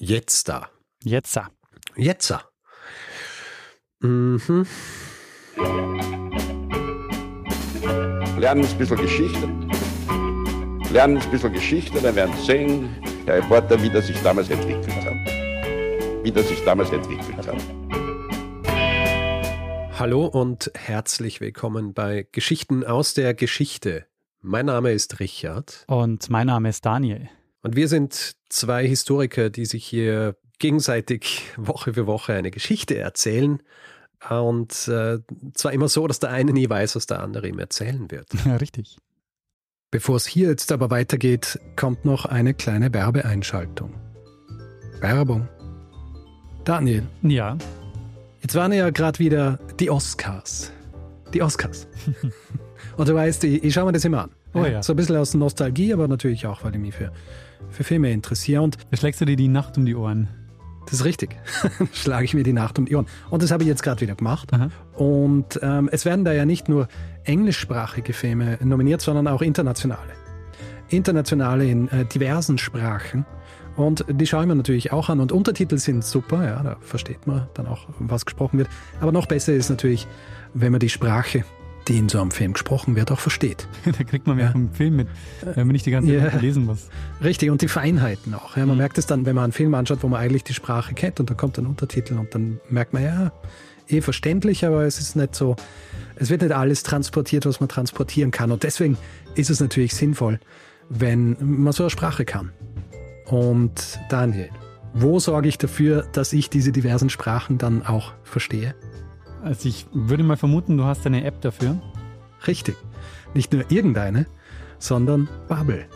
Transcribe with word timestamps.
Jetzt 0.00 0.48
da. 0.48 0.68
Jetzt 1.02 1.34
da. 1.36 1.48
Jetzt 1.96 2.30
da. 2.30 2.42
Mhm. 3.98 4.64
Lernen 8.38 8.64
ein 8.64 8.78
bisschen 8.78 8.96
Geschichte. 8.96 9.48
Lernen 10.92 11.18
ein 11.18 11.30
bisschen 11.32 11.52
Geschichte, 11.52 12.00
dann 12.00 12.14
werden 12.14 12.32
Sie 12.36 12.44
sehen, 12.44 12.96
der 13.26 13.38
Reporter, 13.38 13.82
wie 13.82 13.90
das 13.90 14.06
sich 14.06 14.22
damals 14.22 14.48
entwickelt 14.50 14.86
hat. 15.04 15.14
Wie 16.22 16.30
das 16.30 16.46
sich 16.46 16.64
damals 16.64 16.90
entwickelt 16.90 17.48
hat. 17.48 17.56
Hallo 19.98 20.26
und 20.26 20.70
herzlich 20.76 21.40
willkommen 21.40 21.92
bei 21.92 22.28
Geschichten 22.30 22.84
aus 22.84 23.14
der 23.14 23.34
Geschichte. 23.34 24.06
Mein 24.42 24.66
Name 24.66 24.92
ist 24.92 25.18
Richard. 25.18 25.84
Und 25.88 26.30
mein 26.30 26.46
Name 26.46 26.68
ist 26.68 26.86
Daniel. 26.86 27.28
Und 27.62 27.76
wir 27.76 27.88
sind 27.88 28.34
zwei 28.48 28.86
Historiker, 28.86 29.50
die 29.50 29.66
sich 29.66 29.84
hier 29.84 30.36
gegenseitig 30.58 31.42
Woche 31.56 31.94
für 31.94 32.06
Woche 32.06 32.34
eine 32.34 32.50
Geschichte 32.50 32.96
erzählen. 32.96 33.62
Und 34.30 34.88
äh, 34.88 35.18
zwar 35.54 35.72
immer 35.72 35.88
so, 35.88 36.06
dass 36.08 36.18
der 36.18 36.30
eine 36.30 36.52
nie 36.52 36.68
weiß, 36.68 36.96
was 36.96 37.06
der 37.06 37.20
andere 37.20 37.48
ihm 37.48 37.58
erzählen 37.58 38.10
wird. 38.10 38.26
Ja, 38.44 38.56
richtig. 38.56 38.96
Bevor 39.90 40.16
es 40.16 40.26
hier 40.26 40.48
jetzt 40.50 40.72
aber 40.72 40.90
weitergeht, 40.90 41.58
kommt 41.76 42.04
noch 42.04 42.26
eine 42.26 42.52
kleine 42.52 42.92
Werbeeinschaltung. 42.92 43.94
Werbung. 45.00 45.48
Daniel, 46.64 47.06
Ja. 47.22 47.56
jetzt 48.42 48.54
waren 48.54 48.72
ja 48.72 48.90
gerade 48.90 49.18
wieder 49.20 49.58
die 49.78 49.88
Oscars. 49.90 50.72
Die 51.32 51.40
Oscars. 51.42 51.86
Und 52.96 53.08
du 53.08 53.14
weißt, 53.14 53.44
ich, 53.44 53.62
ich 53.64 53.72
schaue 53.72 53.86
mir 53.86 53.92
das 53.92 54.04
immer 54.04 54.24
an. 54.24 54.30
Oh 54.52 54.64
ja. 54.64 54.82
So 54.82 54.92
ein 54.92 54.96
bisschen 54.96 55.16
aus 55.16 55.32
Nostalgie, 55.34 55.92
aber 55.92 56.08
natürlich 56.08 56.46
auch, 56.46 56.64
weil 56.64 56.74
ich 56.74 56.80
mich 56.80 56.94
für, 56.94 57.12
für 57.70 57.84
Filme 57.84 58.12
interessiere. 58.12 58.62
Und 58.62 58.76
Da 58.90 58.96
schlägst 58.96 59.20
du 59.20 59.24
dir 59.24 59.36
die 59.36 59.48
Nacht 59.48 59.76
um 59.76 59.86
die 59.86 59.94
Ohren. 59.94 60.28
das 60.86 60.94
ist 60.94 61.04
richtig. 61.04 61.36
Schlage 61.92 62.24
ich 62.24 62.34
mir 62.34 62.42
die 62.42 62.52
Nacht 62.52 62.78
um 62.78 62.86
die 62.86 62.96
Ohren. 62.96 63.06
Und 63.30 63.42
das 63.42 63.50
habe 63.50 63.62
ich 63.62 63.68
jetzt 63.68 63.82
gerade 63.82 64.00
wieder 64.00 64.14
gemacht. 64.14 64.52
Aha. 64.52 64.70
Und 64.94 65.58
ähm, 65.62 65.88
es 65.92 66.04
werden 66.04 66.24
da 66.24 66.32
ja 66.32 66.44
nicht 66.44 66.68
nur 66.68 66.88
englischsprachige 67.24 68.12
Filme 68.12 68.58
nominiert, 68.62 69.00
sondern 69.00 69.28
auch 69.28 69.42
internationale. 69.42 70.12
Internationale 70.88 71.66
in 71.66 71.88
äh, 71.88 72.04
diversen 72.06 72.58
Sprachen. 72.58 73.26
Und 73.76 74.04
die 74.08 74.26
schaue 74.26 74.42
ich 74.42 74.48
mir 74.48 74.56
natürlich 74.56 74.92
auch 74.92 75.08
an. 75.08 75.20
Und 75.20 75.30
Untertitel 75.30 75.78
sind 75.78 76.04
super, 76.04 76.44
ja, 76.44 76.62
da 76.62 76.76
versteht 76.80 77.26
man 77.26 77.48
dann 77.54 77.66
auch, 77.66 77.86
was 78.00 78.26
gesprochen 78.26 78.58
wird. 78.58 78.68
Aber 79.00 79.12
noch 79.12 79.26
besser 79.26 79.54
ist 79.54 79.70
natürlich, 79.70 80.08
wenn 80.54 80.72
man 80.72 80.80
die 80.80 80.88
Sprache, 80.88 81.44
die 81.88 81.96
in 81.98 82.08
so 82.08 82.20
einem 82.20 82.30
Film 82.30 82.52
gesprochen 82.52 82.94
wird, 82.96 83.10
auch 83.10 83.18
versteht. 83.20 83.66
da 83.84 84.04
kriegt 84.04 84.26
man 84.26 84.36
mehr 84.36 84.46
Ja. 84.46 84.52
vom 84.52 84.72
Film 84.72 84.96
mit, 84.96 85.08
wenn 85.42 85.66
man 85.66 85.72
nicht 85.72 85.86
die 85.86 85.90
ganze 85.90 86.16
Zeit 86.18 86.34
Ja. 86.34 86.38
lesen 86.40 86.66
muss. 86.66 86.88
Richtig, 87.24 87.50
und 87.50 87.62
die 87.62 87.68
Feinheiten 87.68 88.34
auch. 88.34 88.56
Ja, 88.56 88.66
man 88.66 88.76
Mhm. 88.76 88.82
merkt 88.82 88.98
es 88.98 89.06
dann, 89.06 89.24
wenn 89.26 89.34
man 89.34 89.44
einen 89.44 89.52
Film 89.52 89.74
anschaut, 89.74 89.98
wo 90.02 90.08
man 90.08 90.20
eigentlich 90.20 90.44
die 90.44 90.54
Sprache 90.54 90.94
kennt 90.94 91.18
und 91.20 91.30
dann 91.30 91.36
kommt 91.36 91.58
ein 91.58 91.66
Untertitel 91.66 92.14
und 92.18 92.34
dann 92.34 92.60
merkt 92.68 92.92
man, 92.92 93.02
ja, 93.02 93.32
eh 93.88 94.00
verständlich, 94.02 94.66
aber 94.66 94.82
es 94.84 95.00
ist 95.00 95.16
nicht 95.16 95.34
so, 95.34 95.56
es 96.16 96.28
wird 96.28 96.42
nicht 96.42 96.52
alles 96.52 96.82
transportiert, 96.82 97.46
was 97.46 97.58
man 97.60 97.68
transportieren 97.70 98.30
kann. 98.30 98.52
Und 98.52 98.62
deswegen 98.64 98.98
ist 99.34 99.48
es 99.48 99.60
natürlich 99.60 99.94
sinnvoll, 99.94 100.38
wenn 100.90 101.36
man 101.40 101.72
so 101.72 101.84
eine 101.84 101.90
Sprache 101.90 102.24
kann. 102.26 102.52
Und 103.26 103.98
Daniel, 104.10 104.50
wo 104.94 105.18
sorge 105.18 105.48
ich 105.48 105.58
dafür, 105.58 106.06
dass 106.12 106.32
ich 106.32 106.50
diese 106.50 106.72
diversen 106.72 107.08
Sprachen 107.10 107.56
dann 107.58 107.84
auch 107.86 108.12
verstehe? 108.24 108.74
Also 109.42 109.68
ich 109.68 109.86
würde 109.92 110.22
mal 110.22 110.36
vermuten, 110.36 110.76
du 110.76 110.84
hast 110.84 111.06
eine 111.06 111.24
App 111.24 111.40
dafür. 111.40 111.80
Richtig. 112.46 112.76
Nicht 113.34 113.52
nur 113.52 113.70
irgendeine, 113.70 114.26
sondern 114.78 115.28
Babbel. 115.48 115.86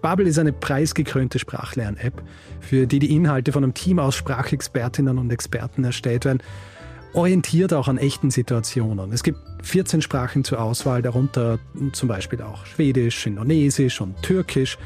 Babbel 0.00 0.26
ist 0.26 0.38
eine 0.38 0.52
preisgekrönte 0.52 1.38
Sprachlern-App, 1.38 2.22
für 2.60 2.86
die 2.86 3.00
die 3.00 3.14
Inhalte 3.14 3.52
von 3.52 3.64
einem 3.64 3.74
Team 3.74 3.98
aus 3.98 4.14
Sprachexpertinnen 4.14 5.18
und 5.18 5.30
Experten 5.32 5.84
erstellt 5.84 6.24
werden, 6.24 6.42
orientiert 7.12 7.72
auch 7.72 7.88
an 7.88 7.98
echten 7.98 8.30
Situationen. 8.30 9.12
Es 9.12 9.22
gibt 9.22 9.38
14 9.62 10.02
Sprachen 10.02 10.44
zur 10.44 10.60
Auswahl, 10.60 11.02
darunter 11.02 11.58
zum 11.92 12.08
Beispiel 12.08 12.42
auch 12.42 12.64
Schwedisch, 12.66 13.26
Indonesisch 13.26 14.00
und 14.00 14.22
Türkisch. 14.22 14.78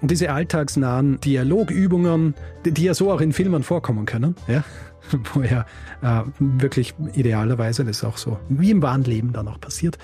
Und 0.00 0.10
diese 0.10 0.32
alltagsnahen 0.32 1.20
Dialogübungen, 1.20 2.34
die, 2.64 2.84
ja 2.84 2.94
so 2.94 3.10
auch 3.10 3.20
in 3.20 3.32
Filmen 3.32 3.62
vorkommen 3.62 4.04
können, 4.04 4.36
ja, 4.46 4.64
wo 5.34 5.42
ja 5.42 5.66
äh, 6.02 6.22
wirklich 6.38 6.94
idealerweise, 7.14 7.84
das 7.84 7.98
ist 7.98 8.04
auch 8.04 8.16
so 8.16 8.38
wie 8.48 8.70
im 8.70 8.82
wahren 8.82 9.04
Leben 9.04 9.32
dann 9.32 9.48
auch 9.48 9.60
passiert, 9.60 9.98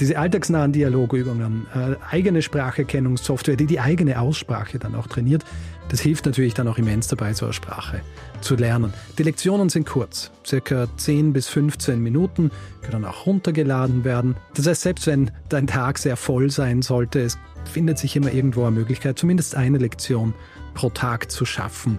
diese 0.00 0.18
alltagsnahen 0.18 0.72
Dialogübungen, 0.72 1.66
äh, 1.74 1.96
eigene 2.10 2.42
Spracherkennungssoftware, 2.42 3.56
die 3.56 3.66
die 3.66 3.80
eigene 3.80 4.20
Aussprache 4.20 4.78
dann 4.78 4.94
auch 4.94 5.06
trainiert, 5.06 5.44
das 5.88 6.00
hilft 6.00 6.26
natürlich 6.26 6.54
dann 6.54 6.68
auch 6.68 6.78
immens 6.78 7.08
dabei, 7.08 7.32
so 7.32 7.46
eine 7.46 7.54
Sprache 7.54 8.02
zu 8.40 8.56
lernen. 8.56 8.92
Die 9.16 9.22
Lektionen 9.22 9.70
sind 9.70 9.86
kurz, 9.86 10.30
circa 10.46 10.86
10 10.96 11.32
bis 11.32 11.48
15 11.48 12.00
Minuten, 12.00 12.50
können 12.82 13.04
auch 13.04 13.26
runtergeladen 13.26 14.04
werden. 14.04 14.36
Das 14.54 14.66
heißt, 14.66 14.82
selbst 14.82 15.06
wenn 15.06 15.30
dein 15.48 15.66
Tag 15.66 15.98
sehr 15.98 16.16
voll 16.16 16.50
sein 16.50 16.82
sollte, 16.82 17.20
es 17.20 17.38
findet 17.64 17.98
sich 17.98 18.14
immer 18.16 18.32
irgendwo 18.32 18.64
eine 18.64 18.72
Möglichkeit, 18.72 19.18
zumindest 19.18 19.54
eine 19.54 19.78
Lektion 19.78 20.34
pro 20.74 20.90
Tag 20.90 21.30
zu 21.30 21.44
schaffen. 21.44 21.98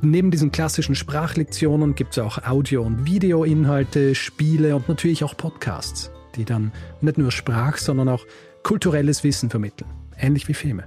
Neben 0.00 0.30
diesen 0.30 0.50
klassischen 0.50 0.94
Sprachlektionen 0.94 1.94
gibt 1.94 2.12
es 2.12 2.18
auch 2.18 2.38
Audio- 2.44 2.82
und 2.82 3.06
Videoinhalte, 3.06 4.14
Spiele 4.14 4.76
und 4.76 4.88
natürlich 4.88 5.24
auch 5.24 5.36
Podcasts, 5.36 6.10
die 6.36 6.44
dann 6.44 6.72
nicht 7.00 7.18
nur 7.18 7.30
Sprach, 7.30 7.76
sondern 7.76 8.08
auch 8.08 8.24
kulturelles 8.62 9.24
Wissen 9.24 9.50
vermitteln. 9.50 9.90
Ähnlich 10.18 10.48
wie 10.48 10.54
Filme. 10.54 10.84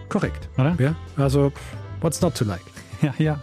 Korrekt. 0.09 0.49
Oder? 0.59 0.77
Ja, 0.79 0.95
also 1.17 1.53
what's 2.01 2.21
not 2.21 2.35
to 2.37 2.45
like? 2.45 2.61
Ja, 3.03 3.15
ja. 3.19 3.41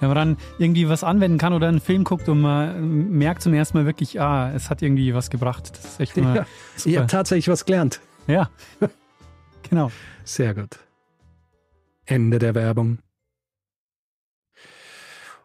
Wenn 0.00 0.08
man 0.08 0.16
dann 0.16 0.36
irgendwie 0.58 0.88
was 0.88 1.04
anwenden 1.04 1.38
kann 1.38 1.52
oder 1.52 1.68
einen 1.68 1.80
Film 1.80 2.02
guckt 2.04 2.28
und 2.28 2.40
man 2.40 3.10
merkt 3.10 3.40
zum 3.42 3.54
ersten 3.54 3.78
Mal 3.78 3.86
wirklich, 3.86 4.20
ah, 4.20 4.50
es 4.52 4.68
hat 4.68 4.82
irgendwie 4.82 5.14
was 5.14 5.30
gebracht. 5.30 5.70
Das 5.76 5.84
ist 5.92 6.00
echt 6.00 6.16
immer 6.16 6.34
Ja, 6.36 6.46
ich 6.76 6.82
super. 6.82 6.96
habe 6.98 7.06
tatsächlich 7.06 7.48
was 7.48 7.64
gelernt. 7.64 8.00
Ja, 8.26 8.50
genau. 9.68 9.90
Sehr 10.24 10.54
gut. 10.54 10.78
Ende 12.04 12.38
der 12.38 12.54
Werbung. 12.54 12.98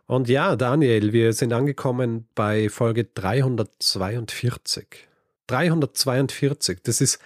Und 0.07 0.29
ja, 0.29 0.56
Daniel, 0.56 1.12
wir 1.13 1.34
sind 1.34 1.51
angekommen 1.53 2.28
bei 2.34 2.69
Folge 2.69 3.03
342. 3.03 4.88
342, 5.47 6.79
das 6.84 7.02
ist 7.02 7.20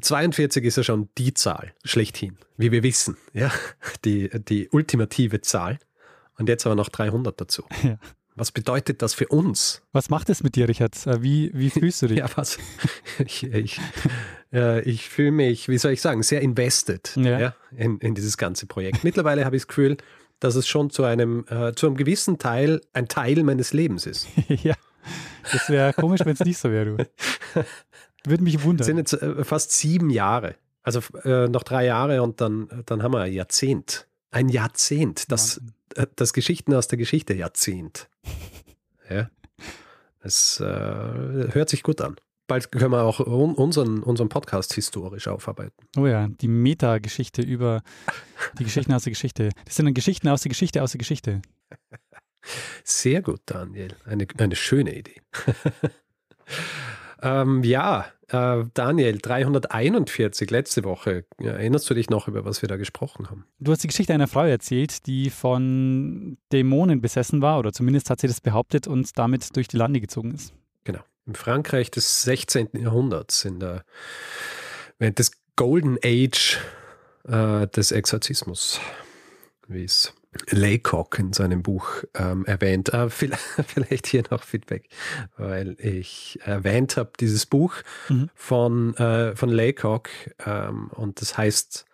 42 0.00 0.64
ist 0.64 0.76
ja 0.76 0.82
schon 0.82 1.08
die 1.18 1.34
Zahl 1.34 1.72
schlechthin, 1.84 2.36
wie 2.56 2.72
wir 2.72 2.82
wissen, 2.82 3.16
ja, 3.32 3.52
die, 4.04 4.28
die 4.48 4.68
ultimative 4.70 5.40
Zahl. 5.40 5.78
Und 6.36 6.48
jetzt 6.48 6.66
aber 6.66 6.74
noch 6.74 6.88
300 6.88 7.40
dazu. 7.40 7.64
Ja. 7.82 7.98
Was 8.36 8.50
bedeutet 8.50 9.00
das 9.00 9.14
für 9.14 9.28
uns? 9.28 9.80
Was 9.92 10.10
macht 10.10 10.28
es 10.28 10.42
mit 10.42 10.56
dir, 10.56 10.68
Richard? 10.68 11.06
Äh, 11.06 11.22
Wie, 11.22 11.52
wie 11.54 11.70
fühlst 11.80 12.02
du 12.02 12.08
dich? 12.08 12.18
Ja, 12.18 12.28
was? 12.34 12.58
Ich, 13.24 13.44
ich, 13.44 13.80
äh, 14.52 14.82
ich 14.82 15.08
fühle 15.08 15.30
mich, 15.30 15.68
wie 15.68 15.78
soll 15.78 15.92
ich 15.92 16.00
sagen, 16.00 16.24
sehr 16.24 16.40
invested 16.40 17.14
Ja. 17.14 17.38
ja. 17.38 17.54
in, 17.76 17.98
in 18.00 18.16
dieses 18.16 18.36
ganze 18.36 18.66
Projekt. 18.66 19.04
Mittlerweile 19.04 19.44
habe 19.44 19.54
ich 19.54 19.62
das 19.62 19.68
Gefühl, 19.68 19.98
dass 20.40 20.54
es 20.56 20.66
schon 20.68 20.90
zu 20.90 21.04
einem, 21.04 21.44
äh, 21.48 21.72
zu 21.74 21.86
einem 21.86 21.96
gewissen 21.96 22.38
Teil 22.38 22.80
ein 22.92 23.08
Teil 23.08 23.42
meines 23.44 23.72
Lebens 23.72 24.06
ist. 24.06 24.28
ja. 24.48 24.74
Das 25.52 25.68
wäre 25.68 25.92
komisch, 25.92 26.20
wenn 26.24 26.32
es 26.32 26.40
nicht 26.40 26.58
so 26.58 26.70
wäre, 26.70 26.96
du. 26.96 27.06
Würde 28.26 28.42
mich 28.42 28.56
Es 28.56 28.64
wundern. 28.64 28.84
sind 28.86 28.96
jetzt 28.96 29.12
äh, 29.14 29.44
fast 29.44 29.72
sieben 29.72 30.10
Jahre. 30.10 30.56
Also 30.82 31.00
äh, 31.24 31.48
noch 31.48 31.62
drei 31.62 31.86
Jahre 31.86 32.22
und 32.22 32.40
dann, 32.40 32.68
dann 32.86 33.02
haben 33.02 33.12
wir 33.12 33.20
ein 33.20 33.32
Jahrzehnt. 33.32 34.06
Ein 34.30 34.48
Jahrzehnt, 34.48 35.30
das, 35.30 35.60
äh, 35.94 36.06
das 36.16 36.32
Geschichten 36.32 36.74
aus 36.74 36.88
der 36.88 36.98
Geschichte 36.98 37.34
Jahrzehnt. 37.34 38.08
Ja. 39.10 39.28
Es 40.20 40.60
äh, 40.60 40.64
hört 40.64 41.68
sich 41.68 41.82
gut 41.82 42.00
an. 42.00 42.16
Bald 42.46 42.70
können 42.70 42.92
wir 42.92 43.02
auch 43.02 43.20
un 43.20 43.54
unseren, 43.54 44.02
unseren 44.02 44.28
Podcast 44.28 44.74
historisch 44.74 45.28
aufarbeiten. 45.28 45.74
Oh 45.96 46.06
ja, 46.06 46.28
die 46.28 46.48
Meta-Geschichte 46.48 47.40
über 47.42 47.82
die 48.58 48.64
Geschichten 48.64 48.92
aus 48.92 49.04
der 49.04 49.12
Geschichte. 49.12 49.50
Das 49.64 49.76
sind 49.76 49.86
dann 49.86 49.94
Geschichten 49.94 50.28
aus 50.28 50.42
der 50.42 50.50
Geschichte 50.50 50.82
aus 50.82 50.92
der 50.92 50.98
Geschichte. 50.98 51.40
Sehr 52.84 53.22
gut, 53.22 53.40
Daniel. 53.46 53.96
Eine, 54.04 54.26
eine 54.36 54.56
schöne 54.56 54.94
Idee. 54.94 55.22
ähm, 57.22 57.62
ja, 57.64 58.06
äh, 58.28 58.64
Daniel, 58.74 59.18
341 59.18 60.50
letzte 60.50 60.84
Woche. 60.84 61.24
Erinnerst 61.38 61.88
du 61.88 61.94
dich 61.94 62.10
noch, 62.10 62.28
über 62.28 62.44
was 62.44 62.60
wir 62.60 62.68
da 62.68 62.76
gesprochen 62.76 63.30
haben? 63.30 63.46
Du 63.58 63.72
hast 63.72 63.82
die 63.82 63.88
Geschichte 63.88 64.12
einer 64.12 64.28
Frau 64.28 64.44
erzählt, 64.44 65.06
die 65.06 65.30
von 65.30 66.36
Dämonen 66.52 67.00
besessen 67.00 67.40
war, 67.40 67.58
oder 67.58 67.72
zumindest 67.72 68.10
hat 68.10 68.20
sie 68.20 68.26
das 68.26 68.40
behauptet 68.40 68.86
und 68.86 69.18
damit 69.18 69.56
durch 69.56 69.68
die 69.68 69.78
Lande 69.78 70.00
gezogen 70.00 70.32
ist. 70.32 70.52
Im 71.26 71.34
Frankreich 71.34 71.90
des 71.90 72.22
16. 72.22 72.70
Jahrhunderts, 72.74 73.44
in 73.44 73.60
der, 73.60 73.84
während 74.98 75.18
des 75.18 75.32
Golden 75.56 75.98
Age 76.04 76.58
äh, 77.26 77.66
des 77.68 77.92
Exorzismus, 77.92 78.80
wie 79.68 79.84
es 79.84 80.12
Laycock 80.50 81.18
in 81.18 81.32
seinem 81.32 81.62
Buch 81.62 81.88
ähm, 82.14 82.44
erwähnt. 82.44 82.92
Äh, 82.92 83.08
vielleicht 83.10 84.06
hier 84.06 84.24
noch 84.30 84.42
Feedback, 84.42 84.88
weil 85.36 85.76
ich 85.78 86.38
erwähnt 86.44 86.96
habe, 86.96 87.12
dieses 87.20 87.46
Buch 87.46 87.74
mhm. 88.08 88.30
von, 88.34 88.96
äh, 88.96 89.36
von 89.36 89.48
Laycock 89.48 90.10
ähm, 90.44 90.88
und 90.94 91.20
das 91.20 91.38
heißt 91.38 91.86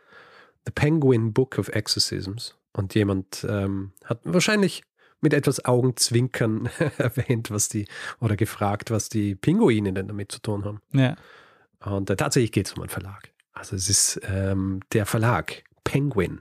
The 0.67 0.73
Penguin 0.73 1.32
Book 1.32 1.59
of 1.59 1.69
Exorcisms. 1.69 2.56
Und 2.73 2.94
jemand 2.94 3.44
ähm, 3.49 3.93
hat 4.05 4.21
wahrscheinlich 4.25 4.85
mit 5.20 5.34
etwas 5.34 5.64
Augenzwinkern 5.64 6.69
erwähnt, 6.99 7.50
was 7.50 7.69
die, 7.69 7.87
oder 8.20 8.37
gefragt, 8.37 8.90
was 8.90 9.08
die 9.08 9.34
Pinguine 9.34 9.93
denn 9.93 10.08
damit 10.08 10.32
zu 10.32 10.40
tun 10.40 10.64
haben. 10.64 10.81
Ja. 10.93 11.17
Und 11.84 12.11
äh, 12.11 12.17
tatsächlich 12.17 12.52
geht 12.52 12.67
es 12.67 12.72
um 12.75 12.82
einen 12.82 12.90
Verlag. 12.90 13.31
Also 13.52 13.76
es 13.76 13.88
ist 13.88 14.20
ähm, 14.25 14.81
der 14.93 15.06
Verlag, 15.06 15.64
Penguin 15.84 16.40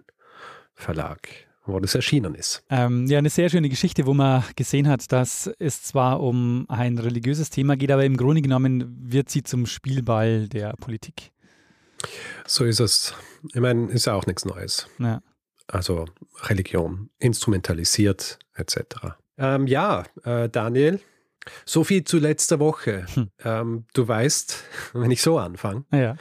Verlag, 0.74 1.28
wo 1.66 1.80
das 1.80 1.96
erschienen 1.96 2.36
ist. 2.36 2.64
Ähm, 2.70 3.06
ja, 3.08 3.18
eine 3.18 3.30
sehr 3.30 3.50
schöne 3.50 3.68
Geschichte, 3.68 4.06
wo 4.06 4.14
man 4.14 4.44
gesehen 4.56 4.88
hat, 4.88 5.12
dass 5.12 5.50
es 5.60 5.84
zwar 5.84 6.22
um 6.22 6.66
ein 6.70 6.98
religiöses 6.98 7.50
Thema 7.50 7.76
geht, 7.76 7.92
aber 7.92 8.06
im 8.06 8.16
Grunde 8.16 8.42
genommen 8.42 8.96
wird 9.02 9.30
sie 9.30 9.44
zum 9.44 9.66
Spielball 9.66 10.48
der 10.48 10.74
Politik. 10.74 11.32
So 12.46 12.64
ist 12.64 12.80
es. 12.80 13.14
Ich 13.54 13.60
meine, 13.60 13.92
ist 13.92 14.06
ja 14.06 14.14
auch 14.14 14.26
nichts 14.26 14.46
Neues. 14.46 14.88
Ja 15.00 15.22
also 15.74 16.06
Religion 16.44 17.10
instrumentalisiert 17.20 18.40
etc. 18.56 18.84
Ähm, 19.38 19.68
ja, 19.68 20.04
äh, 20.24 20.50
Daniel, 20.50 21.00
so 21.66 21.84
viel 21.84 22.04
zu 22.04 22.20
letzter 22.20 22.60
Woche. 22.60 23.06
Hm. 23.14 23.30
Ähm, 23.44 23.86
du 23.94 24.08
weißt, 24.08 24.64
wenn 24.94 25.12
ich 25.12 25.22
so 25.22 25.38
anfange, 25.38 25.86
ja. 25.92 26.18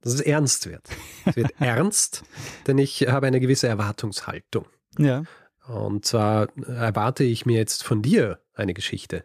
dass 0.00 0.14
es 0.14 0.20
ernst 0.20 0.68
wird. 0.68 0.88
Es 1.26 1.36
wird 1.36 1.52
ernst, 1.60 2.24
denn 2.66 2.78
ich 2.78 3.08
habe 3.08 3.26
eine 3.26 3.40
gewisse 3.40 3.68
Erwartungshaltung. 3.68 4.66
Ja. 4.98 5.24
Und 5.66 6.04
zwar 6.04 6.48
erwarte 6.66 7.24
ich 7.24 7.46
mir 7.46 7.56
jetzt 7.56 7.84
von 7.84 8.02
dir 8.02 8.40
eine 8.54 8.74
Geschichte, 8.74 9.24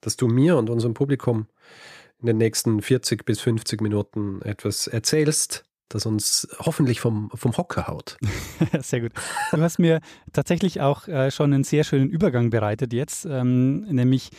dass 0.00 0.16
du 0.16 0.28
mir 0.28 0.56
und 0.56 0.70
unserem 0.70 0.94
Publikum 0.94 1.48
in 2.20 2.26
den 2.26 2.38
nächsten 2.38 2.80
40 2.80 3.24
bis 3.24 3.40
50 3.40 3.80
Minuten 3.80 4.40
etwas 4.42 4.86
erzählst, 4.86 5.64
das 5.94 6.06
uns 6.06 6.48
hoffentlich 6.58 7.00
vom, 7.00 7.30
vom 7.34 7.56
Hocker 7.56 7.86
haut. 7.86 8.18
sehr 8.80 9.00
gut. 9.00 9.12
Du 9.52 9.62
hast 9.62 9.78
mir 9.78 10.00
tatsächlich 10.32 10.80
auch 10.80 11.08
äh, 11.08 11.30
schon 11.30 11.52
einen 11.52 11.64
sehr 11.64 11.84
schönen 11.84 12.10
Übergang 12.10 12.50
bereitet 12.50 12.92
jetzt, 12.92 13.24
ähm, 13.26 13.82
nämlich 13.82 14.30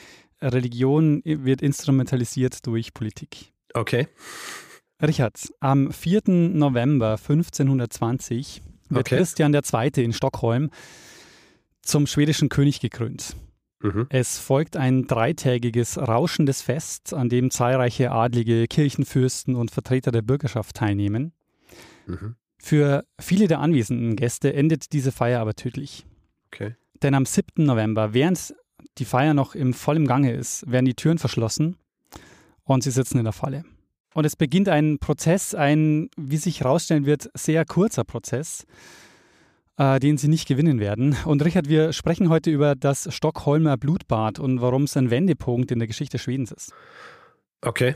Religion 0.42 1.22
wird 1.24 1.62
instrumentalisiert 1.62 2.68
durch 2.68 2.94
Politik. 2.94 3.54
Okay. 3.74 4.08
Richard, 5.02 5.54
am 5.60 5.92
4. 5.92 6.24
November 6.28 7.12
1520 7.12 8.62
wird 8.90 9.00
okay. 9.00 9.18
Christian 9.18 9.54
II. 9.54 10.04
in 10.04 10.14
Stockholm 10.14 10.70
zum 11.82 12.08
schwedischen 12.08 12.50
König 12.50 12.80
gekrönt. 12.80 13.36
Mhm. 13.82 14.08
Es 14.10 14.40
folgt 14.40 14.78
ein 14.78 15.08
dreitägiges 15.08 15.98
rauschendes 15.98 16.62
Fest, 16.62 17.14
an 17.14 17.30
dem 17.30 17.52
zahlreiche 17.52 18.12
Adlige, 18.12 18.68
Kirchenfürsten 18.68 19.56
und 19.56 19.72
Vertreter 19.72 20.12
der 20.12 20.22
Bürgerschaft 20.22 20.76
teilnehmen. 20.76 21.34
Mhm. 22.06 22.36
Für 22.58 23.06
viele 23.20 23.48
der 23.48 23.60
anwesenden 23.60 24.16
Gäste 24.16 24.54
endet 24.54 24.94
diese 24.94 25.12
Feier 25.12 25.40
aber 25.42 25.54
tödlich. 25.54 26.06
Okay. 26.48 26.76
Denn 27.02 27.14
am 27.14 27.26
7. 27.26 27.64
November, 27.66 28.14
während 28.14 28.56
die 28.98 29.06
Feier 29.06 29.34
noch 29.34 29.56
im 29.56 29.74
vollen 29.74 30.08
Gange 30.08 30.34
ist, 30.34 30.70
werden 30.70 30.86
die 30.86 30.96
Türen 30.96 31.18
verschlossen 31.18 31.78
und 32.64 32.84
sie 32.84 32.92
sitzen 32.92 33.18
in 33.18 33.26
der 33.26 33.34
Falle. 33.34 33.64
Und 34.14 34.26
es 34.26 34.38
beginnt 34.38 34.70
ein 34.70 34.98
Prozess, 35.00 35.54
ein, 35.54 36.10
wie 36.16 36.38
sich 36.38 36.62
herausstellen 36.62 37.06
wird, 37.06 37.30
sehr 37.34 37.66
kurzer 37.66 38.06
Prozess, 38.06 38.66
äh, 39.78 40.00
den 40.00 40.18
sie 40.18 40.30
nicht 40.30 40.48
gewinnen 40.48 40.80
werden. 40.80 41.18
Und 41.26 41.44
Richard, 41.44 41.68
wir 41.68 41.92
sprechen 41.92 42.30
heute 42.30 42.50
über 42.50 42.76
das 42.76 43.14
Stockholmer 43.14 43.76
Blutbad 43.76 44.40
und 44.40 44.62
warum 44.62 44.84
es 44.84 44.96
ein 44.96 45.12
Wendepunkt 45.12 45.70
in 45.72 45.80
der 45.80 45.88
Geschichte 45.90 46.18
Schwedens 46.18 46.54
ist. 46.54 46.72
Okay. 47.60 47.96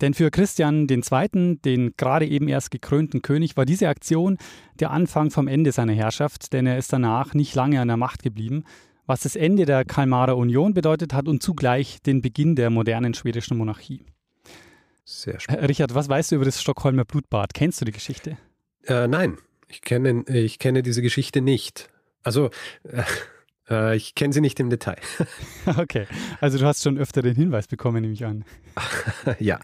Denn 0.00 0.14
für 0.14 0.30
Christian 0.30 0.86
II., 0.88 1.58
den 1.64 1.94
gerade 1.96 2.26
eben 2.26 2.48
erst 2.48 2.70
gekrönten 2.70 3.22
König, 3.22 3.56
war 3.56 3.66
diese 3.66 3.88
Aktion 3.88 4.38
der 4.78 4.90
Anfang 4.90 5.30
vom 5.30 5.48
Ende 5.48 5.72
seiner 5.72 5.92
Herrschaft, 5.92 6.52
denn 6.52 6.66
er 6.66 6.78
ist 6.78 6.92
danach 6.92 7.34
nicht 7.34 7.54
lange 7.54 7.80
an 7.80 7.88
der 7.88 7.96
Macht 7.96 8.22
geblieben, 8.22 8.64
was 9.06 9.20
das 9.20 9.36
Ende 9.36 9.66
der 9.66 9.84
Kalmarer 9.84 10.36
Union 10.36 10.72
bedeutet 10.72 11.12
hat 11.12 11.28
und 11.28 11.42
zugleich 11.42 12.00
den 12.02 12.22
Beginn 12.22 12.54
der 12.56 12.70
modernen 12.70 13.12
schwedischen 13.14 13.56
Monarchie. 13.56 14.04
Sehr 15.04 15.40
spannend. 15.40 15.68
Richard, 15.68 15.94
was 15.94 16.08
weißt 16.08 16.30
du 16.30 16.36
über 16.36 16.44
das 16.44 16.60
Stockholmer 16.60 17.04
Blutbad? 17.04 17.52
Kennst 17.52 17.80
du 17.80 17.84
die 17.84 17.92
Geschichte? 17.92 18.38
Äh, 18.86 19.08
nein, 19.08 19.38
ich 19.68 19.82
kenne, 19.82 20.24
ich 20.28 20.58
kenne 20.58 20.82
diese 20.82 21.02
Geschichte 21.02 21.40
nicht. 21.40 21.90
Also, 22.22 22.50
äh, 22.84 23.02
äh, 23.70 23.96
ich 23.96 24.14
kenne 24.14 24.32
sie 24.32 24.40
nicht 24.40 24.58
im 24.60 24.70
Detail. 24.70 24.98
okay, 25.78 26.06
also 26.40 26.58
du 26.58 26.66
hast 26.66 26.82
schon 26.82 26.98
öfter 26.98 27.22
den 27.22 27.34
Hinweis 27.34 27.66
bekommen, 27.66 28.02
nehme 28.02 28.14
ich 28.14 28.24
an. 28.24 28.44
ja. 29.38 29.60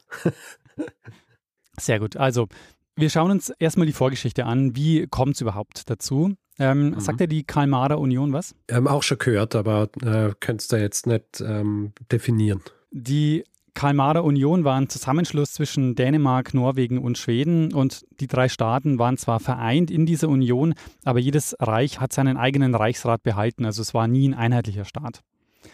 Sehr 1.79 1.99
gut. 1.99 2.17
Also, 2.17 2.49
wir 2.97 3.11
schauen 3.11 3.31
uns 3.31 3.50
erstmal 3.58 3.87
die 3.87 3.93
Vorgeschichte 3.93 4.47
an. 4.47 4.75
Wie 4.75 5.06
kommt 5.06 5.35
es 5.35 5.41
überhaupt 5.41 5.91
dazu? 5.91 6.35
Ähm, 6.58 6.91
mhm. 6.91 7.00
Sagt 7.00 7.20
ja 7.20 7.26
die 7.26 7.44
Kalmarer 7.44 7.99
Union 7.99 8.32
was? 8.32 8.55
Ähm, 8.69 8.87
auch 8.88 9.03
schon 9.03 9.19
gehört, 9.19 9.55
aber 9.55 9.91
äh, 10.03 10.32
könntest 10.41 10.73
du 10.73 10.76
jetzt 10.76 11.06
nicht 11.06 11.41
ähm, 11.41 11.93
definieren. 12.11 12.62
Die 12.91 13.44
Kalmarer 13.76 14.25
Union 14.25 14.64
war 14.64 14.76
ein 14.76 14.88
Zusammenschluss 14.88 15.53
zwischen 15.53 15.94
Dänemark, 15.94 16.55
Norwegen 16.55 16.96
und 16.96 17.19
Schweden 17.19 17.74
und 17.74 18.06
die 18.20 18.27
drei 18.27 18.48
Staaten 18.48 18.98
waren 18.98 19.19
zwar 19.19 19.39
vereint 19.39 19.91
in 19.91 20.06
dieser 20.06 20.31
Union, 20.31 20.72
aber 21.05 21.19
jedes 21.19 21.55
Reich 21.60 22.01
hat 22.01 22.10
seinen 22.10 22.39
eigenen 22.39 22.74
Reichsrat 22.74 23.22
behalten, 23.22 23.67
also 23.67 23.82
es 23.82 23.93
war 23.93 24.08
nie 24.08 24.31
ein 24.31 24.34
einheitlicher 24.34 24.86
Staat. 24.86 25.22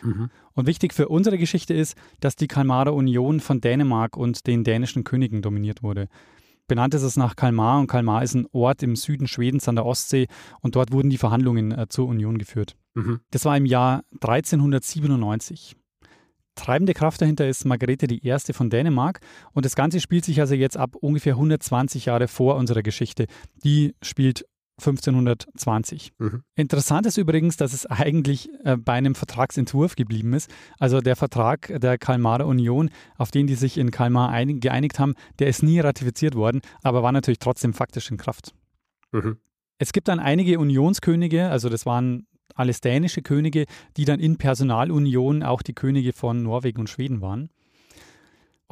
Mhm. 0.02 0.30
Und 0.52 0.66
wichtig 0.66 0.94
für 0.94 1.08
unsere 1.08 1.38
Geschichte 1.38 1.74
ist, 1.74 1.96
dass 2.18 2.34
die 2.34 2.48
Kalmarer 2.48 2.92
Union 2.92 3.38
von 3.38 3.60
Dänemark 3.60 4.16
und 4.16 4.48
den 4.48 4.64
dänischen 4.64 5.04
Königen 5.04 5.40
dominiert 5.40 5.84
wurde. 5.84 6.08
Benannt 6.66 6.94
ist 6.94 7.02
es 7.02 7.16
nach 7.16 7.36
Kalmar 7.36 7.78
und 7.78 7.86
Kalmar 7.86 8.24
ist 8.24 8.34
ein 8.34 8.48
Ort 8.50 8.82
im 8.82 8.96
Süden 8.96 9.28
Schwedens 9.28 9.68
an 9.68 9.76
der 9.76 9.86
Ostsee 9.86 10.26
und 10.60 10.74
dort 10.74 10.90
wurden 10.90 11.10
die 11.10 11.18
Verhandlungen 11.18 11.70
äh, 11.70 11.86
zur 11.88 12.08
Union 12.08 12.38
geführt. 12.38 12.74
Mhm. 12.94 13.20
Das 13.30 13.44
war 13.44 13.56
im 13.56 13.66
Jahr 13.66 14.02
1397. 14.14 15.76
Treibende 16.54 16.94
Kraft 16.94 17.20
dahinter 17.22 17.48
ist 17.48 17.64
Margarete 17.64 18.06
I. 18.12 18.52
von 18.52 18.70
Dänemark 18.70 19.20
und 19.52 19.64
das 19.64 19.74
Ganze 19.74 20.00
spielt 20.00 20.24
sich 20.24 20.40
also 20.40 20.54
jetzt 20.54 20.76
ab 20.76 20.96
ungefähr 20.96 21.34
120 21.34 22.06
Jahre 22.06 22.28
vor 22.28 22.56
unserer 22.56 22.82
Geschichte. 22.82 23.26
Die 23.64 23.94
spielt 24.02 24.44
1520. 24.78 26.12
Mhm. 26.18 26.42
Interessant 26.54 27.06
ist 27.06 27.16
übrigens, 27.16 27.56
dass 27.56 27.72
es 27.72 27.86
eigentlich 27.86 28.48
äh, 28.64 28.76
bei 28.76 28.94
einem 28.94 29.14
Vertragsentwurf 29.14 29.96
geblieben 29.96 30.32
ist. 30.32 30.50
Also 30.78 31.00
der 31.00 31.16
Vertrag 31.16 31.72
der 31.80 31.98
Kalmarer 31.98 32.46
Union, 32.46 32.90
auf 33.16 33.30
den 33.30 33.46
die 33.46 33.54
sich 33.54 33.78
in 33.78 33.90
Kalmar 33.90 34.30
ein, 34.30 34.60
geeinigt 34.60 34.98
haben, 34.98 35.14
der 35.38 35.48
ist 35.48 35.62
nie 35.62 35.80
ratifiziert 35.80 36.34
worden, 36.34 36.60
aber 36.82 37.02
war 37.02 37.12
natürlich 37.12 37.38
trotzdem 37.38 37.74
faktisch 37.74 38.10
in 38.10 38.16
Kraft. 38.16 38.54
Mhm. 39.12 39.38
Es 39.78 39.92
gibt 39.92 40.08
dann 40.08 40.20
einige 40.20 40.58
Unionskönige, 40.58 41.48
also 41.48 41.68
das 41.68 41.86
waren 41.86 42.26
alles 42.54 42.80
dänische 42.80 43.22
Könige, 43.22 43.66
die 43.96 44.04
dann 44.04 44.20
in 44.20 44.36
Personalunion 44.36 45.42
auch 45.42 45.62
die 45.62 45.74
Könige 45.74 46.12
von 46.12 46.42
Norwegen 46.42 46.80
und 46.80 46.90
Schweden 46.90 47.20
waren. 47.20 47.50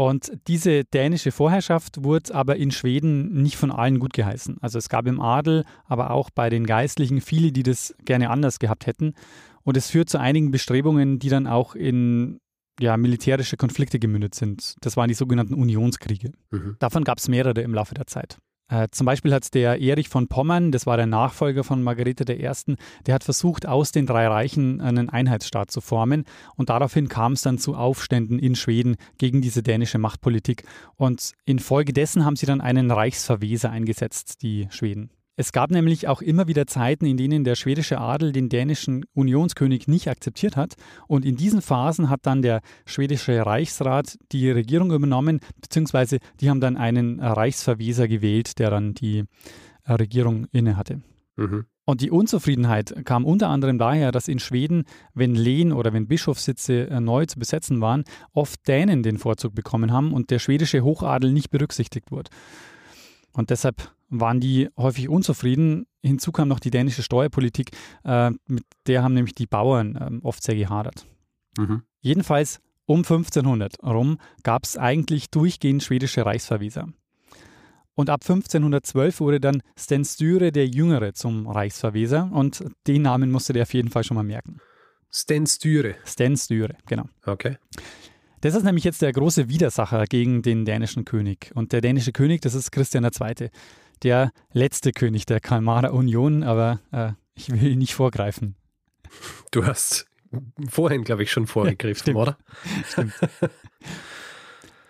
Und 0.00 0.32
diese 0.48 0.84
dänische 0.84 1.30
Vorherrschaft 1.30 2.02
wurde 2.02 2.34
aber 2.34 2.56
in 2.56 2.70
Schweden 2.70 3.42
nicht 3.42 3.56
von 3.56 3.70
allen 3.70 3.98
gut 3.98 4.14
geheißen. 4.14 4.56
Also 4.62 4.78
es 4.78 4.88
gab 4.88 5.06
im 5.06 5.20
Adel, 5.20 5.64
aber 5.84 6.10
auch 6.12 6.30
bei 6.30 6.48
den 6.48 6.64
Geistlichen 6.64 7.20
viele, 7.20 7.52
die 7.52 7.62
das 7.62 7.94
gerne 8.06 8.30
anders 8.30 8.58
gehabt 8.60 8.86
hätten. 8.86 9.12
Und 9.62 9.76
es 9.76 9.90
führt 9.90 10.08
zu 10.08 10.18
einigen 10.18 10.52
Bestrebungen, 10.52 11.18
die 11.18 11.28
dann 11.28 11.46
auch 11.46 11.74
in 11.74 12.40
ja, 12.80 12.96
militärische 12.96 13.58
Konflikte 13.58 13.98
gemündet 13.98 14.34
sind. 14.34 14.76
Das 14.80 14.96
waren 14.96 15.08
die 15.08 15.14
sogenannten 15.14 15.52
Unionskriege. 15.52 16.32
Mhm. 16.50 16.76
Davon 16.78 17.04
gab 17.04 17.18
es 17.18 17.28
mehrere 17.28 17.60
im 17.60 17.74
Laufe 17.74 17.94
der 17.94 18.06
Zeit. 18.06 18.38
Äh, 18.70 18.88
zum 18.92 19.04
Beispiel 19.04 19.34
hat 19.34 19.52
der 19.54 19.80
Erich 19.80 20.08
von 20.08 20.28
Pommern, 20.28 20.70
das 20.70 20.86
war 20.86 20.96
der 20.96 21.06
Nachfolger 21.06 21.64
von 21.64 21.82
Margarete 21.82 22.32
I., 22.32 22.76
der 23.06 23.14
hat 23.14 23.24
versucht, 23.24 23.66
aus 23.66 23.90
den 23.90 24.06
drei 24.06 24.28
Reichen 24.28 24.80
einen 24.80 25.08
Einheitsstaat 25.08 25.70
zu 25.70 25.80
formen. 25.80 26.24
Und 26.56 26.70
daraufhin 26.70 27.08
kam 27.08 27.32
es 27.32 27.42
dann 27.42 27.58
zu 27.58 27.74
Aufständen 27.74 28.38
in 28.38 28.54
Schweden 28.54 28.96
gegen 29.18 29.42
diese 29.42 29.62
dänische 29.62 29.98
Machtpolitik. 29.98 30.64
Und 30.96 31.32
infolgedessen 31.44 32.24
haben 32.24 32.36
sie 32.36 32.46
dann 32.46 32.60
einen 32.60 32.90
Reichsverweser 32.90 33.70
eingesetzt, 33.70 34.42
die 34.42 34.68
Schweden. 34.70 35.10
Es 35.40 35.52
gab 35.52 35.70
nämlich 35.70 36.06
auch 36.06 36.20
immer 36.20 36.48
wieder 36.48 36.66
Zeiten, 36.66 37.06
in 37.06 37.16
denen 37.16 37.44
der 37.44 37.54
schwedische 37.54 37.98
Adel 37.98 38.30
den 38.30 38.50
dänischen 38.50 39.06
Unionskönig 39.14 39.88
nicht 39.88 40.08
akzeptiert 40.08 40.54
hat. 40.54 40.74
Und 41.06 41.24
in 41.24 41.36
diesen 41.36 41.62
Phasen 41.62 42.10
hat 42.10 42.26
dann 42.26 42.42
der 42.42 42.60
schwedische 42.84 43.46
Reichsrat 43.46 44.18
die 44.32 44.50
Regierung 44.50 44.92
übernommen, 44.92 45.40
beziehungsweise 45.58 46.18
die 46.40 46.50
haben 46.50 46.60
dann 46.60 46.76
einen 46.76 47.20
Reichsverweser 47.20 48.06
gewählt, 48.06 48.58
der 48.58 48.68
dann 48.68 48.92
die 48.92 49.24
Regierung 49.88 50.46
innehatte. 50.52 51.00
Mhm. 51.36 51.64
Und 51.86 52.02
die 52.02 52.10
Unzufriedenheit 52.10 53.06
kam 53.06 53.24
unter 53.24 53.48
anderem 53.48 53.78
daher, 53.78 54.12
dass 54.12 54.28
in 54.28 54.40
Schweden, 54.40 54.84
wenn 55.14 55.34
Lehen 55.34 55.72
oder 55.72 55.94
wenn 55.94 56.06
Bischofssitze 56.06 56.90
äh, 56.90 57.00
neu 57.00 57.24
zu 57.24 57.38
besetzen 57.38 57.80
waren, 57.80 58.04
oft 58.34 58.68
Dänen 58.68 59.02
den 59.02 59.16
Vorzug 59.16 59.54
bekommen 59.54 59.90
haben 59.90 60.12
und 60.12 60.30
der 60.30 60.38
schwedische 60.38 60.82
Hochadel 60.82 61.32
nicht 61.32 61.48
berücksichtigt 61.48 62.10
wurde. 62.10 62.30
Und 63.32 63.48
deshalb 63.48 63.90
waren 64.10 64.40
die 64.40 64.68
häufig 64.76 65.08
unzufrieden. 65.08 65.86
Hinzu 66.02 66.32
kam 66.32 66.48
noch 66.48 66.60
die 66.60 66.70
dänische 66.70 67.02
Steuerpolitik, 67.02 67.70
äh, 68.04 68.30
mit 68.46 68.64
der 68.86 69.02
haben 69.02 69.14
nämlich 69.14 69.34
die 69.34 69.46
Bauern 69.46 69.96
äh, 69.96 70.26
oft 70.26 70.42
sehr 70.42 70.56
gehadert. 70.56 71.06
Mhm. 71.56 71.82
Jedenfalls 72.00 72.60
um 72.86 72.98
1500 72.98 73.76
herum 73.82 74.18
gab 74.42 74.64
es 74.64 74.76
eigentlich 74.76 75.30
durchgehend 75.30 75.82
schwedische 75.82 76.26
Reichsverwieser. 76.26 76.88
Und 77.94 78.08
ab 78.08 78.22
1512 78.22 79.20
wurde 79.20 79.40
dann 79.40 79.62
Sten 79.78 80.04
Sture 80.04 80.52
der 80.52 80.66
Jüngere 80.66 81.12
zum 81.12 81.46
Reichsverweser 81.46 82.30
und 82.32 82.64
den 82.86 83.02
Namen 83.02 83.30
musste 83.30 83.52
der 83.52 83.62
auf 83.62 83.74
jeden 83.74 83.90
Fall 83.90 84.04
schon 84.04 84.14
mal 84.14 84.22
merken. 84.22 84.58
Sten 85.12 85.46
Sture. 85.46 85.96
Sten 86.06 86.36
Sture, 86.36 86.76
genau. 86.86 87.04
Okay. 87.26 87.58
Das 88.40 88.54
ist 88.54 88.62
nämlich 88.64 88.84
jetzt 88.84 89.02
der 89.02 89.12
große 89.12 89.48
Widersacher 89.50 90.06
gegen 90.06 90.40
den 90.40 90.64
dänischen 90.64 91.04
König. 91.04 91.52
Und 91.54 91.72
der 91.72 91.82
dänische 91.82 92.12
König, 92.12 92.40
das 92.40 92.54
ist 92.54 92.72
Christian 92.72 93.04
II 93.04 93.50
der 94.02 94.32
letzte 94.52 94.92
König 94.92 95.26
der 95.26 95.40
Kalmarer 95.40 95.92
Union, 95.92 96.42
aber 96.42 96.80
äh, 96.92 97.12
ich 97.34 97.50
will 97.50 97.72
ihn 97.72 97.78
nicht 97.78 97.94
vorgreifen. 97.94 98.56
Du 99.50 99.66
hast 99.66 100.06
vorhin, 100.68 101.04
glaube 101.04 101.22
ich, 101.22 101.32
schon 101.32 101.46
vorgegriffen, 101.46 102.14
ja, 102.14 102.20
oder? 102.20 102.38
Stimmt. 102.86 103.14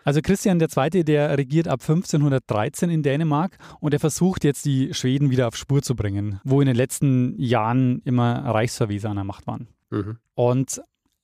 Also 0.03 0.23
Christian 0.23 0.59
II., 0.61 1.05
der 1.05 1.37
regiert 1.37 1.69
ab 1.69 1.81
1513 1.83 2.91
in 2.91 3.03
Dänemark 3.03 3.59
und 3.81 3.93
er 3.93 4.01
versucht 4.01 4.45
jetzt 4.45 4.65
die 4.65 4.95
Schweden 4.95 5.31
wieder 5.31 5.47
auf 5.47 5.57
Spur 5.57 5.83
zu 5.83 5.95
bringen, 5.95 6.41
wo 6.43 6.61
in 6.61 6.67
den 6.67 6.77
letzten 6.77 7.39
Jahren 7.39 8.01
immer 8.05 8.45
Reichsverweser 8.47 9.11
an 9.11 9.17
der 9.17 9.25
Macht 9.25 9.47
waren. 9.47 9.69
Mhm. 9.91 10.17
Und 10.35 10.81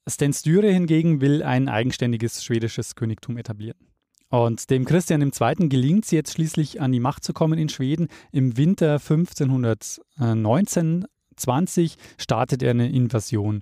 Sten 0.08 0.32
Sture 0.32 0.70
hingegen 0.70 1.20
will 1.20 1.42
ein 1.42 1.68
eigenständiges 1.68 2.44
schwedisches 2.44 2.94
Königtum 2.94 3.38
etablieren. 3.38 3.78
Und 4.28 4.70
dem 4.70 4.84
Christian 4.84 5.22
II. 5.22 5.68
gelingt 5.68 6.04
es 6.04 6.10
jetzt 6.10 6.32
schließlich 6.32 6.80
an 6.80 6.92
die 6.92 7.00
Macht 7.00 7.24
zu 7.24 7.32
kommen 7.32 7.58
in 7.58 7.68
Schweden. 7.68 8.08
Im 8.32 8.56
Winter 8.56 8.94
1519, 8.94 11.06
20 11.36 11.96
startet 12.18 12.62
er 12.62 12.70
eine 12.70 12.90
Invasion. 12.90 13.60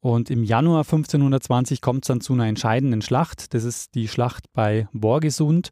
Und 0.00 0.30
im 0.30 0.44
Januar 0.44 0.84
1520 0.84 1.80
kommt 1.80 2.04
es 2.04 2.08
dann 2.08 2.20
zu 2.20 2.32
einer 2.32 2.46
entscheidenden 2.46 3.02
Schlacht. 3.02 3.52
Das 3.52 3.64
ist 3.64 3.94
die 3.94 4.08
Schlacht 4.08 4.44
bei 4.52 4.88
Borgesund. 4.92 5.70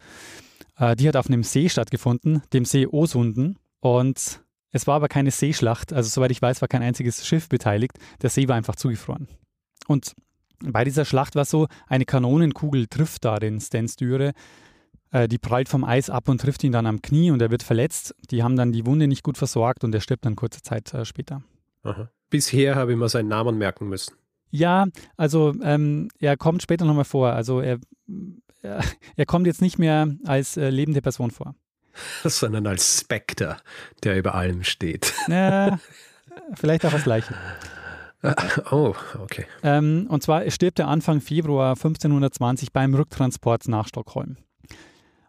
Äh, 0.77 0.97
die 0.97 1.09
hat 1.09 1.17
auf 1.17 1.29
einem 1.29 1.43
See 1.43 1.69
stattgefunden, 1.69 2.43
dem 2.53 2.65
See 2.65 2.87
Osunden. 2.87 3.59
Und 3.81 4.43
es 4.71 4.87
war 4.87 4.97
aber 4.97 5.09
keine 5.09 5.31
Seeschlacht. 5.31 5.93
Also 5.93 6.11
soweit 6.11 6.31
ich 6.31 6.43
weiß, 6.43 6.61
war 6.61 6.69
kein 6.69 6.83
einziges 6.83 7.27
Schiff 7.27 7.49
beteiligt. 7.49 7.99
Der 8.21 8.31
See 8.31 8.49
war 8.49 8.57
einfach 8.57 8.77
zugefroren. 8.77 9.29
Und 9.87 10.13
bei 10.65 10.85
dieser 10.85 11.05
Schlacht 11.05 11.35
war 11.35 11.43
es 11.43 11.51
so, 11.51 11.69
eine 11.87 12.05
Kanonenkugel 12.05 12.87
trifft 12.87 13.25
da 13.25 13.39
den 13.39 13.61
Stan 13.61 13.89
Stüre. 13.89 14.33
Äh, 15.11 15.29
die 15.29 15.39
prallt 15.39 15.69
vom 15.69 15.85
Eis 15.85 16.11
ab 16.11 16.29
und 16.29 16.41
trifft 16.41 16.65
ihn 16.65 16.73
dann 16.73 16.87
am 16.87 17.01
Knie 17.01 17.31
und 17.31 17.41
er 17.41 17.51
wird 17.51 17.63
verletzt. 17.63 18.15
Die 18.31 18.43
haben 18.43 18.57
dann 18.57 18.73
die 18.73 18.87
Wunde 18.87 19.09
nicht 19.09 19.23
gut 19.23 19.39
versorgt 19.39 19.85
und 19.85 19.95
er 19.95 20.01
stirbt 20.01 20.27
dann 20.27 20.37
kurze 20.37 20.63
Zeit 20.63 20.93
äh, 20.95 21.05
später. 21.05 21.43
Aha. 21.83 22.11
Bisher 22.31 22.75
habe 22.75 22.93
ich 22.93 22.99
mir 22.99 23.09
seinen 23.09 23.29
Namen 23.29 23.57
merken 23.57 23.89
müssen. 23.89 24.15
Ja, 24.51 24.87
also 25.17 25.55
ähm, 25.63 26.09
er 26.19 26.37
kommt 26.37 26.63
später 26.63 26.85
nochmal 26.85 27.05
vor. 27.05 27.33
Also 27.33 27.61
er, 27.61 27.79
er, 28.63 28.83
er, 29.17 29.27
kommt 29.27 29.47
jetzt 29.47 29.63
nicht 29.63 29.79
mehr 29.79 30.09
als 30.25 30.57
äh, 30.57 30.71
lebende 30.71 31.03
Person 31.03 31.31
vor. 31.31 31.55
Sondern 32.25 32.67
als 32.67 33.01
Spectre, 33.01 33.57
der 34.05 34.19
über 34.19 34.35
allem 34.35 34.65
steht. 34.65 35.13
Ja, 35.29 35.79
vielleicht 36.55 36.85
auch 36.85 36.93
als 36.93 37.07
Leichen. 37.07 37.35
Oh, 38.73 38.95
okay. 39.21 39.47
Ähm, 39.63 40.07
und 40.09 40.23
zwar 40.23 40.51
stirbt 40.51 40.79
er 40.79 40.89
Anfang 40.89 41.21
Februar 41.21 41.71
1520 41.71 42.73
beim 42.73 42.95
Rücktransport 42.95 43.69
nach 43.69 43.87
Stockholm. 43.87 44.37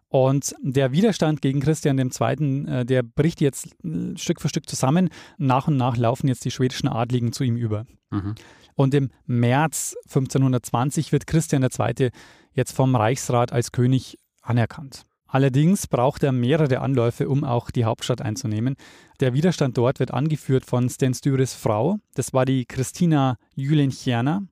Und 0.08 0.56
der 0.60 0.90
Widerstand 0.90 1.40
gegen 1.40 1.60
Christian 1.60 1.96
II., 1.96 2.66
äh, 2.66 2.84
der 2.84 3.04
bricht 3.04 3.40
jetzt 3.40 3.68
äh, 3.84 4.16
Stück 4.16 4.40
für 4.40 4.48
Stück 4.48 4.68
zusammen. 4.68 5.08
Nach 5.38 5.68
und 5.68 5.76
nach 5.76 5.96
laufen 5.96 6.26
jetzt 6.26 6.44
die 6.44 6.50
schwedischen 6.50 6.88
Adligen 6.88 7.32
zu 7.32 7.44
ihm 7.44 7.56
über. 7.56 7.86
Mhm. 8.10 8.34
Und 8.74 8.92
im 8.94 9.10
März 9.26 9.94
1520 10.06 11.12
wird 11.12 11.28
Christian 11.28 11.62
II. 11.62 12.10
jetzt 12.54 12.72
vom 12.72 12.96
Reichsrat 12.96 13.52
als 13.52 13.70
König 13.70 14.18
anerkannt. 14.42 15.06
Allerdings 15.30 15.86
braucht 15.86 16.24
er 16.24 16.32
mehrere 16.32 16.80
Anläufe, 16.80 17.28
um 17.28 17.44
auch 17.44 17.70
die 17.70 17.84
Hauptstadt 17.84 18.20
einzunehmen. 18.20 18.74
Der 19.20 19.32
Widerstand 19.32 19.78
dort 19.78 20.00
wird 20.00 20.12
angeführt 20.12 20.64
von 20.64 20.88
Sten 20.88 21.14
Stures 21.14 21.54
Frau. 21.54 21.98
Das 22.14 22.32
war 22.32 22.44
die 22.44 22.66
Christina 22.66 23.36
Jülenchierner. 23.54 24.42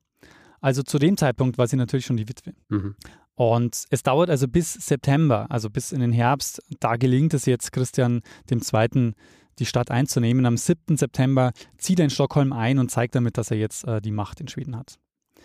Also 0.61 0.81
zu 0.83 0.97
dem 0.97 1.17
Zeitpunkt 1.17 1.57
war 1.57 1.67
sie 1.67 1.75
natürlich 1.75 2.05
schon 2.05 2.17
die 2.17 2.29
Witwe. 2.29 2.53
Mhm. 2.69 2.95
Und 3.35 3.85
es 3.89 4.03
dauert 4.03 4.29
also 4.29 4.47
bis 4.47 4.73
September, 4.73 5.47
also 5.49 5.69
bis 5.69 5.91
in 5.91 5.99
den 5.99 6.13
Herbst. 6.13 6.61
Da 6.79 6.95
gelingt 6.95 7.33
es 7.33 7.45
jetzt 7.45 7.71
Christian 7.71 8.21
II., 8.49 9.13
die 9.59 9.65
Stadt 9.65 9.91
einzunehmen. 9.91 10.45
Am 10.45 10.55
7. 10.55 10.95
September 10.95 11.51
zieht 11.77 11.99
er 11.99 12.05
in 12.05 12.09
Stockholm 12.09 12.53
ein 12.53 12.79
und 12.79 12.89
zeigt 12.89 13.15
damit, 13.15 13.37
dass 13.37 13.51
er 13.51 13.57
jetzt 13.57 13.85
äh, 13.85 14.01
die 14.01 14.11
Macht 14.11 14.39
in 14.39 14.47
Schweden 14.47 14.77
hat. 14.77 14.97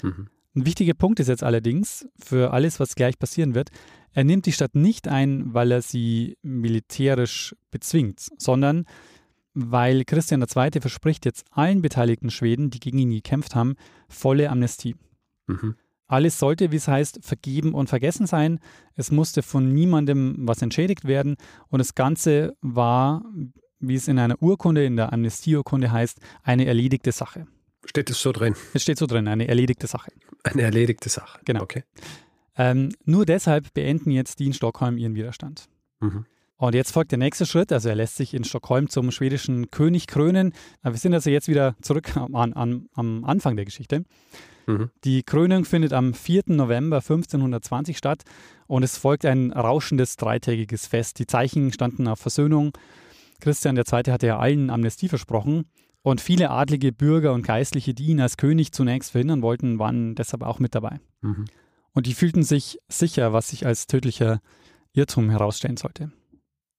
Mhm. 0.03 0.29
Ein 0.55 0.67
wichtiger 0.67 0.95
Punkt 0.95 1.19
ist 1.19 1.29
jetzt 1.29 1.43
allerdings 1.43 2.07
für 2.17 2.53
alles, 2.53 2.79
was 2.79 2.95
gleich 2.95 3.19
passieren 3.19 3.55
wird, 3.55 3.71
er 4.13 4.23
nimmt 4.23 4.47
die 4.47 4.53
Stadt 4.53 4.77
nicht 4.77 5.09
ein, 5.09 5.53
weil 5.53 5.73
er 5.73 5.83
sie 5.83 6.39
militärisch 6.43 7.57
bezwingt, 7.73 8.29
sondern 8.39 8.85
weil 9.55 10.05
Christian 10.05 10.43
II. 10.43 10.81
verspricht 10.81 11.25
jetzt 11.25 11.45
allen 11.51 11.83
beteiligten 11.83 12.31
Schweden, 12.31 12.71
die 12.71 12.81
gegen 12.81 12.99
ihn 12.99 13.11
gekämpft 13.11 13.55
haben, 13.57 13.75
volle 14.09 14.51
Amnestie. 14.51 14.95
Mhm. 15.47 15.75
Alles 16.07 16.39
sollte, 16.39 16.71
wie 16.71 16.77
es 16.77 16.87
heißt, 16.87 17.21
vergeben 17.23 17.75
und 17.75 17.89
vergessen 17.89 18.27
sein. 18.27 18.61
Es 18.95 19.11
musste 19.11 19.43
von 19.43 19.73
niemandem 19.73 20.37
was 20.41 20.63
entschädigt 20.63 21.07
werden 21.07 21.37
und 21.69 21.79
das 21.79 21.95
Ganze 21.95 22.57
war, 22.61 23.25
wie 23.81 23.95
es 23.95 24.07
in 24.07 24.19
einer 24.19 24.41
Urkunde, 24.41 24.85
in 24.85 24.97
der 24.97 25.13
Amnestieurkunde 25.13 25.91
heißt, 25.91 26.21
eine 26.43 26.67
erledigte 26.67 27.11
Sache. 27.11 27.47
Steht 27.87 28.11
es 28.11 28.21
so 28.21 28.33
drin? 28.33 28.55
Es 28.73 28.83
steht 28.83 28.99
so 28.99 29.07
drin, 29.07 29.29
eine 29.29 29.49
erledigte 29.49 29.87
Sache. 29.87 30.11
Eine 30.43 30.63
erledigte 30.63 31.09
Sache. 31.09 31.41
Genau. 31.45 31.63
Okay. 31.63 31.85
Ähm, 32.57 32.91
nur 33.05 33.27
deshalb 33.27 33.75
beenden 33.75 34.11
jetzt 34.11 34.39
die 34.39 34.47
in 34.47 34.53
Stockholm 34.53 34.97
ihren 34.97 35.15
Widerstand. 35.15 35.69
Mhm. 36.01 36.27
Und 36.57 36.75
jetzt 36.75 36.93
folgt 36.93 37.11
der 37.11 37.19
nächste 37.19 37.47
Schritt, 37.47 37.73
also 37.73 37.89
er 37.89 37.97
lässt 37.97 38.17
sich 38.17 38.33
in 38.33 38.45
Stockholm 38.45 38.89
zum 38.89 39.11
schwedischen 39.11 39.71
König 39.71 40.07
krönen. 40.07 40.55
Wir 40.83 40.95
sind 40.95 41.13
also 41.13 41.29
jetzt 41.29 41.49
wieder 41.49 41.75
zurück 41.83 42.17
an, 42.17 42.53
an, 42.53 42.87
am 42.95 43.25
Anfang 43.25 43.57
der 43.57 43.65
Geschichte. 43.65 44.05
Mhm. 44.67 44.91
Die 45.03 45.25
Krönung 45.25 45.65
findet 45.65 45.93
am 45.93 46.15
4. 46.15 46.45
November 46.47 46.99
1520 46.99 47.99
statt 47.99 48.23
und 48.67 48.83
es 48.83 48.97
folgt 48.97 49.25
ein 49.27 49.53
rauschendes 49.53 50.17
dreitägiges 50.17 50.87
Fest. 50.87 51.19
Die 51.19 51.27
Zeichen 51.27 51.73
standen 51.73 52.07
auf 52.07 52.21
Versöhnung. 52.21 52.73
Christian 53.41 53.77
II. 53.77 53.85
hatte 53.85 54.27
ja 54.27 54.39
allen 54.39 54.71
Amnestie 54.71 55.09
versprochen 55.09 55.67
und 56.05 56.21
viele 56.21 56.51
adlige 56.51 56.93
Bürger 56.93 57.33
und 57.33 57.43
Geistliche, 57.43 57.95
die 57.95 58.07
ihn 58.07 58.21
als 58.21 58.37
König 58.37 58.71
zunächst 58.71 59.11
verhindern 59.11 59.43
wollten, 59.43 59.81
waren 59.81 60.15
deshalb 60.15 60.45
auch 60.45 60.61
mit 60.61 60.77
dabei. 60.77 61.01
Mhm 61.21 61.47
und 61.95 62.07
die 62.07 62.15
fühlten 62.15 62.43
sich 62.43 62.79
sicher, 62.89 63.33
was 63.33 63.49
sich 63.49 63.65
als 63.65 63.87
tödlicher 63.87 64.41
Irrtum 64.93 65.31
herausstellen 65.31 65.77
sollte. 65.77 66.13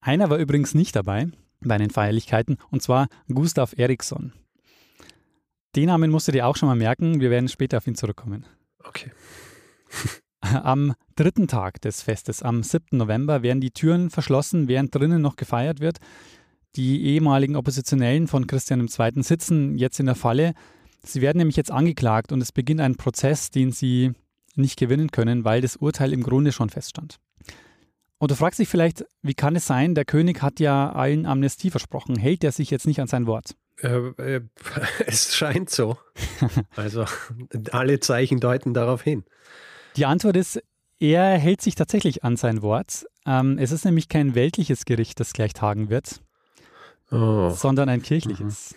Einer 0.01 0.29
war 0.29 0.37
übrigens 0.37 0.75
nicht 0.75 0.95
dabei 0.95 1.27
bei 1.61 1.77
den 1.77 1.89
Feierlichkeiten, 1.89 2.57
und 2.69 2.83
zwar 2.83 3.07
Gustav 3.27 3.73
Eriksson. 3.77 4.33
Den 5.75 5.87
Namen 5.87 6.11
musst 6.11 6.27
du 6.27 6.31
dir 6.31 6.45
auch 6.45 6.55
schon 6.55 6.69
mal 6.69 6.75
merken, 6.75 7.19
wir 7.19 7.31
werden 7.31 7.49
später 7.49 7.77
auf 7.77 7.87
ihn 7.87 7.95
zurückkommen. 7.95 8.45
Okay. 8.83 9.11
Am 10.41 10.93
dritten 11.15 11.47
Tag 11.47 11.81
des 11.81 12.03
Festes, 12.03 12.43
am 12.43 12.61
7. 12.61 12.97
November, 12.97 13.41
werden 13.41 13.61
die 13.61 13.71
Türen 13.71 14.11
verschlossen, 14.11 14.67
während 14.67 14.93
drinnen 14.93 15.19
noch 15.19 15.37
gefeiert 15.37 15.79
wird. 15.79 15.97
Die 16.75 17.05
ehemaligen 17.05 17.55
Oppositionellen 17.55 18.27
von 18.27 18.47
Christian 18.47 18.81
II. 18.81 19.23
sitzen 19.23 19.77
jetzt 19.77 19.99
in 19.99 20.07
der 20.07 20.15
Falle. 20.15 20.53
Sie 21.03 21.21
werden 21.21 21.37
nämlich 21.37 21.55
jetzt 21.55 21.71
angeklagt 21.71 22.31
und 22.31 22.41
es 22.41 22.51
beginnt 22.51 22.81
ein 22.81 22.95
Prozess, 22.95 23.49
den 23.51 23.71
sie 23.71 24.11
nicht 24.55 24.77
gewinnen 24.77 25.11
können, 25.11 25.45
weil 25.45 25.61
das 25.61 25.77
Urteil 25.77 26.11
im 26.11 26.23
Grunde 26.23 26.51
schon 26.51 26.69
feststand. 26.69 27.17
Und 28.17 28.31
du 28.31 28.35
fragst 28.35 28.59
dich 28.59 28.69
vielleicht, 28.69 29.05
wie 29.21 29.33
kann 29.33 29.55
es 29.55 29.65
sein, 29.65 29.93
der 29.93 30.05
König 30.05 30.41
hat 30.41 30.59
ja 30.59 30.91
allen 30.91 31.25
Amnestie 31.25 31.69
versprochen. 31.69 32.17
Hält 32.17 32.43
er 32.43 32.51
sich 32.51 32.71
jetzt 32.71 32.87
nicht 32.87 32.99
an 32.99 33.07
sein 33.07 33.27
Wort? 33.27 33.55
Äh, 33.81 33.97
äh, 34.17 34.41
es 35.05 35.35
scheint 35.35 35.69
so. 35.69 35.97
Also 36.75 37.05
alle 37.71 37.99
Zeichen 37.99 38.39
deuten 38.39 38.73
darauf 38.73 39.01
hin. 39.01 39.23
Die 39.95 40.05
Antwort 40.05 40.37
ist, 40.37 40.61
er 40.99 41.37
hält 41.37 41.61
sich 41.61 41.75
tatsächlich 41.75 42.23
an 42.23 42.37
sein 42.37 42.61
Wort. 42.61 43.05
Ähm, 43.25 43.57
es 43.57 43.71
ist 43.71 43.85
nämlich 43.85 44.09
kein 44.09 44.35
weltliches 44.35 44.85
Gericht, 44.85 45.19
das 45.19 45.33
gleich 45.33 45.53
tagen 45.53 45.89
wird, 45.89 46.21
Oh. 47.15 47.49
sondern 47.49 47.89
ein 47.89 48.01
kirchliches. 48.01 48.75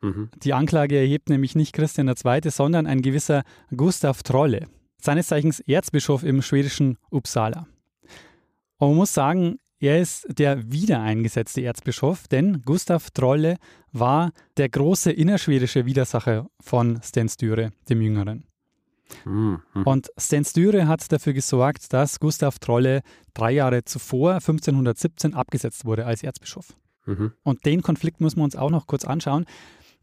Mhm. 0.00 0.30
Die 0.42 0.54
Anklage 0.54 0.96
erhebt 0.96 1.28
nämlich 1.28 1.54
nicht 1.54 1.74
Christian 1.74 2.08
II., 2.08 2.50
sondern 2.50 2.86
ein 2.86 3.02
gewisser 3.02 3.42
Gustav 3.76 4.22
Trolle, 4.22 4.66
seines 5.00 5.26
Zeichens 5.28 5.60
Erzbischof 5.60 6.22
im 6.22 6.42
schwedischen 6.42 6.96
Uppsala. 7.10 7.66
Und 8.78 8.88
man 8.88 8.96
muss 8.96 9.12
sagen, 9.12 9.58
er 9.78 10.00
ist 10.00 10.26
der 10.28 10.72
wiedereingesetzte 10.72 11.62
Erzbischof, 11.62 12.28
denn 12.28 12.62
Gustav 12.62 13.10
Trolle 13.10 13.56
war 13.92 14.32
der 14.56 14.68
große 14.68 15.10
innerschwedische 15.10 15.86
Widersacher 15.86 16.48
von 16.60 17.00
Sten 17.02 17.28
Sture, 17.28 17.72
dem 17.88 18.00
Jüngeren. 18.02 18.44
Mhm. 19.24 19.60
Und 19.84 20.10
Sten 20.18 20.44
Sture 20.44 20.86
hat 20.86 21.10
dafür 21.10 21.32
gesorgt, 21.32 21.92
dass 21.92 22.20
Gustav 22.20 22.58
Trolle 22.58 23.02
drei 23.34 23.52
Jahre 23.52 23.84
zuvor, 23.84 24.34
1517, 24.34 25.34
abgesetzt 25.34 25.84
wurde 25.84 26.06
als 26.06 26.22
Erzbischof. 26.22 26.74
Mhm. 27.10 27.32
Und 27.42 27.66
den 27.66 27.82
Konflikt 27.82 28.20
müssen 28.20 28.38
wir 28.38 28.44
uns 28.44 28.56
auch 28.56 28.70
noch 28.70 28.86
kurz 28.86 29.04
anschauen. 29.04 29.46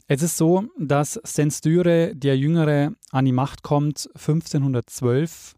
Es 0.07 0.21
ist 0.21 0.37
so, 0.37 0.65
dass 0.79 1.19
Sten 1.25 1.51
Sture, 1.51 2.15
der 2.15 2.37
Jüngere, 2.37 2.93
an 3.11 3.25
die 3.25 3.33
Macht 3.33 3.61
kommt 3.63 4.09
1512. 4.15 5.55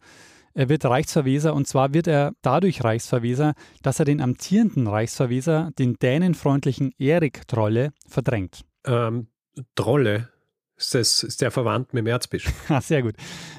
Er 0.55 0.69
wird 0.69 0.85
Reichsverweser 0.85 1.53
und 1.53 1.67
zwar 1.67 1.93
wird 1.93 2.07
er 2.07 2.33
dadurch 2.41 2.83
Reichsverweser, 2.83 3.53
dass 3.83 3.99
er 3.99 4.05
den 4.05 4.21
amtierenden 4.21 4.87
Reichsverweser, 4.87 5.71
den 5.77 5.95
dänenfreundlichen 5.95 6.91
Erik 6.97 7.47
Trolle, 7.47 7.91
verdrängt. 8.07 8.65
Ähm, 8.85 9.27
Trolle, 9.75 10.29
ist, 10.79 10.95
das, 10.95 11.23
ist 11.23 11.41
der 11.41 11.51
verwandt 11.51 11.93
mit 11.93 12.01
dem 12.01 12.07
Erzbischof? 12.07 12.53
Ah, 12.69 12.81
sehr 12.81 13.03
gut. 13.03 13.15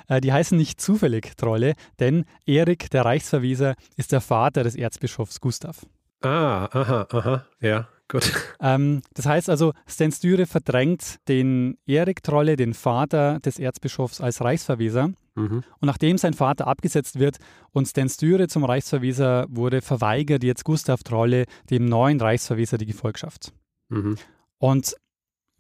Äh, 0.08 0.20
Die 0.20 0.32
heißen 0.32 0.56
nicht 0.56 0.80
zufällig 0.80 1.36
Trolle, 1.36 1.74
denn 2.00 2.24
Erik, 2.46 2.90
der 2.90 3.04
Reichsverweser, 3.04 3.76
ist 3.96 4.10
der 4.12 4.20
Vater 4.20 4.64
des 4.64 4.74
Erzbischofs 4.74 5.40
Gustav. 5.40 5.86
Ah, 6.22 6.68
aha, 6.72 7.06
aha, 7.10 7.46
ja, 7.60 7.88
gut. 8.08 8.30
Ähm, 8.60 9.00
das 9.14 9.26
heißt 9.26 9.48
also, 9.48 9.72
Sten 9.88 10.12
Sture 10.12 10.46
verdrängt 10.46 11.16
den 11.28 11.78
Erik 11.86 12.22
Trolle, 12.22 12.56
den 12.56 12.74
Vater 12.74 13.40
des 13.40 13.58
Erzbischofs, 13.58 14.20
als 14.20 14.42
Reichsverweser. 14.42 15.12
Mhm. 15.34 15.62
Und 15.80 15.86
nachdem 15.86 16.18
sein 16.18 16.34
Vater 16.34 16.66
abgesetzt 16.66 17.18
wird 17.18 17.38
und 17.72 17.86
Sten 17.86 18.08
Sture 18.08 18.48
zum 18.48 18.64
Reichsverweser 18.64 19.46
wurde, 19.48 19.80
verweigert 19.80 20.44
jetzt 20.44 20.64
Gustav 20.64 21.02
Trolle 21.02 21.46
dem 21.70 21.86
neuen 21.86 22.20
Reichsverweser 22.20 22.76
die 22.76 22.86
Gefolgschaft. 22.86 23.52
Mhm. 23.88 24.16
Und 24.58 24.96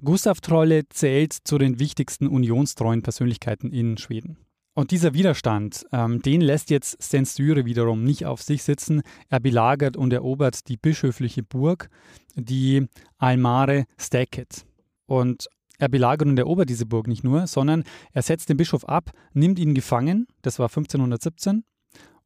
Gustav 0.02 0.40
Trolle 0.40 0.88
zählt 0.88 1.32
zu 1.32 1.58
den 1.58 1.78
wichtigsten 1.78 2.26
unionstreuen 2.26 3.02
Persönlichkeiten 3.02 3.72
in 3.72 3.96
Schweden. 3.96 4.38
Und 4.74 4.92
dieser 4.92 5.14
Widerstand, 5.14 5.84
ähm, 5.92 6.22
den 6.22 6.40
lässt 6.40 6.70
jetzt 6.70 7.02
Sten 7.02 7.26
Sture 7.26 7.64
wiederum 7.64 8.04
nicht 8.04 8.26
auf 8.26 8.42
sich 8.42 8.62
sitzen. 8.62 9.02
Er 9.28 9.40
belagert 9.40 9.96
und 9.96 10.12
erobert 10.12 10.68
die 10.68 10.76
bischöfliche 10.76 11.42
Burg, 11.42 11.90
die 12.36 12.86
Almare 13.18 13.84
Stäket. 13.98 14.64
Und 15.06 15.48
er 15.78 15.88
belagert 15.88 16.28
und 16.28 16.38
erobert 16.38 16.68
diese 16.68 16.86
Burg 16.86 17.08
nicht 17.08 17.24
nur, 17.24 17.46
sondern 17.46 17.84
er 18.12 18.22
setzt 18.22 18.48
den 18.48 18.56
Bischof 18.56 18.88
ab, 18.88 19.10
nimmt 19.32 19.58
ihn 19.58 19.74
gefangen, 19.74 20.28
das 20.42 20.58
war 20.58 20.68
1517. 20.68 21.64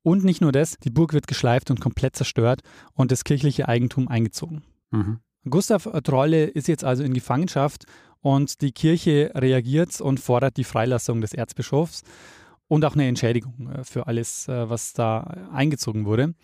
Und 0.03 0.23
nicht 0.23 0.43
nur 0.43 0.53
das, 0.53 0.77
die 0.79 0.91
Burg 0.91 1.15
wird 1.15 1.27
geschleift 1.27 1.71
und 1.71 1.81
komplett 1.81 2.15
zerstört 2.15 2.61
und 2.93 3.11
das 3.11 3.25
kirchliche 3.25 3.69
Eigentum 3.69 4.07
eingezogen. 4.09 4.63
Mhm. 4.91 5.21
Gustav 5.49 5.89
Trolle 6.03 6.45
ist 6.45 6.69
jetzt 6.69 6.85
also 6.85 7.03
in 7.03 7.15
Gefangenschaft 7.15 7.85
und 8.25 8.63
die 8.63 8.73
Kirche 8.73 9.31
reagiert 9.35 10.01
und 10.01 10.19
fordert 10.19 10.57
die 10.57 10.65
Freilassung 10.65 11.21
des 11.21 11.35
Erzbischofs 11.35 12.03
und 12.69 12.83
auch 12.87 12.95
eine 12.95 13.07
Entschädigung 13.07 13.71
äh, 13.71 13.85
für 13.85 14.07
alles, 14.07 14.49
äh, 14.49 14.71
was 14.71 14.95
da 14.95 15.21
eingezogen 15.53 16.07
wurde. 16.07 16.35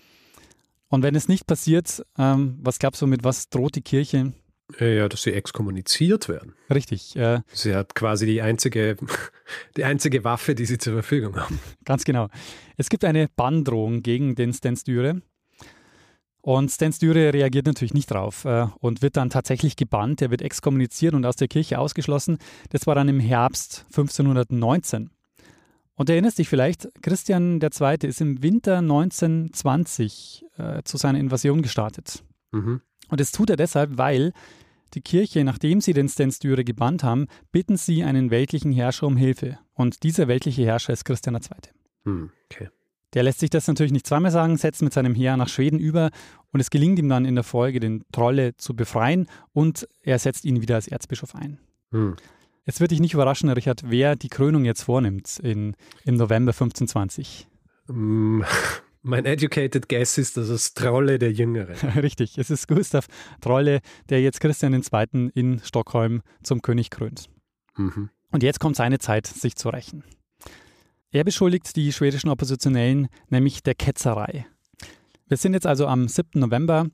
Und 0.88 1.02
wenn 1.02 1.14
es 1.14 1.26
nicht 1.26 1.46
passiert, 1.46 2.04
ähm, 2.18 2.58
was 2.60 2.78
glaubst 2.78 3.00
du, 3.00 3.06
mit 3.06 3.24
was 3.24 3.48
droht 3.48 3.76
die 3.76 3.80
Kirche? 3.80 4.34
Ja, 4.78 5.08
dass 5.08 5.22
sie 5.22 5.32
exkommuniziert 5.32 6.28
werden. 6.28 6.54
Richtig, 6.72 7.16
äh, 7.16 7.40
Sie 7.50 7.74
hat 7.74 7.94
quasi 7.94 8.26
die 8.26 8.42
einzige, 8.42 8.98
die 9.78 9.84
einzige 9.84 10.22
Waffe, 10.22 10.54
die 10.54 10.66
sie 10.66 10.76
zur 10.76 10.92
Verfügung 10.92 11.34
haben. 11.36 11.58
ganz 11.86 12.04
genau. 12.04 12.28
Es 12.76 12.90
gibt 12.90 13.06
eine 13.06 13.28
Banndrohung 13.34 14.02
gegen 14.02 14.34
den 14.34 14.52
Sten 14.52 14.76
Sture. 14.76 15.22
Und 16.42 16.70
Sten 16.70 16.92
Sture 16.92 17.34
reagiert 17.34 17.66
natürlich 17.66 17.94
nicht 17.94 18.10
drauf 18.10 18.44
äh, 18.44 18.66
und 18.78 19.02
wird 19.02 19.16
dann 19.16 19.30
tatsächlich 19.30 19.76
gebannt. 19.76 20.22
Er 20.22 20.30
wird 20.30 20.42
exkommuniziert 20.42 21.14
und 21.14 21.26
aus 21.26 21.36
der 21.36 21.48
Kirche 21.48 21.78
ausgeschlossen. 21.78 22.38
Das 22.70 22.86
war 22.86 22.94
dann 22.94 23.08
im 23.08 23.20
Herbst 23.20 23.84
1519. 23.88 25.10
Und 25.94 26.08
du 26.08 26.14
erinnerst 26.14 26.38
dich 26.38 26.48
vielleicht, 26.48 26.88
Christian 27.02 27.60
II. 27.60 28.08
ist 28.08 28.22
im 28.22 28.42
Winter 28.42 28.78
1920 28.78 30.46
äh, 30.56 30.82
zu 30.82 30.96
seiner 30.96 31.18
Invasion 31.18 31.60
gestartet. 31.60 32.22
Mhm. 32.52 32.80
Und 33.10 33.20
das 33.20 33.32
tut 33.32 33.50
er 33.50 33.56
deshalb, 33.56 33.98
weil 33.98 34.32
die 34.94 35.02
Kirche, 35.02 35.44
nachdem 35.44 35.82
sie 35.82 35.92
den 35.92 36.08
Sten 36.08 36.32
Sture 36.32 36.64
gebannt 36.64 37.04
haben, 37.04 37.26
bitten 37.52 37.76
sie 37.76 38.02
einen 38.02 38.30
weltlichen 38.30 38.72
Herrscher 38.72 39.06
um 39.06 39.16
Hilfe. 39.16 39.58
Und 39.74 40.02
dieser 40.02 40.26
weltliche 40.26 40.64
Herrscher 40.64 40.94
ist 40.94 41.04
Christian 41.04 41.34
II. 41.34 41.40
Hm, 42.04 42.30
okay. 42.46 42.70
Der 43.14 43.22
lässt 43.22 43.40
sich 43.40 43.50
das 43.50 43.66
natürlich 43.66 43.92
nicht 43.92 44.06
zweimal 44.06 44.30
sagen, 44.30 44.56
setzt 44.56 44.82
mit 44.82 44.92
seinem 44.92 45.14
Heer 45.14 45.36
nach 45.36 45.48
Schweden 45.48 45.78
über 45.78 46.10
und 46.52 46.60
es 46.60 46.70
gelingt 46.70 46.98
ihm 46.98 47.08
dann 47.08 47.24
in 47.24 47.34
der 47.34 47.44
Folge, 47.44 47.80
den 47.80 48.04
Trolle 48.12 48.56
zu 48.56 48.74
befreien 48.74 49.26
und 49.52 49.88
er 50.02 50.18
setzt 50.18 50.44
ihn 50.44 50.62
wieder 50.62 50.76
als 50.76 50.88
Erzbischof 50.88 51.34
ein. 51.34 51.58
Hm. 51.90 52.16
Jetzt 52.66 52.80
wird 52.80 52.92
dich 52.92 53.00
nicht 53.00 53.14
überraschen, 53.14 53.48
Richard, 53.48 53.82
wer 53.86 54.14
die 54.14 54.28
Krönung 54.28 54.64
jetzt 54.64 54.82
vornimmt 54.82 55.38
in, 55.42 55.74
im 56.04 56.14
November 56.16 56.52
1520. 56.52 57.48
Mm, 57.88 58.42
Mein 59.02 59.24
educated 59.24 59.88
guess 59.88 60.18
ist, 60.18 60.36
dass 60.36 60.48
es 60.50 60.74
Trolle 60.74 61.18
der 61.18 61.32
Jüngere. 61.32 61.74
Richtig, 62.02 62.36
es 62.36 62.50
ist 62.50 62.68
Gustav 62.68 63.06
Trolle, 63.40 63.80
der 64.10 64.20
jetzt 64.20 64.40
Christian 64.40 64.74
II. 64.74 65.30
in 65.34 65.60
Stockholm 65.64 66.20
zum 66.42 66.60
König 66.60 66.90
krönt. 66.90 67.30
Mhm. 67.76 68.10
Und 68.30 68.42
jetzt 68.42 68.60
kommt 68.60 68.76
seine 68.76 68.98
Zeit, 68.98 69.26
sich 69.26 69.56
zu 69.56 69.70
rächen. 69.70 70.04
Er 71.12 71.24
beschuldigt 71.24 71.74
die 71.74 71.92
schwedischen 71.92 72.30
Oppositionellen 72.30 73.08
nämlich 73.28 73.64
der 73.64 73.74
Ketzerei. 73.74 74.46
Wir 75.26 75.36
sind 75.36 75.54
jetzt 75.54 75.66
also 75.66 75.88
am 75.88 76.06
7. 76.06 76.38
November. 76.38 76.86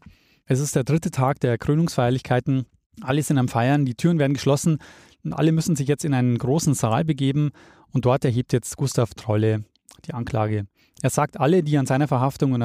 Es 0.46 0.58
ist 0.58 0.74
der 0.74 0.84
dritte 0.84 1.10
Tag 1.10 1.40
der 1.40 1.58
Krönungsfeierlichkeiten. 1.58 2.64
Alle 3.02 3.22
sind 3.22 3.36
am 3.36 3.48
Feiern, 3.48 3.84
die 3.84 3.94
Türen 3.94 4.18
werden 4.18 4.32
geschlossen 4.32 4.78
und 5.22 5.34
alle 5.34 5.52
müssen 5.52 5.76
sich 5.76 5.86
jetzt 5.86 6.02
in 6.02 6.14
einen 6.14 6.38
großen 6.38 6.72
Saal 6.72 7.04
begeben 7.04 7.50
und 7.90 8.06
dort 8.06 8.24
erhebt 8.24 8.54
jetzt 8.54 8.78
Gustav 8.78 9.12
Trolle 9.12 9.64
die 10.06 10.14
Anklage. 10.14 10.66
Er 11.02 11.10
sagt, 11.10 11.38
alle, 11.38 11.62
die 11.62 11.76
an 11.76 11.84
seiner 11.84 12.08
Verhaftung 12.08 12.52
und 12.52 12.62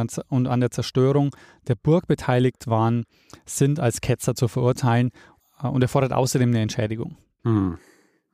an, 0.48 0.62
der 0.62 0.72
Zerstörung 0.72 1.36
der 1.68 1.76
Burg 1.76 2.08
beteiligt 2.08 2.68
waren, 2.68 3.04
sind 3.46 3.78
als 3.82 4.00
Ketzer 4.00 4.36
zu 4.36 4.48
verurteilen 4.48 5.12
und 5.62 5.82
er 5.82 5.90
fordert 5.90 6.14
außerdem 6.14 6.50
eine 6.50 6.62
Entschädigung. 6.62 7.18
Mhm. 7.44 7.78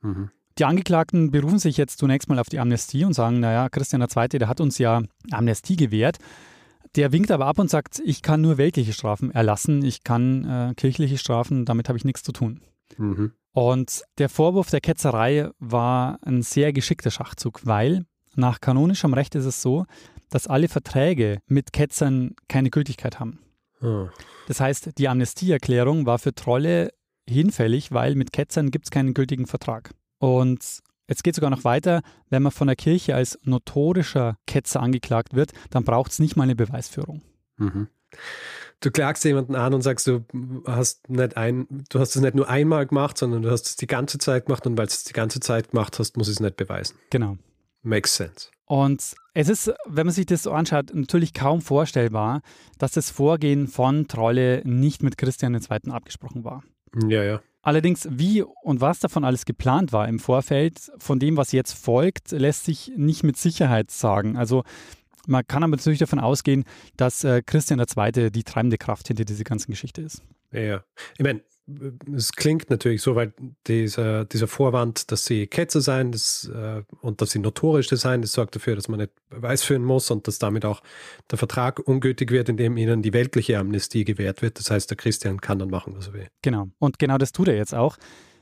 Mhm. 0.02 0.30
Die 0.58 0.64
Angeklagten 0.64 1.30
berufen 1.30 1.58
sich 1.58 1.76
jetzt 1.76 1.98
zunächst 1.98 2.28
mal 2.28 2.38
auf 2.38 2.48
die 2.48 2.58
Amnestie 2.58 3.04
und 3.04 3.12
sagen, 3.12 3.38
naja, 3.40 3.68
Christian 3.68 4.02
II., 4.02 4.28
der 4.28 4.48
hat 4.48 4.60
uns 4.60 4.78
ja 4.78 5.02
Amnestie 5.30 5.76
gewährt. 5.76 6.18
Der 6.96 7.12
winkt 7.12 7.30
aber 7.30 7.46
ab 7.46 7.58
und 7.58 7.70
sagt, 7.70 8.00
ich 8.04 8.22
kann 8.22 8.40
nur 8.40 8.58
weltliche 8.58 8.92
Strafen 8.92 9.30
erlassen, 9.30 9.84
ich 9.84 10.02
kann 10.02 10.44
äh, 10.44 10.74
kirchliche 10.74 11.18
Strafen, 11.18 11.64
damit 11.64 11.88
habe 11.88 11.98
ich 11.98 12.04
nichts 12.04 12.22
zu 12.22 12.32
tun. 12.32 12.60
Mhm. 12.96 13.32
Und 13.52 14.02
der 14.18 14.28
Vorwurf 14.28 14.70
der 14.70 14.80
Ketzerei 14.80 15.50
war 15.58 16.18
ein 16.22 16.42
sehr 16.42 16.72
geschickter 16.72 17.10
Schachzug, 17.10 17.60
weil 17.64 18.04
nach 18.34 18.60
kanonischem 18.60 19.14
Recht 19.14 19.34
ist 19.34 19.44
es 19.44 19.62
so, 19.62 19.84
dass 20.30 20.46
alle 20.46 20.68
Verträge 20.68 21.38
mit 21.46 21.72
Ketzern 21.72 22.34
keine 22.48 22.70
Gültigkeit 22.70 23.20
haben. 23.20 23.40
Ah. 23.80 24.08
Das 24.46 24.60
heißt, 24.60 24.98
die 24.98 25.08
Amnestieerklärung 25.08 26.06
war 26.06 26.18
für 26.18 26.34
Trolle 26.34 26.90
hinfällig, 27.28 27.92
weil 27.92 28.14
mit 28.14 28.32
Ketzern 28.32 28.70
gibt 28.70 28.86
es 28.86 28.90
keinen 28.90 29.14
gültigen 29.14 29.46
Vertrag. 29.46 29.90
Und 30.18 30.82
es 31.06 31.22
geht 31.22 31.34
sogar 31.34 31.50
noch 31.50 31.64
weiter, 31.64 32.02
wenn 32.28 32.42
man 32.42 32.52
von 32.52 32.66
der 32.66 32.76
Kirche 32.76 33.14
als 33.14 33.38
notorischer 33.42 34.36
Ketzer 34.46 34.80
angeklagt 34.80 35.34
wird, 35.34 35.52
dann 35.70 35.84
braucht 35.84 36.12
es 36.12 36.18
nicht 36.18 36.36
mal 36.36 36.44
eine 36.44 36.56
Beweisführung. 36.56 37.22
Mhm. 37.56 37.88
Du 38.80 38.90
klagst 38.92 39.24
jemanden 39.24 39.56
an 39.56 39.74
und 39.74 39.82
sagst, 39.82 40.06
du 40.06 40.24
hast 40.66 41.08
nicht 41.08 41.36
ein, 41.36 41.66
du 41.88 41.98
hast 41.98 42.14
es 42.14 42.22
nicht 42.22 42.34
nur 42.34 42.48
einmal 42.48 42.86
gemacht, 42.86 43.18
sondern 43.18 43.42
du 43.42 43.50
hast 43.50 43.66
es 43.66 43.76
die 43.76 43.88
ganze 43.88 44.18
Zeit 44.18 44.46
gemacht 44.46 44.66
und 44.66 44.78
weil 44.78 44.86
du 44.86 44.92
es 44.92 45.04
die 45.04 45.12
ganze 45.12 45.40
Zeit 45.40 45.70
gemacht 45.70 45.98
hast, 45.98 46.16
muss 46.16 46.28
ich 46.28 46.34
es 46.34 46.40
nicht 46.40 46.56
beweisen. 46.56 46.96
Genau. 47.10 47.38
Makes 47.82 48.16
sense. 48.16 48.50
Und 48.66 49.14
es 49.34 49.48
ist, 49.48 49.72
wenn 49.86 50.06
man 50.06 50.14
sich 50.14 50.26
das 50.26 50.42
so 50.42 50.52
anschaut, 50.52 50.94
natürlich 50.94 51.32
kaum 51.32 51.62
vorstellbar, 51.62 52.42
dass 52.78 52.92
das 52.92 53.10
Vorgehen 53.10 53.66
von 53.66 54.06
Trolle 54.08 54.62
nicht 54.64 55.02
mit 55.02 55.16
Christian 55.16 55.54
II. 55.54 55.90
abgesprochen 55.90 56.44
war. 56.44 56.62
Ja, 57.08 57.22
ja. 57.24 57.40
Allerdings, 57.62 58.08
wie 58.10 58.42
und 58.42 58.80
was 58.80 59.00
davon 59.00 59.24
alles 59.24 59.44
geplant 59.44 59.92
war 59.92 60.08
im 60.08 60.18
Vorfeld, 60.18 60.92
von 60.98 61.18
dem, 61.18 61.36
was 61.36 61.52
jetzt 61.52 61.72
folgt, 61.72 62.30
lässt 62.30 62.64
sich 62.64 62.92
nicht 62.96 63.24
mit 63.24 63.36
Sicherheit 63.36 63.90
sagen. 63.90 64.36
Also 64.36 64.64
Man 65.26 65.46
kann 65.46 65.62
aber 65.62 65.72
natürlich 65.76 65.98
davon 65.98 66.20
ausgehen, 66.20 66.64
dass 66.96 67.22
äh, 67.22 67.42
Christian 67.44 67.78
II. 67.78 68.30
die 68.30 68.44
treibende 68.44 68.78
Kraft 68.78 69.08
hinter 69.08 69.26
dieser 69.26 69.44
ganzen 69.44 69.70
Geschichte 69.70 70.00
ist. 70.00 70.22
Ja, 70.52 70.82
ich 71.18 71.22
meine, 71.22 71.42
es 72.14 72.32
klingt 72.32 72.70
natürlich 72.70 73.02
so, 73.02 73.14
weil 73.14 73.32
dieser, 73.66 74.24
dieser 74.24 74.48
Vorwand, 74.48 75.12
dass 75.12 75.24
sie 75.24 75.46
Ketzer 75.46 75.80
sein 75.80 76.12
das, 76.12 76.50
äh, 76.54 76.82
und 77.00 77.20
dass 77.20 77.30
sie 77.30 77.38
notorisch 77.38 77.88
sein, 77.88 78.22
das 78.22 78.32
sorgt 78.32 78.56
dafür, 78.56 78.74
dass 78.74 78.88
man 78.88 79.00
nicht 79.00 79.12
Beweis 79.28 79.62
führen 79.62 79.84
muss 79.84 80.10
und 80.10 80.26
dass 80.26 80.38
damit 80.38 80.64
auch 80.64 80.82
der 81.30 81.38
Vertrag 81.38 81.78
ungültig 81.78 82.30
wird, 82.30 82.48
indem 82.48 82.76
ihnen 82.76 83.02
die 83.02 83.12
weltliche 83.12 83.58
Amnestie 83.58 84.04
gewährt 84.04 84.40
wird. 84.40 84.58
Das 84.58 84.70
heißt, 84.70 84.88
der 84.90 84.96
Christian 84.96 85.40
kann 85.40 85.58
dann 85.58 85.70
machen, 85.70 85.94
was 85.96 86.08
er 86.08 86.14
will. 86.14 86.28
Genau. 86.42 86.70
Und 86.78 86.98
genau 86.98 87.18
das 87.18 87.32
tut 87.32 87.48
er 87.48 87.56
jetzt 87.56 87.74
auch. 87.74 87.98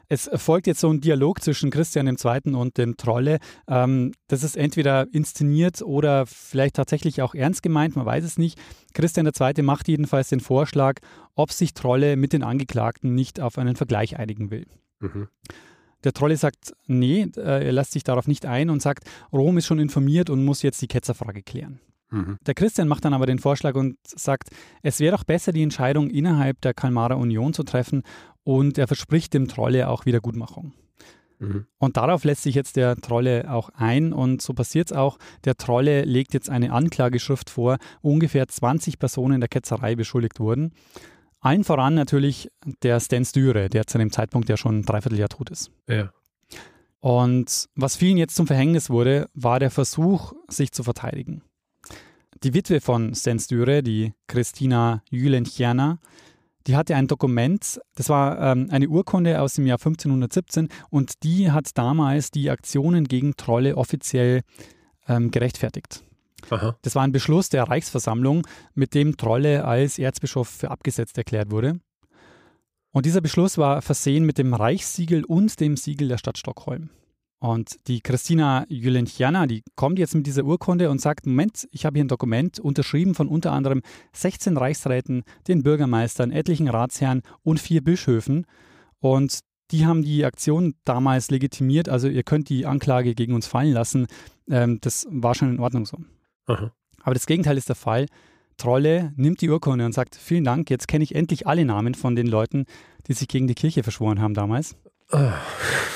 Es 0.09 0.31
folgt 0.35 0.67
jetzt 0.67 0.81
so 0.81 0.91
ein 0.91 1.01
Dialog 1.01 1.43
zwischen 1.43 1.71
Christian 1.71 2.07
II. 2.07 2.55
und 2.55 2.79
dem 2.79 2.97
Trolle. 2.97 3.39
Ähm, 3.69 4.13
das 4.29 4.43
ist 4.43 4.57
entweder 4.57 5.07
inszeniert 5.13 5.83
oder 5.83 6.27
vielleicht 6.27 6.77
tatsächlich 6.77 7.23
auch 7.23 7.35
ernst 7.35 7.63
gemeint, 7.63 7.97
man 7.97 8.07
weiß 8.07 8.25
es 8.25 8.39
nicht. 8.39 8.59
Christian 8.95 9.27
II. 9.27 9.63
macht 9.63 9.89
jedenfalls 9.89 10.29
den 10.29 10.41
Vorschlag, 10.41 11.01
ob 11.35 11.53
sich 11.53 11.75
Trolle 11.75 12.17
mit 12.17 12.33
den 12.33 12.43
Angeklagten 12.43 13.15
nicht 13.15 13.41
auf 13.41 13.59
einen 13.59 13.77
Vergleich 13.77 14.17
einigen 14.17 14.51
will. 14.51 14.67
Mhm. 15.01 15.29
Der 16.05 16.13
Trolle 16.13 16.37
sagt, 16.37 16.73
nee, 16.87 17.27
äh, 17.37 17.67
er 17.67 17.73
lässt 17.73 17.93
sich 17.93 18.05
darauf 18.05 18.29
nicht 18.29 18.47
ein 18.47 18.71
und 18.71 18.81
sagt, 18.81 19.05
Rom 19.33 19.59
ist 19.59 19.67
schon 19.67 19.81
informiert 19.81 20.31
und 20.31 20.45
muss 20.45 20.63
jetzt 20.63 20.81
die 20.81 20.89
Ketzerfrage 20.89 21.43
klären. 21.43 21.81
Mhm. 22.11 22.39
Der 22.47 22.55
Christian 22.55 22.89
macht 22.89 23.05
dann 23.05 23.15
aber 23.15 23.27
den 23.27 23.39
Vorschlag 23.39 23.75
und 23.75 23.97
sagt, 24.05 24.51
es 24.83 25.01
wäre 25.01 25.17
doch 25.17 25.25
besser, 25.25 25.53
die 25.53 25.63
Entscheidung 25.63 26.11
innerhalb 26.11 26.61
der 26.61 26.75
Kalmarer 26.75 27.17
Union 27.17 27.53
zu 27.53 27.63
treffen 27.63 28.03
und 28.45 28.79
er 28.79 28.87
verspricht 28.87 29.35
dem 29.35 29.49
Trolle 29.49 29.89
auch 29.89 30.07
Wiedergutmachung. 30.07 30.73
Mhm. 31.39 31.67
Und 31.79 31.97
darauf 31.97 32.25
lässt 32.25 32.43
sich 32.43 32.55
jetzt 32.55 32.77
der 32.77 32.97
Trolle 32.97 33.51
auch 33.51 33.71
ein 33.71 34.13
und 34.13 34.41
so 34.41 34.55
passiert 34.55 34.91
es 34.91 34.97
auch. 34.97 35.19
Der 35.45 35.57
Trolle 35.57 36.05
legt 36.05 36.35
jetzt 36.35 36.49
eine 36.49 36.73
Anklageschrift 36.73 37.51
vor, 37.51 37.79
wo 38.03 38.13
ungefähr 38.13 38.49
20 38.49 38.99
Personen 38.99 39.41
der 39.41 39.49
Ketzerei 39.49 39.97
beschuldigt 39.97 40.41
wurden. 40.41 40.73
Allen 41.41 41.65
voran 41.65 41.95
natürlich 41.95 42.51
der 42.83 42.99
Sten 43.01 43.25
Styre, 43.25 43.69
der 43.69 43.87
zu 43.87 43.99
dem 43.99 44.11
Zeitpunkt 44.11 44.49
ja 44.49 44.57
schon 44.57 44.79
ein 44.79 44.83
Dreivierteljahr 44.83 45.29
tot 45.29 45.51
ist. 45.51 45.71
Ja. 45.89 46.11
Und 47.01 47.69
was 47.77 47.97
vielen 47.97 48.17
jetzt 48.17 48.35
zum 48.35 48.47
Verhängnis 48.47 48.91
wurde, 48.91 49.29
war 49.35 49.61
der 49.61 49.71
Versuch, 49.71 50.33
sich 50.49 50.73
zu 50.73 50.83
verteidigen. 50.83 51.43
Die 52.43 52.53
Witwe 52.53 52.81
von 52.81 53.15
Sten 53.15 53.39
Styre, 53.39 53.83
die 53.83 54.13
Christina 54.27 55.03
Jülenchiana, 55.11 55.99
die 56.67 56.77
hatte 56.77 56.95
ein 56.95 57.07
Dokument, 57.07 57.81
das 57.95 58.09
war 58.09 58.39
ähm, 58.41 58.69
eine 58.71 58.89
Urkunde 58.89 59.41
aus 59.41 59.55
dem 59.55 59.67
Jahr 59.67 59.79
1517 59.79 60.69
und 60.91 61.23
die 61.23 61.51
hat 61.51 61.71
damals 61.79 62.31
die 62.31 62.51
Aktionen 62.51 63.05
gegen 63.05 63.37
Trolle 63.37 63.77
offiziell 63.77 64.43
ähm, 65.09 65.31
gerechtfertigt. 65.31 66.03
Aha. 66.51 66.77
Das 66.83 66.95
war 66.95 67.05
ein 67.05 67.13
Beschluss 67.13 67.49
der 67.49 67.65
Reichsversammlung, 67.65 68.47
mit 68.75 68.95
dem 68.95 69.17
Trolle 69.17 69.65
als 69.65 69.99
Erzbischof 69.99 70.49
für 70.49 70.71
abgesetzt 70.71 71.17
erklärt 71.17 71.51
wurde. 71.51 71.81
Und 72.91 73.07
dieser 73.07 73.21
Beschluss 73.21 73.57
war 73.57 73.81
versehen 73.81 74.25
mit 74.25 74.37
dem 74.37 74.53
Reichssiegel 74.53 75.25
und 75.25 75.59
dem 75.61 75.77
Siegel 75.77 76.09
der 76.09 76.19
Stadt 76.19 76.39
Stockholm. 76.39 76.91
Und 77.39 77.77
die 77.87 78.01
Christina 78.01 78.65
Jülenchiana, 78.69 79.47
die 79.47 79.63
kommt 79.75 79.99
jetzt 79.99 80.15
mit 80.15 80.27
dieser 80.27 80.45
Urkunde 80.45 80.91
und 80.91 81.01
sagt, 81.01 81.27
Moment, 81.27 81.69
ich 81.71 81.85
habe 81.85 81.99
hier 81.99 82.05
ein 82.05 82.09
Dokument 82.09 82.59
unterschrieben 82.59 83.15
von 83.15 83.29
unter 83.29 83.53
anderem 83.53 83.83
16 84.15 84.57
Reichsräten, 84.57 85.23
den 85.47 85.63
Bürgermeistern, 85.63 86.33
etlichen 86.33 86.69
Ratsherren 86.69 87.23
und 87.43 87.61
vier 87.61 87.85
Bischöfen. 87.85 88.47
Und 89.01 89.41
die 89.71 89.85
haben 89.85 90.03
die 90.03 90.25
Aktion 90.25 90.75
damals 90.85 91.31
legitimiert, 91.31 91.89
also 91.89 92.09
ihr 92.09 92.23
könnt 92.23 92.49
die 92.49 92.67
Anklage 92.67 93.15
gegen 93.15 93.35
uns 93.35 93.47
fallen 93.47 93.73
lassen. 93.73 94.07
Ähm, 94.49 94.79
das 94.81 95.07
war 95.11 95.35
schon 95.35 95.51
in 95.51 95.61
Ordnung 95.61 95.85
so. 95.85 95.99
Aha. 96.47 96.73
Aber 97.03 97.15
das 97.15 97.27
Gegenteil 97.27 97.59
ist 97.59 97.69
der 97.69 97.77
Fall. 97.77 98.07
Trolle 98.57 99.13
nimmt 99.17 99.43
die 99.43 99.51
Urkunde 99.51 99.85
und 99.85 99.93
sagt, 99.93 100.17
vielen 100.17 100.45
Dank, 100.45 100.71
jetzt 100.71 100.89
kenne 100.89 101.05
ich 101.05 101.15
endlich 101.15 101.47
alle 101.47 101.65
Namen 101.65 101.95
von 101.95 102.17
den 102.17 102.27
Leuten, 102.27 102.65
die 103.07 103.13
sich 103.13 103.29
gegen 103.29 103.47
die 103.47 103.55
Kirche 103.55 103.83
verschworen 103.83 104.21
haben 104.21 104.35
damals. 104.35 104.77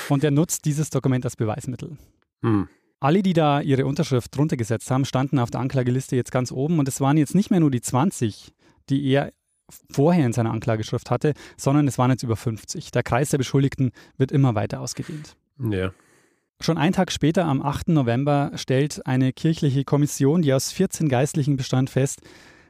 Und 0.09 0.25
er 0.25 0.31
nutzt 0.31 0.65
dieses 0.65 0.91
Dokument 0.91 1.25
als 1.25 1.37
Beweismittel. 1.37 1.97
Hm. 2.43 2.69
Alle, 3.01 3.23
die 3.23 3.33
da 3.33 3.61
ihre 3.61 3.87
Unterschrift 3.87 4.37
drunter 4.37 4.57
gesetzt 4.57 4.91
haben, 4.91 5.05
standen 5.05 5.39
auf 5.39 5.51
der 5.51 5.61
Anklageliste 5.61 6.17
jetzt 6.17 6.33
ganz 6.33 6.53
oben 6.53 6.79
und 6.79 6.87
es 6.87 7.01
waren 7.01 7.17
jetzt 7.17 7.35
nicht 7.35 7.51
mehr 7.51 7.61
nur 7.61 7.71
die 7.71 7.81
20, 7.81 8.53
die 8.91 9.09
er 9.11 9.33
vorher 9.91 10.27
in 10.27 10.33
seiner 10.33 10.51
Anklageschrift 10.51 11.11
hatte, 11.11 11.33
sondern 11.57 11.89
es 11.89 11.97
waren 11.97 12.11
jetzt 12.11 12.23
über 12.23 12.37
50. 12.37 12.91
Der 12.91 13.03
Kreis 13.03 13.31
der 13.31 13.39
Beschuldigten 13.39 13.93
wird 14.19 14.33
immer 14.33 14.55
weiter 14.55 14.81
ausgedehnt. 14.81 15.37
Ja. 15.59 15.93
Schon 16.61 16.77
einen 16.77 16.93
Tag 16.93 17.11
später, 17.11 17.47
am 17.47 17.63
8. 17.63 17.89
November, 17.89 18.53
stellt 18.57 19.07
eine 19.07 19.33
kirchliche 19.33 19.85
Kommission, 19.85 20.43
die 20.43 20.53
aus 20.53 20.73
14 20.73 21.09
Geistlichen 21.09 21.57
bestand, 21.57 21.89
fest, 21.89 22.21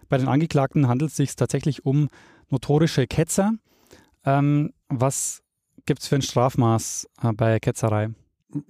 bei 0.08 0.18
den 0.18 0.28
Angeklagten 0.28 0.88
handelt 0.88 1.12
es 1.12 1.16
sich 1.16 1.34
tatsächlich 1.36 1.86
um 1.86 2.08
notorische 2.50 3.06
Ketzer, 3.06 3.52
ähm, 4.24 4.72
was 4.88 5.42
gibt 5.90 6.02
es 6.02 6.06
für 6.06 6.14
ein 6.14 6.22
Strafmaß 6.22 7.08
äh, 7.20 7.32
bei 7.32 7.58
Ketzerei? 7.58 8.10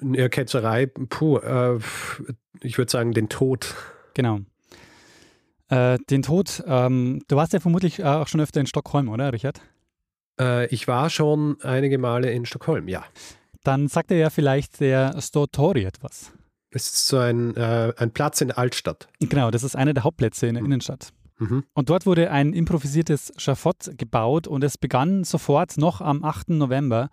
Ja, 0.00 0.30
Ketzerei, 0.30 0.87
puh, 0.87 1.37
äh, 1.37 1.78
ich 2.62 2.78
würde 2.78 2.90
sagen, 2.90 3.12
den 3.12 3.28
Tod. 3.28 3.74
Genau. 4.14 4.40
Äh, 5.68 5.98
den 6.09 6.22
Tod, 6.22 6.64
ähm, 6.66 7.20
du 7.28 7.37
warst 7.37 7.52
ja 7.52 7.61
vermutlich 7.61 8.02
auch 8.02 8.26
schon 8.26 8.40
öfter 8.40 8.61
in 8.61 8.66
Stockholm, 8.66 9.11
oder, 9.11 9.35
Richard? 9.35 9.61
Äh, 10.40 10.64
ich 10.68 10.88
war 10.88 11.11
schon 11.11 11.61
einige 11.61 11.98
Male 11.98 12.30
in 12.33 12.46
Stockholm, 12.46 12.88
ja. 12.88 13.04
Dann 13.64 13.88
sagt 13.88 14.11
er 14.12 14.16
ja 14.16 14.30
vielleicht 14.30 14.80
der 14.80 15.20
Stortori 15.20 15.85
etwas. 15.85 16.33
Es 16.70 16.87
ist 16.87 17.06
so 17.06 17.18
ein, 17.18 17.54
äh, 17.54 17.92
ein 17.98 18.12
Platz 18.12 18.40
in 18.40 18.48
der 18.48 18.56
Altstadt. 18.59 19.09
Genau, 19.20 19.50
das 19.50 19.62
ist 19.62 19.76
einer 19.76 19.92
der 19.92 20.04
Hauptplätze 20.04 20.46
in 20.46 20.54
der 20.54 20.62
mhm. 20.62 20.72
Innenstadt. 20.72 21.12
Mhm. 21.40 21.64
Und 21.72 21.90
dort 21.90 22.07
wurde 22.07 22.31
ein 22.31 22.53
improvisiertes 22.53 23.33
Schafott 23.37 23.90
gebaut 23.96 24.46
und 24.46 24.62
es 24.62 24.79
begann 24.79 25.24
sofort 25.24 25.79
noch 25.79 26.00
am 26.00 26.22
8. 26.22 26.50
November 26.50 27.09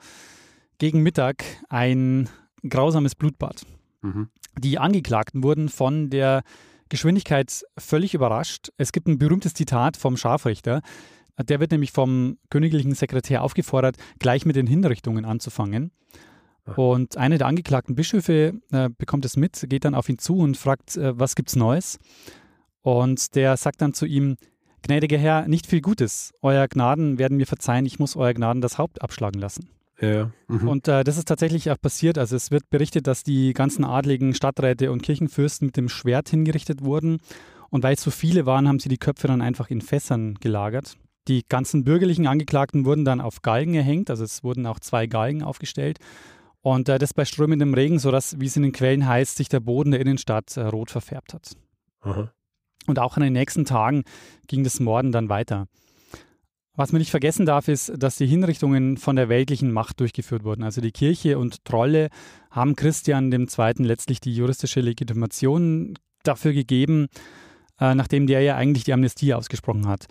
gegen 0.78 1.02
Mittag 1.02 1.44
ein 1.70 2.30
grausames 2.68 3.16
Blutbad. 3.16 3.64
Mhm. 4.02 4.30
Die 4.60 4.78
Angeklagten 4.78 5.44
wurden 5.44 5.70
von 5.70 6.10
der 6.10 6.44
Geschwindigkeit 6.90 7.64
völlig 7.78 8.14
überrascht. 8.14 8.70
Es 8.78 8.92
gibt 8.92 9.08
ein 9.08 9.18
berühmtes 9.18 9.54
Zitat 9.54 9.98
vom 9.98 10.18
Scharfrichter. 10.18 10.82
Der 11.42 11.60
wird 11.60 11.72
nämlich 11.72 11.92
vom 11.92 12.38
königlichen 12.50 12.96
Sekretär 12.96 13.44
aufgefordert, 13.44 13.98
gleich 14.20 14.46
mit 14.46 14.56
den 14.56 14.68
Hinrichtungen 14.68 15.26
anzufangen. 15.26 15.92
Und 16.76 17.16
einer 17.16 17.38
der 17.38 17.48
angeklagten 17.48 17.96
Bischöfe 17.96 18.60
äh, 18.72 18.90
bekommt 18.98 19.24
es 19.24 19.38
mit, 19.38 19.66
geht 19.70 19.86
dann 19.86 19.96
auf 19.96 20.10
ihn 20.10 20.18
zu 20.18 20.38
und 20.38 20.58
fragt, 20.58 20.98
äh, 20.98 21.18
was 21.18 21.36
gibt's 21.36 21.56
Neues? 21.56 21.98
Und 22.88 23.36
der 23.36 23.58
sagt 23.58 23.82
dann 23.82 23.94
zu 23.94 24.06
ihm, 24.06 24.38
gnädiger 24.82 25.18
Herr, 25.18 25.50
nicht 25.50 25.68
viel 25.68 25.82
Gutes. 25.82 26.34
Euer 26.42 26.70
Gnaden 26.70 27.20
werden 27.20 27.36
mir 27.36 27.46
verzeihen, 27.46 27.86
ich 27.86 28.00
muss 28.00 28.16
euer 28.16 28.34
Gnaden 28.34 28.62
das 28.62 28.78
Haupt 28.78 29.02
abschlagen 29.02 29.42
lassen. 29.42 29.68
Ja. 30.00 30.32
Mhm. 30.48 30.70
Und 30.70 30.88
äh, 30.88 31.04
das 31.04 31.18
ist 31.18 31.28
tatsächlich 31.28 31.70
auch 31.70 31.82
passiert. 31.82 32.18
Also 32.18 32.38
es 32.38 32.50
wird 32.50 32.70
berichtet, 32.70 33.06
dass 33.06 33.24
die 33.24 33.52
ganzen 33.52 33.84
adligen 33.84 34.34
Stadträte 34.34 34.90
und 34.90 35.04
Kirchenfürsten 35.04 35.66
mit 35.66 35.76
dem 35.76 35.90
Schwert 35.90 36.30
hingerichtet 36.30 36.82
wurden. 36.82 37.18
Und 37.72 37.84
weil 37.84 37.96
es 37.96 38.04
so 38.04 38.10
viele 38.10 38.46
waren, 38.46 38.70
haben 38.70 38.80
sie 38.80 38.88
die 38.88 38.98
Köpfe 38.98 39.28
dann 39.28 39.42
einfach 39.42 39.70
in 39.70 39.82
Fässern 39.82 40.36
gelagert. 40.36 40.96
Die 41.28 41.44
ganzen 41.46 41.84
bürgerlichen 41.84 42.26
Angeklagten 42.26 42.86
wurden 42.86 43.04
dann 43.04 43.20
auf 43.20 43.42
Galgen 43.42 43.74
erhängt, 43.74 44.10
also 44.10 44.24
es 44.24 44.46
wurden 44.46 44.66
auch 44.66 44.80
zwei 44.80 45.08
Galgen 45.08 45.44
aufgestellt. 45.44 46.00
Und 46.62 46.88
äh, 46.88 47.00
das 47.00 47.14
bei 47.14 47.26
strömendem 47.26 47.74
Regen, 47.74 48.00
sodass, 48.00 48.40
wie 48.40 48.46
es 48.46 48.56
in 48.56 48.64
den 48.64 48.72
Quellen 48.72 49.06
heißt, 49.06 49.36
sich 49.36 49.50
der 49.50 49.60
Boden 49.60 49.92
der 49.92 50.00
Innenstadt 50.00 50.56
äh, 50.56 50.62
rot 50.62 50.90
verfärbt 50.90 51.34
hat. 51.34 51.52
Aha. 52.00 52.32
Und 52.88 53.00
auch 53.00 53.18
in 53.18 53.24
den 53.24 53.34
nächsten 53.34 53.66
Tagen 53.66 54.04
ging 54.48 54.64
das 54.64 54.80
Morden 54.80 55.12
dann 55.12 55.30
weiter. 55.30 55.68
Was 56.76 56.92
man 56.92 57.00
nicht 57.00 57.12
vergessen 57.12 57.46
darf, 57.46 57.68
ist, 57.68 57.92
dass 57.98 58.18
die 58.18 58.28
Hinrichtungen 58.28 58.98
von 58.98 59.16
der 59.16 59.30
weltlichen 59.30 59.72
Macht 59.72 60.00
durchgeführt 60.00 60.44
wurden. 60.44 60.64
Also 60.64 60.80
die 60.80 60.92
Kirche 60.92 61.40
und 61.40 61.66
Trolle 61.66 62.10
haben 62.52 62.76
Christian 62.76 63.32
II. 63.32 63.74
letztlich 63.80 64.22
die 64.22 64.36
juristische 64.36 64.82
Legitimation 64.82 65.98
dafür 66.22 66.54
gegeben, 66.54 67.08
äh, 67.80 67.96
nachdem 67.96 68.28
der 68.28 68.42
ja 68.42 68.56
eigentlich 68.56 68.84
die 68.84 68.94
Amnestie 68.94 69.34
ausgesprochen 69.34 69.88
hat. 69.88 70.06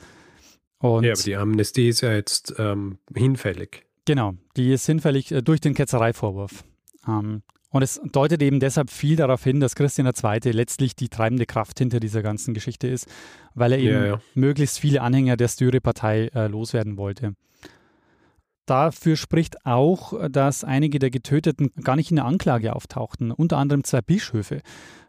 Und 0.79 1.05
ja, 1.05 1.13
aber 1.13 1.23
die 1.23 1.37
Amnestie 1.37 1.89
ist 1.89 2.01
ja 2.01 2.13
jetzt 2.13 2.55
ähm, 2.59 2.99
hinfällig. 3.15 3.85
Genau, 4.05 4.35
die 4.57 4.73
ist 4.73 4.87
hinfällig 4.87 5.31
äh, 5.33 5.43
durch 5.43 5.61
den 5.61 5.75
Ketzereivorwurf. 5.75 6.65
Ähm, 7.07 7.43
und 7.77 7.83
es 7.83 8.01
deutet 8.13 8.43
eben 8.43 8.61
deshalb 8.61 8.91
viel 8.91 9.17
darauf 9.17 9.45
hin, 9.45 9.61
dass 9.61 9.75
Christian 9.75 10.07
II. 10.07 10.51
letztlich 10.53 10.97
die 10.97 11.09
treibende 11.09 11.47
Kraft 11.47 11.79
hinter 11.79 12.01
dieser 12.01 12.23
ganzen 12.23 12.55
Geschichte 12.55 12.89
ist, 12.89 13.07
weil 13.55 13.73
er 13.73 13.79
eben 13.79 13.95
ja, 13.95 14.07
ja. 14.07 14.21
möglichst 14.35 14.79
viele 14.79 15.03
Anhänger 15.03 15.37
der 15.37 15.49
Styre-Partei 15.49 16.31
äh, 16.35 16.47
loswerden 16.49 16.97
wollte. 16.97 17.35
Dafür 18.67 19.17
spricht 19.17 19.65
auch, 19.65 20.29
dass 20.29 20.65
einige 20.65 20.99
der 20.99 21.11
Getöteten 21.11 21.71
gar 21.85 21.95
nicht 21.95 22.11
in 22.11 22.17
der 22.17 22.25
Anklage 22.25 22.75
auftauchten, 22.75 23.31
unter 23.31 23.59
anderem 23.59 23.85
zwei 23.85 24.03
Bischöfe, 24.03 24.61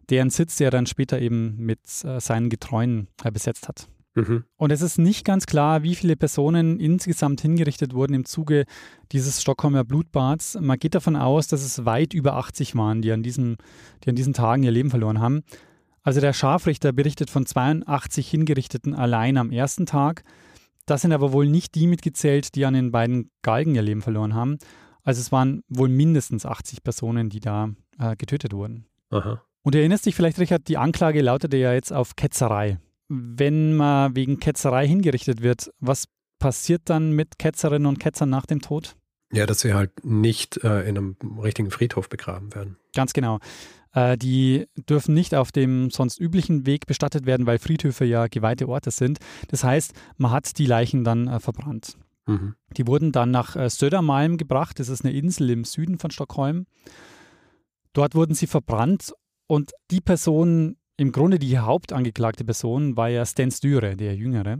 deren 0.09 0.29
Sitz 0.29 0.59
er 0.61 0.69
dann 0.69 0.85
später 0.85 1.19
eben 1.19 1.57
mit 1.57 1.79
äh, 2.03 2.19
seinen 2.19 2.49
Getreuen 2.49 3.07
äh, 3.23 3.31
besetzt 3.31 3.67
hat. 3.67 3.87
Mhm. 4.17 4.45
Und 4.55 4.71
es 4.71 4.81
ist 4.81 4.97
nicht 4.97 5.25
ganz 5.25 5.45
klar, 5.45 5.83
wie 5.83 5.93
viele 5.93 6.15
Personen 6.15 6.79
insgesamt 6.79 7.39
hingerichtet 7.39 7.93
wurden 7.93 8.15
im 8.15 8.25
Zuge 8.25 8.65
dieses 9.11 9.39
Stockholmer 9.39 9.83
Blutbads. 9.83 10.57
Man 10.59 10.79
geht 10.79 10.95
davon 10.95 11.15
aus, 11.15 11.47
dass 11.47 11.63
es 11.63 11.85
weit 11.85 12.15
über 12.15 12.33
80 12.33 12.75
waren, 12.75 13.03
die 13.03 13.11
an, 13.11 13.21
diesem, 13.21 13.57
die 14.03 14.09
an 14.09 14.15
diesen 14.15 14.33
Tagen 14.33 14.63
ihr 14.63 14.71
Leben 14.71 14.89
verloren 14.89 15.19
haben. 15.19 15.43
Also 16.01 16.19
der 16.19 16.33
Scharfrichter 16.33 16.93
berichtet 16.93 17.29
von 17.29 17.45
82 17.45 18.27
Hingerichteten 18.27 18.95
allein 18.95 19.37
am 19.37 19.51
ersten 19.51 19.85
Tag. 19.85 20.23
Das 20.87 21.03
sind 21.03 21.11
aber 21.11 21.31
wohl 21.31 21.47
nicht 21.47 21.75
die 21.75 21.85
mitgezählt, 21.85 22.55
die 22.55 22.65
an 22.65 22.73
den 22.73 22.91
beiden 22.91 23.29
Galgen 23.43 23.75
ihr 23.75 23.83
Leben 23.83 24.01
verloren 24.01 24.33
haben. 24.33 24.57
Also 25.03 25.21
es 25.21 25.31
waren 25.31 25.61
wohl 25.69 25.89
mindestens 25.89 26.43
80 26.45 26.83
Personen, 26.83 27.29
die 27.29 27.39
da 27.39 27.69
äh, 27.99 28.15
getötet 28.15 28.53
wurden. 28.53 28.87
Aha. 29.11 29.43
Und 29.61 29.75
du 29.75 29.79
erinnerst 29.79 30.07
dich 30.07 30.15
vielleicht, 30.15 30.39
Richard, 30.39 30.67
die 30.69 30.77
Anklage 30.77 31.21
lautete 31.21 31.57
ja 31.57 31.73
jetzt 31.73 31.93
auf 31.93 32.15
Ketzerei. 32.15 32.79
Wenn 33.09 33.75
man 33.75 34.15
wegen 34.15 34.39
Ketzerei 34.39 34.87
hingerichtet 34.87 35.41
wird, 35.41 35.71
was 35.79 36.05
passiert 36.39 36.83
dann 36.85 37.11
mit 37.11 37.39
Ketzerinnen 37.39 37.85
und 37.85 37.99
Ketzern 37.99 38.29
nach 38.29 38.45
dem 38.45 38.61
Tod? 38.61 38.95
Ja, 39.33 39.45
dass 39.45 39.59
sie 39.61 39.73
halt 39.73 40.05
nicht 40.05 40.63
äh, 40.63 40.87
in 40.87 40.97
einem 40.97 41.15
richtigen 41.41 41.71
Friedhof 41.71 42.09
begraben 42.09 42.53
werden. 42.55 42.77
Ganz 42.93 43.13
genau. 43.13 43.39
Äh, 43.93 44.17
die 44.17 44.67
dürfen 44.75 45.13
nicht 45.13 45.35
auf 45.35 45.51
dem 45.51 45.89
sonst 45.89 46.19
üblichen 46.19 46.65
Weg 46.65 46.85
bestattet 46.85 47.25
werden, 47.25 47.45
weil 47.45 47.59
Friedhöfe 47.59 48.05
ja 48.05 48.27
geweihte 48.27 48.69
Orte 48.69 48.91
sind. 48.91 49.19
Das 49.49 49.63
heißt, 49.63 49.93
man 50.17 50.31
hat 50.31 50.57
die 50.57 50.65
Leichen 50.65 51.03
dann 51.03 51.27
äh, 51.27 51.39
verbrannt. 51.39 51.97
Mhm. 52.25 52.55
Die 52.77 52.87
wurden 52.87 53.11
dann 53.11 53.31
nach 53.31 53.55
äh, 53.55 53.69
Södermalm 53.69 54.37
gebracht. 54.37 54.79
Das 54.79 54.89
ist 54.89 55.03
eine 55.03 55.13
Insel 55.13 55.49
im 55.49 55.63
Süden 55.63 55.97
von 55.97 56.11
Stockholm. 56.11 56.67
Dort 57.93 58.15
wurden 58.15 58.35
sie 58.35 58.47
verbrannt 58.47 59.13
und 59.47 59.71
die 59.91 60.01
Person, 60.01 60.77
im 60.97 61.11
Grunde 61.11 61.39
die 61.39 61.57
hauptangeklagte 61.57 62.43
Person, 62.43 62.97
war 62.97 63.09
ja 63.09 63.25
Sten 63.25 63.51
Stüre, 63.51 63.95
der 63.95 64.15
Jüngere. 64.15 64.57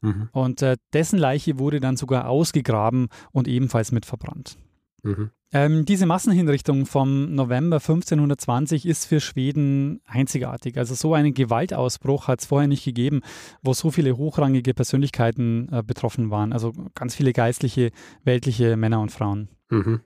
Mhm. 0.00 0.28
Und 0.32 0.62
äh, 0.62 0.76
dessen 0.92 1.18
Leiche 1.18 1.58
wurde 1.58 1.80
dann 1.80 1.96
sogar 1.96 2.28
ausgegraben 2.28 3.08
und 3.32 3.48
ebenfalls 3.48 3.92
mit 3.92 4.06
verbrannt. 4.06 4.56
Mhm. 5.02 5.30
Ähm, 5.52 5.84
diese 5.84 6.06
Massenhinrichtung 6.06 6.86
vom 6.86 7.34
November 7.34 7.76
1520 7.76 8.84
ist 8.84 9.06
für 9.06 9.20
Schweden 9.20 10.00
einzigartig. 10.04 10.76
Also 10.76 10.94
so 10.94 11.14
einen 11.14 11.34
Gewaltausbruch 11.34 12.26
hat 12.28 12.40
es 12.40 12.46
vorher 12.46 12.68
nicht 12.68 12.84
gegeben, 12.84 13.20
wo 13.62 13.72
so 13.72 13.90
viele 13.90 14.16
hochrangige 14.16 14.74
Persönlichkeiten 14.74 15.68
äh, 15.72 15.82
betroffen 15.84 16.30
waren. 16.30 16.52
Also 16.52 16.72
ganz 16.94 17.14
viele 17.14 17.32
geistliche, 17.32 17.90
weltliche 18.24 18.76
Männer 18.76 19.00
und 19.00 19.12
Frauen. 19.12 19.48
Mhm. 19.70 20.00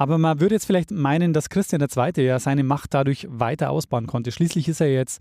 Aber 0.00 0.16
man 0.16 0.40
würde 0.40 0.54
jetzt 0.54 0.64
vielleicht 0.64 0.92
meinen, 0.92 1.34
dass 1.34 1.50
Christian 1.50 1.82
II. 1.82 2.24
ja 2.24 2.38
seine 2.38 2.64
Macht 2.64 2.94
dadurch 2.94 3.26
weiter 3.28 3.68
ausbauen 3.68 4.06
konnte. 4.06 4.32
Schließlich 4.32 4.66
ist 4.66 4.80
er 4.80 4.90
jetzt 4.90 5.20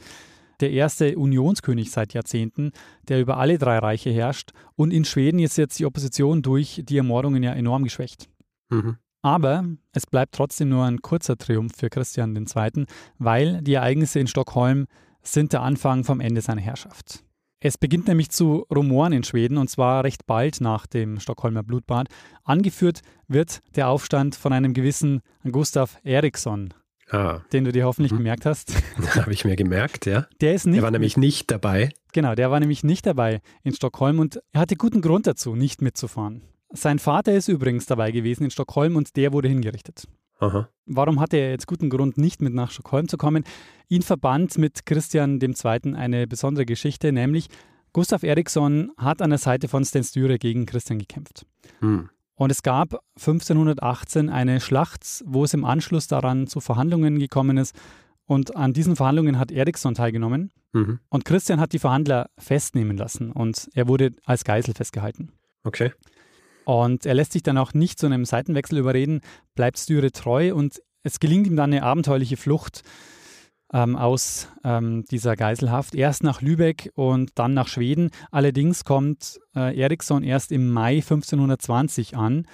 der 0.62 0.72
erste 0.72 1.18
Unionskönig 1.18 1.92
seit 1.92 2.14
Jahrzehnten, 2.14 2.72
der 3.10 3.20
über 3.20 3.36
alle 3.36 3.58
drei 3.58 3.78
Reiche 3.78 4.10
herrscht. 4.10 4.52
Und 4.78 4.92
in 4.92 5.04
Schweden 5.04 5.40
ist 5.40 5.58
jetzt 5.58 5.80
die 5.80 5.86
Opposition 5.86 6.44
durch 6.44 6.82
die 6.88 6.96
Ermordungen 6.96 7.44
ja 7.44 7.52
enorm 7.52 7.84
geschwächt. 7.84 8.30
Mhm. 8.70 8.96
Aber 9.22 9.66
es 9.92 10.08
bleibt 10.08 10.34
trotzdem 10.34 10.70
nur 10.70 10.86
ein 10.86 11.02
kurzer 11.02 11.38
Triumph 11.38 11.76
für 11.76 11.90
Christian 11.90 12.34
II., 12.34 12.86
weil 13.18 13.62
die 13.62 13.74
Ereignisse 13.74 14.22
in 14.22 14.28
Stockholm 14.28 14.86
sind 15.22 15.52
der 15.52 15.62
Anfang 15.62 16.06
vom 16.06 16.22
Ende 16.22 16.40
seiner 16.40 16.62
Herrschaft. 16.62 17.26
Es 17.62 17.78
beginnt 17.78 18.08
nämlich 18.08 18.30
zu 18.30 18.66
Rumoren 18.74 19.12
in 19.12 19.24
Schweden 19.24 19.58
und 19.58 19.70
zwar 19.70 20.04
recht 20.06 20.26
bald 20.26 20.62
nach 20.62 20.88
dem 20.88 21.20
Stockholmer 21.20 21.62
Blutbad. 21.62 22.08
Angeführt 22.46 23.02
wird 23.28 23.62
der 23.76 23.90
Aufstand 23.90 24.36
von 24.36 24.54
einem 24.54 24.74
gewissen 24.74 25.22
Gustav 25.50 25.98
Eriksson, 26.04 26.74
Ah, 27.12 27.42
den 27.52 27.66
du 27.66 27.72
dir 27.74 27.86
hoffentlich 27.86 28.14
Mhm. 28.14 28.18
gemerkt 28.18 28.46
hast. 28.46 28.74
habe 29.16 29.34
ich 29.34 29.44
mir 29.44 29.56
gemerkt, 29.58 30.06
ja. 30.06 30.28
Der 30.40 30.54
ist 30.54 30.68
nicht 30.68 30.78
Er 30.78 30.84
war 30.84 30.92
nämlich 30.92 31.18
nicht 31.18 31.52
dabei. 31.52 31.90
Genau, 32.14 32.34
der 32.34 32.50
war 32.50 32.60
nämlich 32.62 32.84
nicht 32.84 33.06
dabei 33.06 33.42
in 33.64 33.74
Stockholm 33.74 34.20
und 34.20 34.40
er 34.54 34.62
hatte 34.62 34.76
guten 34.78 35.02
Grund 35.02 35.28
dazu, 35.28 35.56
nicht 35.56 35.82
mitzufahren. 35.82 36.44
Sein 36.72 37.00
Vater 37.00 37.34
ist 37.34 37.48
übrigens 37.50 37.88
dabei 37.88 38.12
gewesen 38.12 38.44
in 38.46 38.52
Stockholm 38.52 38.96
und 38.96 39.18
der 39.18 39.34
wurde 39.34 39.50
hingerichtet. 39.50 40.08
Aha. 40.40 40.70
Warum 40.86 41.20
hatte 41.20 41.38
er 41.38 41.52
jetzt 41.52 41.68
guten 41.68 41.90
Grund, 41.90 42.18
nicht 42.18 42.42
mit 42.42 42.54
nach 42.54 42.72
Stockholm 42.72 43.08
zu 43.08 43.18
kommen? 43.18 43.44
Ihn 43.90 44.02
verband 44.02 44.58
mit 44.58 44.86
Christian 44.86 45.40
II. 45.42 45.96
eine 45.96 46.28
besondere 46.28 46.66
Geschichte, 46.66 47.12
nämlich 47.12 47.48
Gustav 47.94 48.24
Eriksson 48.24 48.92
hat 48.98 49.22
an 49.22 49.32
der 49.32 49.40
Seite 49.40 49.68
von 49.68 49.84
Sten 49.84 50.04
Sture 50.04 50.38
gegen 50.38 50.66
Christian 50.66 51.00
gekämpft. 51.00 51.46
Hm. 51.80 52.10
Und 52.36 52.52
es 52.52 52.64
gab 52.64 53.02
1518 53.18 54.30
eine 54.30 54.62
Schlacht, 54.62 55.04
wo 55.26 55.44
es 55.44 55.54
im 55.54 55.66
Anschluss 55.66 56.08
daran 56.08 56.48
zu 56.48 56.62
Verhandlungen 56.62 57.20
gekommen 57.20 57.58
ist. 57.58 57.76
Und 58.26 58.56
an 58.56 58.74
diesen 58.74 58.96
Verhandlungen 58.96 59.40
hat 59.40 59.52
Eriksson 59.52 59.96
teilgenommen. 59.96 60.52
Mhm. 60.72 61.00
Und 61.10 61.26
Christian 61.26 61.60
hat 61.60 61.74
die 61.74 61.80
Verhandler 61.80 62.30
festnehmen 62.38 62.96
lassen 62.96 63.32
und 63.32 63.70
er 63.74 63.88
wurde 63.88 64.12
als 64.24 64.44
Geisel 64.44 64.74
festgehalten. 64.74 65.32
Okay. 65.64 65.92
Und 66.66 67.06
er 67.06 67.14
lässt 67.14 67.34
sich 67.34 67.44
dann 67.44 67.58
auch 67.58 67.74
nicht 67.74 68.00
zu 68.00 68.06
einem 68.06 68.26
Seitenwechsel 68.26 68.78
überreden, 68.78 69.22
bleibt 69.56 69.80
Styre 69.80 70.12
treu 70.12 70.54
und 70.54 70.82
es 71.04 71.20
gelingt 71.20 71.48
ihm 71.48 71.56
dann 71.56 71.74
eine 71.74 71.84
abenteuerliche 71.84 72.38
Flucht 72.38 72.84
ähm, 73.74 73.96
aus 73.96 74.48
ähm, 74.64 75.06
dieser 75.10 75.36
Geiselhaft. 75.36 75.96
Erst 75.96 76.24
nach 76.24 76.42
Lübeck 76.42 76.92
und 76.96 77.32
dann 77.36 77.54
nach 77.54 77.68
Schweden. 77.68 78.12
Allerdings 78.32 78.84
kommt 78.84 79.40
äh, 79.56 79.80
Eriksson 79.80 80.24
erst 80.24 80.52
im 80.52 80.70
Mai 80.72 80.96
1520 80.96 82.18
an 82.18 82.46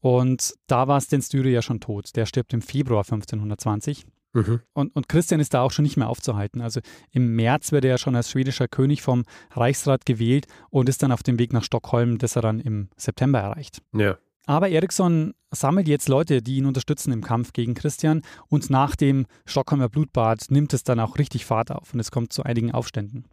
und 0.00 0.54
da 0.66 0.88
war 0.88 1.00
Sten 1.00 1.22
Styre 1.22 1.50
ja 1.50 1.62
schon 1.62 1.80
tot. 1.80 2.16
Der 2.16 2.26
stirbt 2.26 2.52
im 2.52 2.62
Februar 2.62 3.04
1520. 3.04 4.06
Mhm. 4.32 4.60
Und, 4.72 4.94
und 4.96 5.08
Christian 5.08 5.40
ist 5.40 5.54
da 5.54 5.62
auch 5.62 5.72
schon 5.72 5.82
nicht 5.82 5.96
mehr 5.96 6.08
aufzuhalten. 6.08 6.60
Also 6.60 6.80
im 7.10 7.34
März 7.36 7.72
wird 7.72 7.84
er 7.84 7.90
ja 7.90 7.98
schon 7.98 8.16
als 8.16 8.30
schwedischer 8.30 8.68
König 8.68 9.02
vom 9.02 9.24
Reichsrat 9.50 10.06
gewählt 10.06 10.46
und 10.70 10.88
ist 10.88 11.02
dann 11.02 11.12
auf 11.12 11.22
dem 11.22 11.38
Weg 11.38 11.52
nach 11.52 11.64
Stockholm, 11.64 12.18
das 12.18 12.36
er 12.36 12.42
dann 12.42 12.60
im 12.60 12.88
September 12.96 13.40
erreicht. 13.40 13.82
Ja. 13.92 14.16
Aber 14.46 14.68
Eriksson 14.68 15.34
sammelt 15.52 15.86
jetzt 15.86 16.08
Leute, 16.08 16.42
die 16.42 16.56
ihn 16.56 16.66
unterstützen 16.66 17.12
im 17.12 17.22
Kampf 17.22 17.52
gegen 17.52 17.74
Christian 17.74 18.22
und 18.48 18.70
nach 18.70 18.96
dem 18.96 19.26
Stockholmer 19.46 19.88
Blutbad 19.88 20.50
nimmt 20.50 20.72
es 20.72 20.82
dann 20.82 20.98
auch 20.98 21.18
richtig 21.18 21.44
Fahrt 21.44 21.70
auf 21.70 21.94
und 21.94 22.00
es 22.00 22.10
kommt 22.10 22.32
zu 22.32 22.42
einigen 22.42 22.72
Aufständen. 22.72 23.28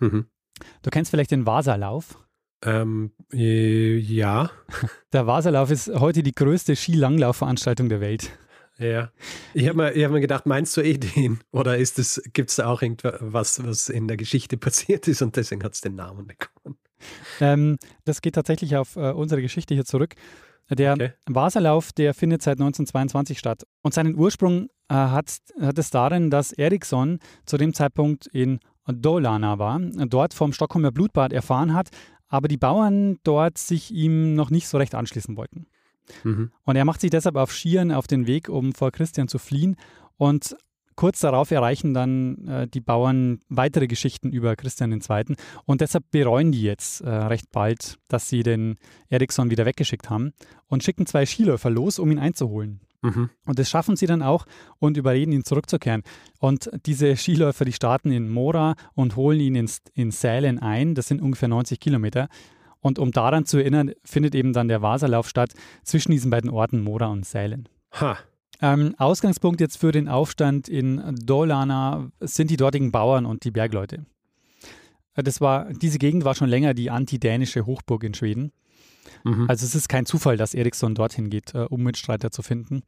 Mhm. 0.00 0.26
Du 0.82 0.90
kennst 0.90 1.10
vielleicht 1.10 1.30
den 1.30 1.46
Vasalauf. 1.46 2.18
Ähm, 2.62 3.12
äh, 3.32 3.96
ja. 3.96 4.50
Der 5.12 5.26
Vasalauf 5.26 5.70
ist 5.70 5.88
heute 5.88 6.22
die 6.22 6.34
größte 6.34 6.74
Skilanglaufveranstaltung 6.74 7.88
der 7.88 8.00
Welt. 8.00 8.36
Ja. 8.78 9.10
Ich 9.52 9.68
habe 9.68 9.76
mir, 9.76 9.92
ich 9.92 10.04
hab 10.04 10.10
mir 10.10 10.20
gedacht, 10.20 10.46
meinst 10.46 10.76
du 10.76 10.80
eh 10.80 10.98
den? 10.98 11.40
Oder 11.52 11.78
ist 11.78 11.98
es, 11.98 12.20
gibt 12.32 12.50
es 12.50 12.56
da 12.56 12.66
auch 12.66 12.82
irgendwas, 12.82 13.64
was 13.64 13.88
in 13.88 14.08
der 14.08 14.16
Geschichte 14.16 14.56
passiert 14.58 15.06
ist 15.08 15.22
und 15.22 15.36
deswegen 15.36 15.62
hat 15.62 15.74
es 15.74 15.80
den 15.80 15.94
Namen 15.94 16.26
bekommen? 16.26 16.76
Ähm, 17.40 17.76
das 18.04 18.20
geht 18.20 18.34
tatsächlich 18.34 18.76
auf 18.76 18.96
äh, 18.96 19.10
unsere 19.12 19.42
Geschichte 19.42 19.74
hier 19.74 19.84
zurück. 19.84 20.14
Der 20.70 20.94
Okay. 20.94 21.12
Vasalauf, 21.26 21.92
der 21.92 22.14
findet 22.14 22.42
seit 22.42 22.54
1922 22.54 23.38
statt. 23.38 23.64
Und 23.82 23.92
seinen 23.92 24.16
Ursprung 24.16 24.68
äh, 24.88 24.94
hat, 24.94 25.36
hat 25.60 25.78
es 25.78 25.90
darin, 25.90 26.30
dass 26.30 26.52
Eriksson 26.52 27.18
zu 27.44 27.58
dem 27.58 27.74
Zeitpunkt 27.74 28.26
in 28.26 28.60
Dalarna 28.86 29.58
war, 29.58 29.78
dort 29.80 30.34
vom 30.34 30.52
Stockholmer 30.52 30.90
Blutbad 30.92 31.32
erfahren 31.32 31.72
hat, 31.72 31.88
aber 32.28 32.48
die 32.48 32.56
Bauern 32.56 33.18
dort 33.22 33.56
sich 33.58 33.90
ihm 33.90 34.34
noch 34.34 34.50
nicht 34.50 34.68
so 34.68 34.76
recht 34.76 34.94
anschließen 34.94 35.36
wollten. 35.36 35.66
Mhm. 36.22 36.50
Und 36.64 36.76
er 36.76 36.84
macht 36.84 37.00
sich 37.00 37.10
deshalb 37.10 37.36
auf 37.36 37.52
Skiern 37.52 37.92
auf 37.92 38.06
den 38.06 38.26
Weg, 38.26 38.48
um 38.48 38.72
vor 38.72 38.90
Christian 38.90 39.28
zu 39.28 39.38
fliehen. 39.38 39.76
Und 40.16 40.56
kurz 40.96 41.20
darauf 41.20 41.50
erreichen 41.50 41.94
dann 41.94 42.46
äh, 42.46 42.68
die 42.68 42.80
Bauern 42.80 43.40
weitere 43.48 43.86
Geschichten 43.86 44.30
über 44.30 44.56
Christian 44.56 44.92
II. 44.92 45.36
Und 45.64 45.80
deshalb 45.80 46.10
bereuen 46.10 46.52
die 46.52 46.62
jetzt 46.62 47.00
äh, 47.00 47.08
recht 47.08 47.50
bald, 47.50 47.98
dass 48.08 48.28
sie 48.28 48.42
den 48.42 48.76
Eriksson 49.08 49.50
wieder 49.50 49.66
weggeschickt 49.66 50.10
haben 50.10 50.32
und 50.66 50.84
schicken 50.84 51.06
zwei 51.06 51.26
Skiläufer 51.26 51.70
los, 51.70 51.98
um 51.98 52.10
ihn 52.10 52.18
einzuholen. 52.18 52.80
Mhm. 53.02 53.30
Und 53.44 53.58
das 53.58 53.68
schaffen 53.68 53.96
sie 53.96 54.06
dann 54.06 54.22
auch 54.22 54.46
und 54.78 54.96
überreden 54.96 55.32
ihn 55.32 55.44
zurückzukehren. 55.44 56.02
Und 56.38 56.70
diese 56.86 57.16
Skiläufer, 57.16 57.64
die 57.64 57.72
starten 57.72 58.10
in 58.10 58.30
Mora 58.30 58.76
und 58.94 59.16
holen 59.16 59.40
ihn 59.40 59.54
in, 59.54 59.70
in 59.92 60.10
Sälen 60.10 60.58
ein. 60.58 60.94
Das 60.94 61.08
sind 61.08 61.20
ungefähr 61.20 61.48
90 61.48 61.80
Kilometer. 61.80 62.28
Und 62.84 62.98
um 62.98 63.12
daran 63.12 63.46
zu 63.46 63.56
erinnern, 63.56 63.92
findet 64.04 64.34
eben 64.34 64.52
dann 64.52 64.68
der 64.68 64.82
Vasalauf 64.82 65.26
statt 65.26 65.54
zwischen 65.84 66.12
diesen 66.12 66.30
beiden 66.30 66.50
Orten 66.50 66.82
Mora 66.82 67.06
und 67.06 67.24
Sälen. 67.24 67.66
Ha. 67.92 68.18
Ähm, 68.60 68.94
Ausgangspunkt 68.98 69.62
jetzt 69.62 69.78
für 69.78 69.90
den 69.90 70.06
Aufstand 70.06 70.68
in 70.68 71.02
Dolana 71.24 72.10
sind 72.20 72.50
die 72.50 72.58
dortigen 72.58 72.92
Bauern 72.92 73.24
und 73.24 73.44
die 73.44 73.50
Bergleute. 73.50 74.04
Äh, 75.14 75.22
Das 75.22 75.40
war, 75.40 75.72
diese 75.72 75.98
Gegend 75.98 76.26
war 76.26 76.34
schon 76.34 76.50
länger 76.50 76.74
die 76.74 76.90
antidänische 76.90 77.64
Hochburg 77.64 78.04
in 78.04 78.12
Schweden. 78.12 78.52
Mhm. 79.24 79.46
Also 79.48 79.64
es 79.64 79.74
ist 79.74 79.88
kein 79.88 80.04
Zufall, 80.04 80.36
dass 80.36 80.52
Eriksson 80.52 80.94
dorthin 80.94 81.30
geht, 81.30 81.54
äh, 81.54 81.60
um 81.60 81.82
Mitstreiter 81.82 82.30
zu 82.30 82.42
finden. 82.42 82.82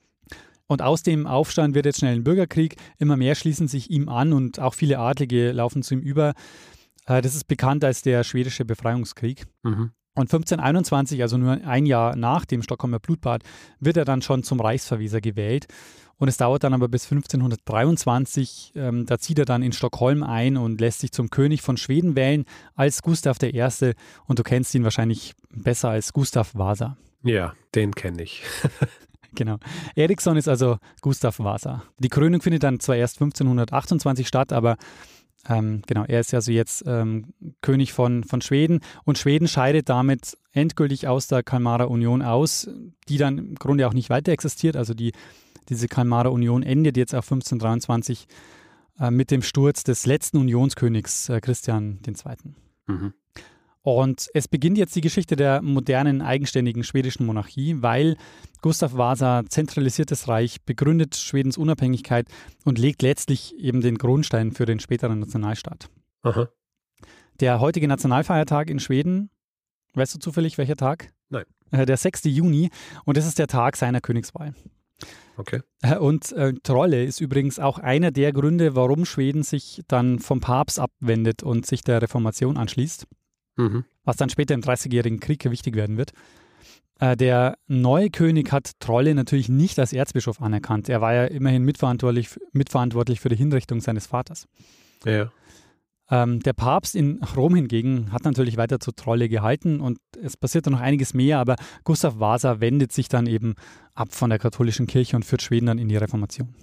Und 0.67 0.83
aus 0.83 1.05
dem 1.05 1.27
Aufstand 1.27 1.75
wird 1.75 1.87
jetzt 1.87 2.01
schnell 2.01 2.17
ein 2.17 2.25
Bürgerkrieg. 2.25 2.77
Immer 2.99 3.17
mehr 3.17 3.35
schließen 3.35 3.67
sich 3.67 3.91
ihm 3.91 4.11
an 4.11 4.35
und 4.35 4.61
auch 4.61 4.75
viele 4.75 4.99
Adlige 4.99 5.53
laufen 5.53 5.83
zu 5.83 5.95
ihm 5.95 6.01
über. 6.01 6.35
Äh, 7.07 7.23
Das 7.23 7.35
ist 7.35 7.49
bekannt 7.49 7.85
als 7.85 8.03
der 8.03 8.25
schwedische 8.25 8.65
Befreiungskrieg. 8.65 9.47
Mhm. 9.63 9.93
Und 10.15 10.33
1521, 10.33 11.21
also 11.21 11.37
nur 11.37 11.61
ein 11.67 11.85
Jahr 11.85 12.17
nach 12.17 12.47
dem 12.47 12.63
Stockholmer 12.63 12.99
Blutbad, 12.99 13.43
wird 13.81 13.99
er 13.99 14.07
dann 14.07 14.23
schon 14.23 14.43
zum 14.43 14.61
Reichsverwieser 14.61 15.21
gewählt. 15.21 15.67
Und 16.19 16.29
es 16.29 16.39
dauert 16.39 16.65
dann 16.65 16.73
aber 16.73 16.89
bis 16.89 17.05
1523, 17.05 18.73
ähm, 18.77 19.05
da 19.05 19.19
zieht 19.19 19.39
er 19.39 19.45
dann 19.45 19.63
in 19.63 19.73
Stockholm 19.73 20.23
ein 20.23 20.57
und 20.57 20.81
lässt 20.81 21.01
sich 21.01 21.13
zum 21.13 21.29
König 21.29 21.61
von 21.61 21.77
Schweden 21.77 22.17
wählen 22.17 22.47
als 22.75 23.03
Gustav 23.03 23.37
I. 23.43 23.93
Und 24.27 24.39
du 24.39 24.43
kennst 24.43 24.75
ihn 24.75 24.85
wahrscheinlich 24.85 25.35
besser 25.51 25.91
als 25.91 26.15
Gustav 26.15 26.55
Vasa. 26.55 26.97
Ja, 27.23 27.53
den 27.75 27.95
kenne 27.95 28.23
ich. 28.23 28.43
Genau. 29.35 29.59
Eriksson 29.95 30.39
ist 30.39 30.49
also 30.49 30.79
Gustav 31.03 31.39
Vasa. 31.39 31.83
Die 31.99 32.09
Krönung 32.09 32.41
findet 32.41 32.63
dann 32.63 32.81
zwar 32.81 32.97
erst 32.97 33.21
1528 33.21 34.27
statt, 34.27 34.51
aber 34.51 34.79
ähm, 35.49 35.83
genau, 35.87 36.05
er 36.05 36.21
ist 36.21 36.35
also 36.35 36.51
jetzt 36.53 36.85
ähm, 36.87 37.33
König 37.61 37.93
von, 37.93 38.25
von 38.25 38.41
Schweden 38.41 38.81
und 39.05 39.19
Schweden 39.19 39.49
scheidet 39.49 39.89
damit 39.89 40.37
endgültig 40.53 41.07
aus 41.09 41.29
der 41.29 41.43
Kalmarer 41.43 41.91
Union 41.91 42.23
aus, 42.23 42.69
die 43.09 43.19
dann 43.19 43.39
im 43.39 43.55
Grunde 43.55 43.87
auch 43.87 43.93
nicht 43.93 44.11
weiter 44.11 44.33
existiert. 44.33 44.77
Also 44.77 44.95
die, 44.95 45.13
diese 45.69 45.89
Kalmarer 45.89 46.33
Union 46.33 46.63
endet 46.63 46.97
jetzt 46.97 47.15
auf 47.15 47.25
1523 47.27 48.27
äh, 48.99 49.11
mit 49.11 49.31
dem 49.31 49.43
Sturz 49.43 49.85
des 49.85 50.07
letzten 50.07 50.39
Unionskönigs 50.39 51.29
äh, 51.29 51.41
Christian 51.41 52.01
II. 52.07 52.15
Mhm. 52.87 53.13
Und 53.87 54.29
es 54.35 54.49
beginnt 54.49 54.79
jetzt 54.79 54.97
die 54.97 55.01
Geschichte 55.01 55.37
der 55.37 55.63
modernen, 55.63 56.21
eigenständigen 56.21 56.83
schwedischen 56.83 57.25
Monarchie, 57.25 57.83
weil 57.83 58.17
Gustav 58.61 58.97
Vasa 58.97 59.45
zentralisiert 59.49 60.11
das 60.11 60.27
Reich, 60.27 60.61
begründet 60.63 61.15
Schwedens 61.15 61.57
Unabhängigkeit 61.57 62.27
und 62.65 62.81
legt 62.81 63.03
letztlich 63.03 63.57
eben 63.61 63.83
den 63.83 63.97
Grundstein 63.97 64.51
für 64.51 64.67
den 64.67 64.81
späteren 64.81 65.21
Nationalstaat. 65.21 65.89
Aha. 66.23 66.49
Der 67.39 67.61
heutige 67.61 67.87
Nationalfeiertag 67.87 68.71
in 68.71 68.81
Schweden, 68.81 69.31
weißt 69.95 70.17
du 70.17 70.19
zufällig 70.19 70.59
welcher 70.59 70.75
Tag? 70.75 71.13
Nein. 71.29 71.45
Äh, 71.71 71.87
der 71.87 71.97
6. 71.97 72.25
Juni 72.25 72.71
und 73.05 73.17
das 73.17 73.25
ist 73.25 73.39
der 73.39 73.47
Tag 73.47 73.77
seiner 73.77 74.01
Königswahl. 74.01 74.53
Okay. 75.37 75.61
Äh, 75.83 75.99
und 75.99 76.33
äh, 76.33 76.55
Trolle 76.65 77.05
ist 77.05 77.21
übrigens 77.21 77.61
auch 77.61 77.79
einer 77.79 78.11
der 78.11 78.33
Gründe, 78.33 78.75
warum 78.75 79.05
Schweden 79.05 79.45
sich 79.45 79.85
dann 79.87 80.19
vom 80.19 80.41
Papst 80.41 80.81
abwendet 80.81 81.45
und 81.45 81.67
sich 81.67 81.83
der 81.83 82.03
Reformation 82.03 82.57
anschließt 82.57 83.07
mhm. 83.57 83.85
was 84.05 84.17
dann 84.17 84.31
später 84.31 84.55
im 84.55 84.61
Dreißigjährigen 84.61 85.21
Krieg 85.21 85.45
wichtig 85.51 85.75
werden 85.75 85.97
wird. 85.97 86.13
Äh, 86.99 87.17
der 87.17 87.59
neue 87.67 88.11
König 88.11 88.53
hat 88.53 88.73
Trolle 88.81 89.15
natürlich 89.15 89.49
nicht 89.49 89.79
als 89.79 89.93
Erzbischof 89.93 90.41
anerkannt. 90.41 90.89
Er 90.89 91.01
war 91.01 91.13
ja 91.15 91.25
immerhin 91.25 91.63
mitverantwortlich, 91.63 92.31
mitverantwortlich 92.53 93.21
für 93.21 93.29
die 93.29 93.37
Hinrichtung 93.37 93.81
seines 93.81 94.07
Vaters. 94.07 94.47
Ja. 95.05 95.31
Ähm, 96.09 96.41
der 96.41 96.53
Papst 96.53 96.95
in 96.95 97.21
Rom 97.37 97.55
hingegen 97.55 98.13
hat 98.13 98.25
natürlich 98.25 98.57
weiter 98.57 98.79
zu 98.79 98.93
Trolle 98.93 99.29
gehalten 99.29 99.81
und 99.81 99.99
es 100.23 100.37
passiert 100.37 100.67
noch 100.67 100.81
einiges 100.81 101.15
mehr, 101.15 101.39
aber 101.39 101.57
Gustav 101.83 102.21
Vasa 102.21 102.61
wendet 102.61 102.93
sich 102.93 103.09
dann 103.09 103.27
eben 103.27 103.55
ab 103.95 104.13
von 104.13 104.31
der 104.31 104.39
katholischen 104.39 104.87
Kirche 104.87 105.17
und 105.17 105.25
führt 105.25 105.43
Schweden 105.43 105.67
dann 105.67 105.79
in 105.79 105.89
die 105.89 105.97
Reformation. 105.97 106.55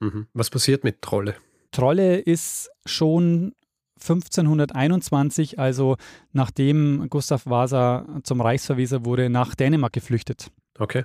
Mhm. 0.00 0.26
Was 0.34 0.50
passiert 0.50 0.84
mit 0.84 1.00
Trolle? 1.00 1.36
Trolle 1.70 2.18
ist 2.18 2.70
schon 2.84 3.54
1521, 4.02 5.58
also 5.58 5.96
nachdem 6.32 7.08
Gustav 7.08 7.46
Vasa 7.46 8.06
zum 8.22 8.40
Reichsverweser 8.40 9.04
wurde, 9.04 9.30
nach 9.30 9.54
Dänemark 9.54 9.92
geflüchtet. 9.92 10.50
Okay. 10.78 11.04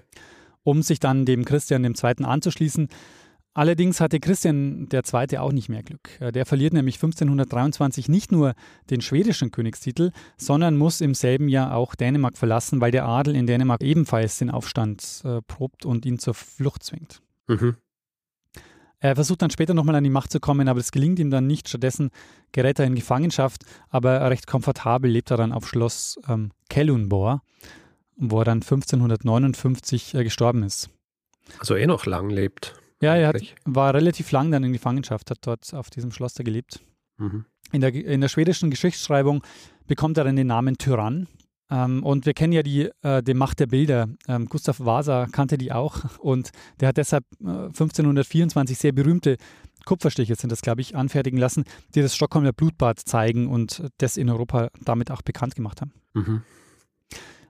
Um 0.64 0.82
sich 0.82 1.00
dann 1.00 1.26
dem 1.26 1.46
Christian 1.46 1.86
II. 1.86 2.26
anzuschließen. 2.26 2.90
Allerdings 3.58 4.00
hatte 4.00 4.20
Christian 4.20 4.88
II. 4.94 5.38
auch 5.40 5.52
nicht 5.52 5.68
mehr 5.68 5.82
Glück. 5.82 6.10
Der 6.20 6.46
verliert 6.46 6.74
nämlich 6.74 6.98
1523 6.98 8.08
nicht 8.08 8.32
nur 8.32 8.54
den 8.92 9.02
schwedischen 9.02 9.50
Königstitel, 9.50 10.12
sondern 10.38 10.78
muss 10.78 11.02
im 11.02 11.16
selben 11.16 11.50
Jahr 11.50 11.76
auch 11.76 11.96
Dänemark 11.96 12.38
verlassen, 12.38 12.82
weil 12.82 12.92
der 12.92 13.06
Adel 13.06 13.36
in 13.36 13.48
Dänemark 13.48 13.82
ebenfalls 13.82 14.38
den 14.38 14.52
Aufstand 14.52 15.22
äh, 15.24 15.42
probt 15.42 15.88
und 15.88 16.06
ihn 16.06 16.20
zur 16.20 16.36
Flucht 16.36 16.84
zwingt. 16.84 17.22
Mhm. 17.48 17.78
Er 19.00 19.16
versucht 19.16 19.42
dann 19.42 19.52
später 19.52 19.74
nochmal 19.74 19.96
an 19.96 20.04
die 20.04 20.10
Macht 20.10 20.32
zu 20.32 20.40
kommen, 20.40 20.68
aber 20.68 20.80
es 20.80 20.92
gelingt 20.92 21.20
ihm 21.20 21.30
dann 21.30 21.46
nicht. 21.46 21.70
Stattdessen 21.70 22.10
gerät 22.52 22.80
er 22.80 22.86
in 22.86 22.96
Gefangenschaft, 22.96 23.64
aber 23.90 24.30
recht 24.30 24.48
komfortabel 24.48 25.10
lebt 25.10 25.30
er 25.30 25.38
dann 25.38 25.52
auf 25.52 25.68
Schloss 25.68 26.20
ähm, 26.28 26.52
Kellunbor, 26.70 27.44
wo 28.16 28.40
er 28.40 28.46
dann 28.46 28.58
1559 28.58 30.16
äh, 30.16 30.24
gestorben 30.24 30.64
ist. 30.64 30.90
Also 31.60 31.76
eh 31.76 31.86
noch 31.86 32.06
lang 32.06 32.30
lebt. 32.30 32.76
Ja, 33.02 33.16
er 33.16 33.28
hat, 33.28 33.42
war 33.66 33.94
relativ 33.94 34.32
lang 34.32 34.52
dann 34.52 34.64
in 34.64 34.74
Gefangenschaft, 34.74 35.30
hat 35.30 35.40
dort 35.42 35.72
auf 35.74 35.92
diesem 35.92 36.12
Schloss 36.12 36.34
da 36.34 36.44
gelebt. 36.44 36.80
Mhm. 37.18 37.46
In, 37.72 37.82
der, 37.82 37.94
in 37.94 38.22
der 38.22 38.30
schwedischen 38.30 38.72
Geschichtsschreibung 38.72 39.44
bekommt 39.86 40.18
er 40.18 40.24
dann 40.24 40.36
den 40.36 40.48
Namen 40.48 40.78
Tyrann. 40.78 41.28
Ähm, 41.70 42.04
und 42.04 42.26
wir 42.26 42.34
kennen 42.34 42.54
ja 42.54 42.64
die, 42.64 42.90
äh, 43.02 43.22
die 43.22 43.34
Macht 43.34 43.60
der 43.60 43.68
Bilder. 43.68 44.08
Ähm, 44.28 44.46
Gustav 44.48 44.80
Vasa 44.80 45.28
kannte 45.32 45.58
die 45.58 45.72
auch 45.72 46.20
und 46.20 46.52
der 46.80 46.90
hat 46.90 46.98
deshalb 46.98 47.26
äh, 47.42 47.48
1524 47.48 48.78
sehr 48.78 48.94
berühmte 48.94 49.38
Kupferstiche, 49.86 50.36
sind 50.36 50.52
das 50.52 50.62
glaube 50.62 50.82
ich, 50.82 50.96
anfertigen 50.96 51.38
lassen, 51.38 51.64
die 51.96 52.02
das 52.02 52.16
Stockholmer 52.16 52.54
Blutbad 52.54 53.00
zeigen 53.00 53.48
und 53.48 53.84
das 53.98 54.18
in 54.18 54.30
Europa 54.30 54.70
damit 54.84 55.12
auch 55.12 55.22
bekannt 55.22 55.56
gemacht 55.56 55.82
haben. 55.82 55.94
Mhm. 56.14 56.42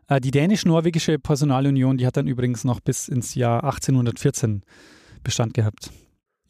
Äh, 0.07 0.21
die 0.21 0.31
dänisch-norwegische 0.31 1.19
Personalunion, 1.19 1.97
die 1.97 2.07
hat 2.07 2.17
dann 2.17 2.27
übrigens 2.27 2.63
noch 2.63 2.79
bis 2.79 3.07
ins 3.07 3.35
Jahr 3.35 3.63
1814 3.63 4.63
Bestand 5.23 5.53
gehabt. 5.53 5.91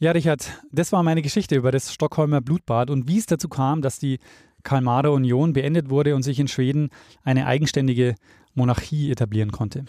Ja, 0.00 0.12
Richard, 0.12 0.52
das 0.70 0.92
war 0.92 1.02
meine 1.02 1.22
Geschichte 1.22 1.56
über 1.56 1.72
das 1.72 1.92
Stockholmer 1.92 2.40
Blutbad 2.40 2.88
und 2.88 3.08
wie 3.08 3.18
es 3.18 3.26
dazu 3.26 3.48
kam, 3.48 3.82
dass 3.82 3.98
die 3.98 4.20
Kalmarer 4.68 5.12
Union 5.12 5.54
beendet 5.54 5.88
wurde 5.88 6.14
und 6.14 6.22
sich 6.22 6.38
in 6.38 6.46
Schweden 6.46 6.90
eine 7.24 7.46
eigenständige 7.46 8.16
Monarchie 8.54 9.10
etablieren 9.10 9.50
konnte. 9.50 9.86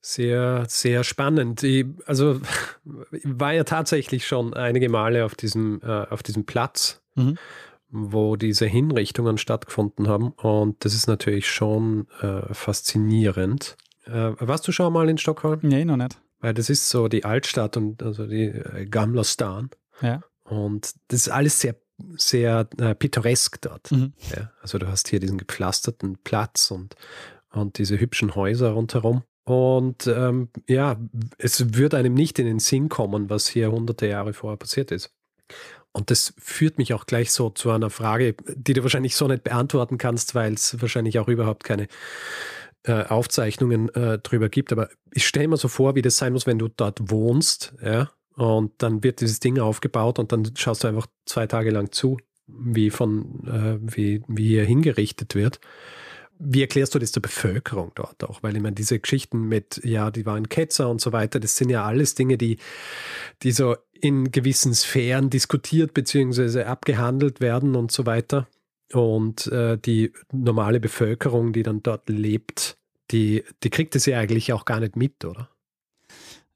Sehr, 0.00 0.64
sehr 0.68 1.02
spannend. 1.02 1.64
Ich, 1.64 1.86
also 2.06 2.40
war 3.24 3.52
ja 3.52 3.64
tatsächlich 3.64 4.24
schon 4.24 4.54
einige 4.54 4.88
Male 4.88 5.24
auf 5.24 5.34
diesem, 5.34 5.80
äh, 5.82 6.06
auf 6.10 6.22
diesem 6.22 6.44
Platz, 6.44 7.02
mhm. 7.16 7.38
wo 7.90 8.36
diese 8.36 8.66
Hinrichtungen 8.66 9.36
stattgefunden 9.36 10.06
haben. 10.06 10.30
Und 10.30 10.84
das 10.84 10.94
ist 10.94 11.08
natürlich 11.08 11.50
schon 11.50 12.06
äh, 12.20 12.54
faszinierend. 12.54 13.76
Äh, 14.06 14.32
warst 14.38 14.68
du 14.68 14.72
schon 14.72 14.92
mal 14.92 15.08
in 15.08 15.18
Stockholm? 15.18 15.58
Nee, 15.62 15.84
noch 15.84 15.96
nicht. 15.96 16.20
Weil 16.40 16.54
das 16.54 16.70
ist 16.70 16.88
so 16.88 17.08
die 17.08 17.24
Altstadt 17.24 17.76
und 17.76 18.02
also 18.02 18.26
die 18.26 18.46
äh, 18.46 18.86
Gamla 18.86 19.24
Stan. 19.24 19.70
Ja. 20.00 20.22
Und 20.44 20.94
das 21.08 21.20
ist 21.20 21.28
alles 21.28 21.60
sehr 21.60 21.74
sehr 22.16 22.68
äh, 22.78 22.94
pittoresk 22.94 23.60
dort. 23.60 23.90
Mhm. 23.92 24.12
Ja, 24.34 24.50
also 24.60 24.78
du 24.78 24.88
hast 24.88 25.08
hier 25.08 25.20
diesen 25.20 25.38
gepflasterten 25.38 26.18
Platz 26.24 26.70
und, 26.70 26.96
und 27.50 27.78
diese 27.78 27.98
hübschen 27.98 28.34
Häuser 28.34 28.70
rundherum. 28.70 29.22
Und 29.44 30.06
ähm, 30.06 30.48
ja, 30.68 30.96
es 31.38 31.74
würde 31.74 31.96
einem 31.96 32.14
nicht 32.14 32.38
in 32.38 32.46
den 32.46 32.60
Sinn 32.60 32.88
kommen, 32.88 33.28
was 33.28 33.48
hier 33.48 33.72
hunderte 33.72 34.06
Jahre 34.06 34.32
vorher 34.32 34.56
passiert 34.56 34.92
ist. 34.92 35.12
Und 35.92 36.10
das 36.10 36.32
führt 36.38 36.78
mich 36.78 36.94
auch 36.94 37.06
gleich 37.06 37.32
so 37.32 37.50
zu 37.50 37.70
einer 37.70 37.90
Frage, 37.90 38.34
die 38.54 38.72
du 38.72 38.82
wahrscheinlich 38.82 39.14
so 39.14 39.28
nicht 39.28 39.44
beantworten 39.44 39.98
kannst, 39.98 40.34
weil 40.34 40.54
es 40.54 40.80
wahrscheinlich 40.80 41.18
auch 41.18 41.28
überhaupt 41.28 41.64
keine 41.64 41.88
äh, 42.84 43.04
Aufzeichnungen 43.04 43.94
äh, 43.94 44.18
drüber 44.18 44.48
gibt. 44.48 44.72
Aber 44.72 44.88
ich 45.12 45.26
stelle 45.26 45.48
mir 45.48 45.56
so 45.56 45.68
vor, 45.68 45.94
wie 45.94 46.02
das 46.02 46.16
sein 46.16 46.32
muss, 46.32 46.46
wenn 46.46 46.58
du 46.58 46.68
dort 46.68 47.10
wohnst, 47.10 47.74
ja, 47.82 48.10
und 48.36 48.72
dann 48.78 49.02
wird 49.02 49.20
dieses 49.20 49.40
Ding 49.40 49.58
aufgebaut 49.58 50.18
und 50.18 50.32
dann 50.32 50.50
schaust 50.56 50.84
du 50.84 50.88
einfach 50.88 51.06
zwei 51.26 51.46
Tage 51.46 51.70
lang 51.70 51.92
zu, 51.92 52.18
wie 52.46 52.90
von, 52.90 53.46
äh, 53.46 53.78
wie, 53.80 54.22
wie 54.28 54.48
hier 54.48 54.64
hingerichtet 54.64 55.34
wird. 55.34 55.60
Wie 56.38 56.62
erklärst 56.62 56.94
du 56.94 56.98
das 56.98 57.12
der 57.12 57.20
Bevölkerung 57.20 57.92
dort 57.94 58.24
auch? 58.24 58.42
Weil 58.42 58.56
ich 58.56 58.62
meine, 58.62 58.74
diese 58.74 58.98
Geschichten 58.98 59.48
mit, 59.48 59.80
ja, 59.84 60.10
die 60.10 60.26
waren 60.26 60.48
Ketzer 60.48 60.88
und 60.88 61.00
so 61.00 61.12
weiter, 61.12 61.38
das 61.38 61.56
sind 61.56 61.70
ja 61.70 61.84
alles 61.84 62.14
Dinge, 62.14 62.36
die, 62.36 62.58
die 63.42 63.52
so 63.52 63.76
in 63.92 64.32
gewissen 64.32 64.74
Sphären 64.74 65.30
diskutiert 65.30 65.94
bzw. 65.94 66.64
abgehandelt 66.64 67.40
werden 67.40 67.76
und 67.76 67.92
so 67.92 68.06
weiter. 68.06 68.48
Und 68.92 69.46
äh, 69.46 69.78
die 69.78 70.12
normale 70.32 70.80
Bevölkerung, 70.80 71.52
die 71.52 71.62
dann 71.62 71.82
dort 71.82 72.08
lebt, 72.08 72.76
die, 73.12 73.44
die 73.62 73.70
kriegt 73.70 73.94
es 73.94 74.06
ja 74.06 74.18
eigentlich 74.18 74.52
auch 74.52 74.64
gar 74.64 74.80
nicht 74.80 74.96
mit, 74.96 75.24
oder? 75.24 75.48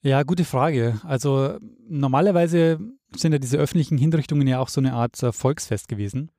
Ja, 0.06 0.22
gute 0.22 0.44
Frage. 0.44 1.00
Also 1.02 1.58
normalerweise 1.88 2.78
sind 3.16 3.32
ja 3.32 3.40
diese 3.40 3.58
öffentlichen 3.58 3.98
Hinrichtungen 3.98 4.46
ja 4.46 4.60
auch 4.60 4.68
so 4.68 4.80
eine 4.80 4.92
Art 4.92 5.20
äh, 5.20 5.32
Volksfest 5.32 5.88
gewesen. 5.88 6.30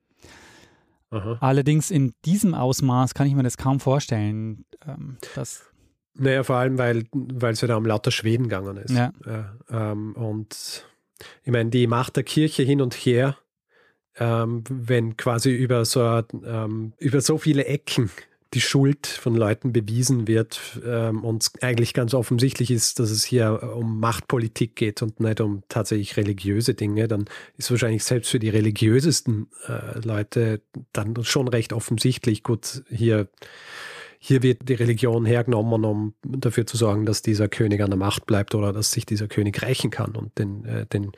Aha. 1.10 1.36
Allerdings 1.40 1.90
in 1.90 2.14
diesem 2.24 2.54
Ausmaß 2.54 3.12
kann 3.12 3.26
ich 3.26 3.34
mir 3.34 3.42
das 3.42 3.58
kaum 3.58 3.78
vorstellen. 3.78 4.64
Ähm, 4.86 5.18
dass 5.34 5.66
naja, 6.14 6.44
vor 6.44 6.56
allem, 6.56 6.78
weil 6.78 7.04
es 7.52 7.60
ja 7.60 7.68
da 7.68 7.76
um 7.76 7.84
lauter 7.84 8.10
Schweden 8.10 8.44
gegangen 8.44 8.78
ist. 8.78 8.90
Ja. 8.90 9.12
ja 9.26 9.52
ähm, 9.70 10.14
und 10.16 10.86
ich 11.44 11.52
meine, 11.52 11.68
die 11.68 11.86
Macht 11.86 12.16
der 12.16 12.24
Kirche 12.24 12.62
hin 12.62 12.80
und 12.80 12.94
her, 12.94 13.36
ähm, 14.16 14.64
wenn 14.70 15.18
quasi 15.18 15.54
über 15.54 15.84
so, 15.84 16.22
ähm, 16.42 16.94
über 16.98 17.20
so 17.20 17.36
viele 17.36 17.66
Ecken 17.66 18.10
die 18.54 18.60
Schuld 18.60 19.06
von 19.06 19.34
Leuten 19.34 19.72
bewiesen 19.72 20.26
wird 20.26 20.80
ähm, 20.84 21.22
und 21.22 21.50
eigentlich 21.60 21.92
ganz 21.92 22.14
offensichtlich 22.14 22.70
ist, 22.70 22.98
dass 22.98 23.10
es 23.10 23.24
hier 23.24 23.74
um 23.76 24.00
Machtpolitik 24.00 24.74
geht 24.74 25.02
und 25.02 25.20
nicht 25.20 25.40
um 25.40 25.62
tatsächlich 25.68 26.16
religiöse 26.16 26.74
Dinge, 26.74 27.08
dann 27.08 27.26
ist 27.58 27.70
wahrscheinlich 27.70 28.04
selbst 28.04 28.30
für 28.30 28.38
die 28.38 28.48
religiösesten 28.48 29.48
äh, 29.66 30.00
Leute 30.00 30.62
dann 30.92 31.14
schon 31.24 31.48
recht 31.48 31.74
offensichtlich, 31.74 32.42
gut, 32.42 32.82
hier, 32.88 33.28
hier 34.18 34.42
wird 34.42 34.66
die 34.68 34.74
Religion 34.74 35.26
hergenommen, 35.26 35.84
um 35.84 36.14
dafür 36.22 36.66
zu 36.66 36.78
sorgen, 36.78 37.04
dass 37.04 37.20
dieser 37.20 37.48
König 37.48 37.82
an 37.82 37.90
der 37.90 37.98
Macht 37.98 38.24
bleibt 38.24 38.54
oder 38.54 38.72
dass 38.72 38.92
sich 38.92 39.04
dieser 39.04 39.28
König 39.28 39.60
rächen 39.60 39.90
kann 39.90 40.16
und 40.16 40.38
den, 40.38 40.64
äh, 40.64 40.86
den, 40.86 41.12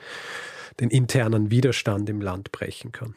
den 0.80 0.90
internen 0.90 1.52
Widerstand 1.52 2.10
im 2.10 2.20
Land 2.20 2.50
brechen 2.50 2.90
kann. 2.90 3.14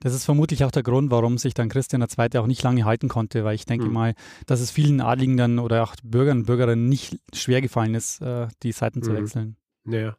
Das 0.00 0.14
ist 0.14 0.24
vermutlich 0.24 0.64
auch 0.64 0.70
der 0.70 0.82
Grund, 0.82 1.10
warum 1.10 1.38
sich 1.38 1.54
dann 1.54 1.68
Christian 1.68 2.02
II. 2.02 2.38
auch 2.38 2.46
nicht 2.46 2.62
lange 2.62 2.84
halten 2.84 3.08
konnte, 3.08 3.44
weil 3.44 3.54
ich 3.54 3.64
denke 3.66 3.86
Mhm. 3.86 3.92
mal, 3.92 4.14
dass 4.46 4.60
es 4.60 4.70
vielen 4.70 5.00
Adligen 5.00 5.36
dann 5.36 5.58
oder 5.58 5.82
auch 5.82 5.94
Bürgern 6.02 6.38
und 6.38 6.46
Bürgerinnen 6.46 6.88
nicht 6.88 7.18
schwer 7.34 7.60
gefallen 7.62 7.94
ist, 7.94 8.20
äh, 8.20 8.48
die 8.62 8.72
Seiten 8.72 9.02
zu 9.02 9.10
Mhm. 9.12 9.16
wechseln. 9.16 9.56
Ja. 9.86 10.16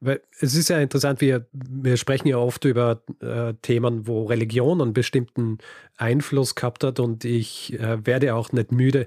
Weil 0.00 0.22
es 0.40 0.54
ist 0.54 0.70
ja 0.70 0.78
interessant, 0.78 1.20
wir, 1.20 1.46
wir 1.52 1.98
sprechen 1.98 2.28
ja 2.28 2.38
oft 2.38 2.64
über 2.64 3.02
äh, 3.20 3.52
Themen, 3.60 4.06
wo 4.06 4.24
Religion 4.24 4.80
einen 4.80 4.94
bestimmten 4.94 5.58
Einfluss 5.98 6.54
gehabt 6.54 6.82
hat 6.82 6.98
und 6.98 7.26
ich 7.26 7.78
äh, 7.78 8.06
werde 8.06 8.34
auch 8.34 8.52
nicht 8.52 8.72
müde 8.72 9.06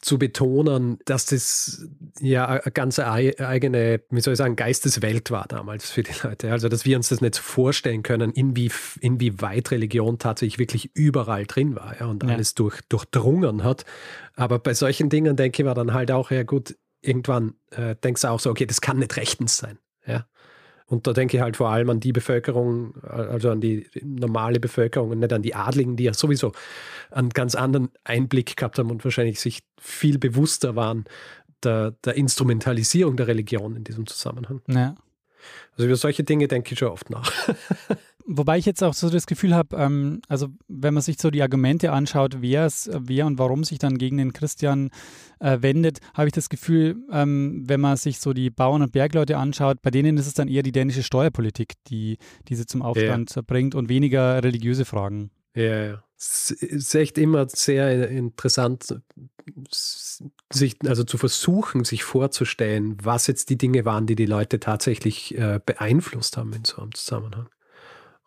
zu 0.00 0.18
betonen, 0.18 0.98
dass 1.06 1.26
das 1.26 1.86
ja 2.20 2.46
eine 2.46 2.72
ganz 2.72 2.98
ei- 3.00 3.34
eigene, 3.38 4.00
wie 4.10 4.20
soll 4.20 4.34
ich 4.34 4.38
sagen, 4.38 4.54
Geisteswelt 4.54 5.30
war 5.30 5.46
damals 5.48 5.90
für 5.90 6.02
die 6.04 6.12
Leute. 6.22 6.52
Also, 6.52 6.68
dass 6.68 6.84
wir 6.84 6.96
uns 6.96 7.08
das 7.08 7.20
nicht 7.20 7.34
so 7.34 7.42
vorstellen 7.42 8.02
können, 8.04 8.30
inwie, 8.30 8.70
inwieweit 9.00 9.70
Religion 9.72 10.18
tatsächlich 10.18 10.58
wirklich 10.58 10.90
überall 10.94 11.46
drin 11.46 11.74
war 11.74 11.98
ja, 11.98 12.06
und 12.06 12.22
Ja. 12.22 12.30
alles 12.30 12.54
durch, 12.54 12.80
durchdrungen 12.88 13.64
hat. 13.64 13.84
Aber 14.36 14.58
bei 14.60 14.72
solchen 14.74 15.08
Dingen 15.10 15.34
denke 15.36 15.62
ich 15.62 15.66
mir 15.66 15.74
dann 15.74 15.92
halt 15.92 16.12
auch, 16.12 16.30
ja 16.30 16.44
gut, 16.44 16.76
irgendwann 17.00 17.54
äh, 17.72 17.96
denkst 17.96 18.22
du 18.22 18.28
auch 18.28 18.40
so, 18.40 18.50
okay, 18.50 18.66
das 18.66 18.80
kann 18.80 18.98
nicht 18.98 19.16
rechtens 19.16 19.56
sein. 19.56 19.78
Ja. 20.06 20.26
Und 20.88 21.06
da 21.06 21.12
denke 21.12 21.36
ich 21.36 21.42
halt 21.42 21.58
vor 21.58 21.68
allem 21.68 21.90
an 21.90 22.00
die 22.00 22.12
Bevölkerung, 22.12 22.96
also 23.02 23.50
an 23.50 23.60
die 23.60 23.86
normale 24.02 24.58
Bevölkerung 24.58 25.10
und 25.10 25.18
nicht 25.18 25.32
an 25.32 25.42
die 25.42 25.54
Adligen, 25.54 25.96
die 25.96 26.04
ja 26.04 26.14
sowieso 26.14 26.52
einen 27.10 27.28
ganz 27.28 27.54
anderen 27.54 27.90
Einblick 28.04 28.56
gehabt 28.56 28.78
haben 28.78 28.90
und 28.90 29.04
wahrscheinlich 29.04 29.38
sich 29.38 29.60
viel 29.78 30.18
bewusster 30.18 30.76
waren 30.76 31.04
der, 31.62 31.90
der 32.04 32.14
Instrumentalisierung 32.14 33.16
der 33.18 33.26
Religion 33.26 33.76
in 33.76 33.84
diesem 33.84 34.06
Zusammenhang. 34.06 34.62
Ja. 34.66 34.94
Also 35.72 35.86
über 35.86 35.96
solche 35.96 36.24
Dinge 36.24 36.48
denke 36.48 36.72
ich 36.72 36.78
schon 36.78 36.88
oft 36.88 37.10
nach. 37.10 37.30
Wobei 38.30 38.58
ich 38.58 38.66
jetzt 38.66 38.84
auch 38.84 38.92
so 38.92 39.08
das 39.08 39.26
Gefühl 39.26 39.54
habe, 39.54 39.74
ähm, 39.78 40.20
also 40.28 40.48
wenn 40.68 40.92
man 40.92 41.02
sich 41.02 41.18
so 41.18 41.30
die 41.30 41.40
Argumente 41.40 41.92
anschaut, 41.92 42.42
wer 42.42 42.66
es, 42.66 42.90
wer 42.92 43.24
und 43.24 43.38
warum 43.38 43.64
sich 43.64 43.78
dann 43.78 43.96
gegen 43.96 44.18
den 44.18 44.34
Christian 44.34 44.90
äh, 45.40 45.62
wendet, 45.62 46.00
habe 46.12 46.28
ich 46.28 46.34
das 46.34 46.50
Gefühl, 46.50 46.96
ähm, 47.10 47.64
wenn 47.66 47.80
man 47.80 47.96
sich 47.96 48.20
so 48.20 48.34
die 48.34 48.50
Bauern 48.50 48.82
und 48.82 48.92
Bergleute 48.92 49.38
anschaut, 49.38 49.80
bei 49.80 49.90
denen 49.90 50.18
ist 50.18 50.26
es 50.26 50.34
dann 50.34 50.46
eher 50.46 50.62
die 50.62 50.72
dänische 50.72 51.02
Steuerpolitik, 51.02 51.72
die 51.86 52.18
diese 52.48 52.66
zum 52.66 52.82
Aufstand 52.82 53.34
bringt 53.46 53.74
und 53.74 53.88
weniger 53.88 54.44
religiöse 54.44 54.84
Fragen. 54.84 55.30
Ja, 55.54 55.84
ja. 55.84 56.04
Es 56.18 56.50
ist 56.50 56.94
echt 56.94 57.16
immer 57.16 57.48
sehr 57.48 58.10
interessant, 58.10 58.94
sich, 60.50 60.76
also 60.84 61.04
zu 61.04 61.16
versuchen, 61.16 61.84
sich 61.84 62.04
vorzustellen, 62.04 62.98
was 63.02 63.26
jetzt 63.26 63.48
die 63.48 63.56
Dinge 63.56 63.86
waren, 63.86 64.06
die 64.06 64.16
die 64.16 64.26
Leute 64.26 64.60
tatsächlich 64.60 65.38
äh, 65.38 65.60
beeinflusst 65.64 66.36
haben 66.36 66.52
in 66.52 66.64
so 66.64 66.82
einem 66.82 66.92
Zusammenhang. 66.92 67.48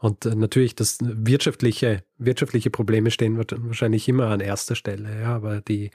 Und 0.02 0.26
äh, 0.26 0.36
natürlich, 0.36 0.74
das 0.76 0.98
wirtschaftliche, 1.00 2.04
wirtschaftliche 2.18 2.72
Probleme 2.72 3.12
stehen 3.12 3.38
wa- 3.38 3.46
wahrscheinlich 3.50 4.10
immer 4.10 4.28
an 4.28 4.40
erster 4.40 4.76
Stelle, 4.76 5.22
ja, 5.22 5.36
aber 5.36 5.62
die, 5.62 5.92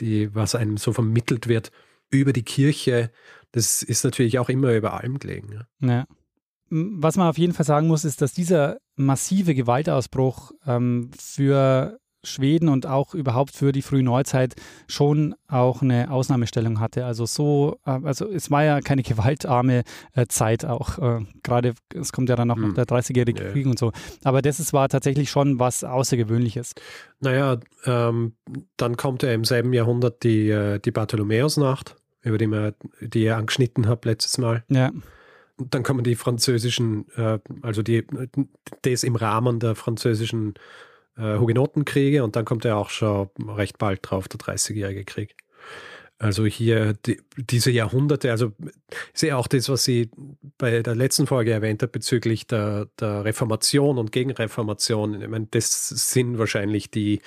die, 0.00 0.34
was 0.34 0.56
einem 0.56 0.76
so 0.76 0.92
vermittelt 0.92 1.46
wird 1.46 1.70
über 2.10 2.32
die 2.32 2.42
Kirche, 2.42 3.10
das 3.52 3.82
ist 3.82 4.04
natürlich 4.04 4.40
auch 4.40 4.48
immer 4.48 4.74
über 4.74 4.94
allem 4.94 5.20
gelegen. 5.20 5.52
Ja. 5.52 5.88
Ja. 5.88 6.06
Was 6.68 7.16
man 7.16 7.28
auf 7.28 7.38
jeden 7.38 7.52
Fall 7.52 7.64
sagen 7.64 7.86
muss, 7.86 8.04
ist, 8.04 8.20
dass 8.20 8.32
dieser 8.32 8.78
massive 8.96 9.54
Gewaltausbruch 9.54 10.50
ähm, 10.66 11.12
für 11.16 12.00
Schweden 12.26 12.68
und 12.68 12.86
auch 12.86 13.14
überhaupt 13.14 13.52
für 13.52 13.72
die 13.72 13.82
frühe 13.82 14.02
Neuzeit 14.02 14.54
schon 14.88 15.34
auch 15.48 15.80
eine 15.82 16.10
Ausnahmestellung 16.10 16.80
hatte. 16.80 17.04
Also 17.04 17.24
so, 17.26 17.78
äh, 17.86 17.98
also 18.02 18.30
es 18.30 18.50
war 18.50 18.64
ja 18.64 18.80
keine 18.80 19.02
gewaltarme 19.04 19.84
äh, 20.14 20.26
Zeit 20.26 20.64
auch. 20.64 20.98
Äh, 20.98 21.24
Gerade 21.42 21.74
es 21.94 22.12
kommt 22.12 22.28
ja 22.28 22.36
dann 22.36 22.50
auch 22.50 22.56
noch 22.56 22.68
Hm. 22.68 22.74
der 22.74 22.84
30-jährige 22.86 23.44
Ja. 23.44 23.50
Krieg 23.52 23.66
und 23.66 23.78
so. 23.78 23.92
Aber 24.24 24.42
das 24.42 24.60
ist, 24.60 24.72
war 24.72 24.88
tatsächlich 24.88 25.30
schon 25.30 25.58
was 25.58 25.84
Außergewöhnliches. 25.84 26.74
Naja, 27.20 27.58
ähm, 27.84 28.34
dann 28.76 28.96
kommt 28.96 29.22
ja 29.22 29.32
im 29.32 29.44
selben 29.44 29.72
Jahrhundert 29.72 30.22
die, 30.24 30.78
die 30.84 30.90
Bartholomäusnacht, 30.90 31.96
über 32.22 32.38
die, 32.38 32.48
wir, 32.48 32.74
die 33.00 33.22
ihr 33.24 33.36
angeschnitten 33.36 33.88
habt 33.88 34.04
letztes 34.04 34.38
Mal. 34.38 34.64
Ja, 34.68 34.90
dann 35.58 35.82
kommen 35.82 36.04
die 36.04 36.16
französischen, 36.16 37.06
also 37.62 37.82
die, 37.82 38.04
das 38.82 39.04
im 39.04 39.16
Rahmen 39.16 39.58
der 39.58 39.74
französischen 39.74 40.52
äh, 41.16 41.38
Hugenotenkriege 41.38 42.24
und 42.24 42.36
dann 42.36 42.44
kommt 42.44 42.64
ja 42.64 42.76
auch 42.76 42.90
schon 42.90 43.28
recht 43.48 43.78
bald 43.78 44.00
drauf 44.02 44.28
der 44.28 44.40
30-jährige 44.40 45.04
Krieg. 45.04 45.36
Also 46.18 46.46
hier 46.46 46.94
die, 46.94 47.20
diese 47.36 47.70
Jahrhunderte, 47.70 48.30
also 48.30 48.52
ist 49.12 49.22
ja 49.22 49.36
auch 49.36 49.46
das, 49.46 49.68
was 49.68 49.84
sie 49.84 50.10
bei 50.56 50.80
der 50.82 50.94
letzten 50.94 51.26
Folge 51.26 51.52
erwähnt 51.52 51.82
hat 51.82 51.92
bezüglich 51.92 52.46
der, 52.46 52.88
der 52.98 53.24
Reformation 53.24 53.98
und 53.98 54.12
Gegenreformation. 54.12 55.20
Ich 55.20 55.28
meine, 55.28 55.46
das 55.50 55.88
sind 55.88 56.38
wahrscheinlich 56.38 56.90
die 56.90 57.20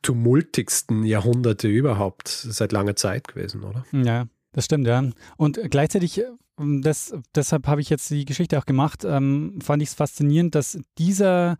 tumultigsten 0.00 1.04
Jahrhunderte 1.04 1.68
überhaupt 1.68 2.28
seit 2.28 2.72
langer 2.72 2.96
Zeit 2.96 3.28
gewesen, 3.28 3.64
oder? 3.64 3.84
Ja, 3.92 4.26
das 4.52 4.64
stimmt, 4.64 4.86
ja. 4.86 5.02
Und 5.36 5.60
gleichzeitig, 5.70 6.22
ähm, 6.58 6.80
das, 6.80 7.14
deshalb 7.34 7.66
habe 7.66 7.82
ich 7.82 7.90
jetzt 7.90 8.08
die 8.10 8.24
Geschichte 8.24 8.58
auch 8.58 8.66
gemacht, 8.66 9.04
ähm, 9.04 9.58
fand 9.62 9.82
ich 9.82 9.90
es 9.90 9.94
faszinierend, 9.94 10.54
dass 10.54 10.78
dieser, 10.96 11.58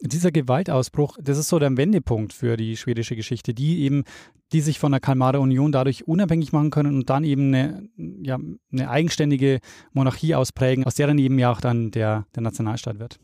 dieser 0.00 0.30
Gewaltausbruch, 0.30 1.18
das 1.20 1.38
ist 1.38 1.48
so 1.48 1.58
der 1.58 1.76
Wendepunkt 1.76 2.32
für 2.32 2.56
die 2.56 2.76
schwedische 2.76 3.16
Geschichte, 3.16 3.54
die 3.54 3.80
eben, 3.80 4.04
die 4.52 4.60
sich 4.60 4.78
von 4.78 4.92
der 4.92 5.00
Kalmarer 5.00 5.40
Union 5.40 5.72
dadurch 5.72 6.06
unabhängig 6.08 6.52
machen 6.52 6.70
können 6.70 6.94
und 6.94 7.10
dann 7.10 7.24
eben 7.24 7.54
eine, 7.54 7.88
ja, 8.22 8.38
eine 8.72 8.90
eigenständige 8.90 9.60
Monarchie 9.92 10.34
ausprägen, 10.34 10.84
aus 10.84 10.94
der 10.94 11.06
dann 11.06 11.18
eben 11.18 11.38
ja 11.38 11.50
auch 11.52 11.60
dann 11.60 11.90
der, 11.90 12.26
der 12.34 12.42
Nationalstaat 12.42 12.98
wird. 12.98 13.18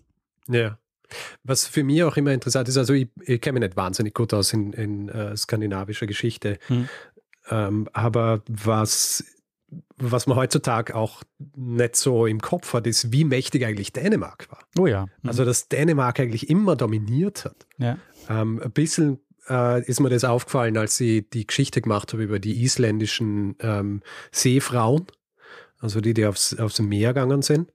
Ja. 0.48 0.78
Was 1.44 1.66
für 1.66 1.84
mich 1.84 2.02
auch 2.02 2.16
immer 2.16 2.32
interessant 2.32 2.68
ist, 2.68 2.76
also 2.76 2.92
ich, 2.92 3.08
ich 3.20 3.40
kenne 3.40 3.60
mich 3.60 3.68
nicht 3.68 3.76
wahnsinnig 3.76 4.12
gut 4.12 4.34
aus 4.34 4.52
in, 4.52 4.72
in 4.72 5.08
äh, 5.08 5.36
skandinavischer 5.36 6.06
Geschichte, 6.06 6.58
Hm. 6.66 6.88
ähm, 7.48 7.88
aber 7.92 8.42
was, 8.48 9.24
was 9.96 10.26
man 10.26 10.36
heutzutage 10.36 10.94
auch 10.94 11.22
nicht 11.56 11.96
so 11.96 12.26
im 12.26 12.40
Kopf 12.40 12.72
hat, 12.74 12.86
ist, 12.86 13.12
wie 13.12 13.24
mächtig 13.24 13.64
eigentlich 13.64 13.92
Dänemark 13.92 14.46
war. 14.50 14.60
Oh 14.78 14.86
ja. 14.86 15.06
Mhm. 15.22 15.28
Also, 15.28 15.44
dass 15.44 15.68
Dänemark 15.68 16.20
eigentlich 16.20 16.50
immer 16.50 16.76
dominiert 16.76 17.44
hat. 17.44 17.66
ja. 17.78 17.98
Ähm, 18.28 18.60
ein 18.62 18.72
bisschen 18.72 19.20
äh, 19.48 19.84
ist 19.84 20.00
mir 20.00 20.08
das 20.08 20.24
aufgefallen, 20.24 20.76
als 20.76 21.00
ich 21.00 21.28
die 21.30 21.46
Geschichte 21.46 21.80
gemacht 21.80 22.12
habe 22.12 22.24
über 22.24 22.38
die 22.38 22.62
isländischen 22.64 23.56
ähm, 23.60 24.02
Seefrauen, 24.32 25.06
also 25.78 26.00
die, 26.00 26.14
die 26.14 26.26
aufs, 26.26 26.58
aufs 26.58 26.80
Meer 26.80 27.14
gegangen 27.14 27.42
sind 27.42 27.72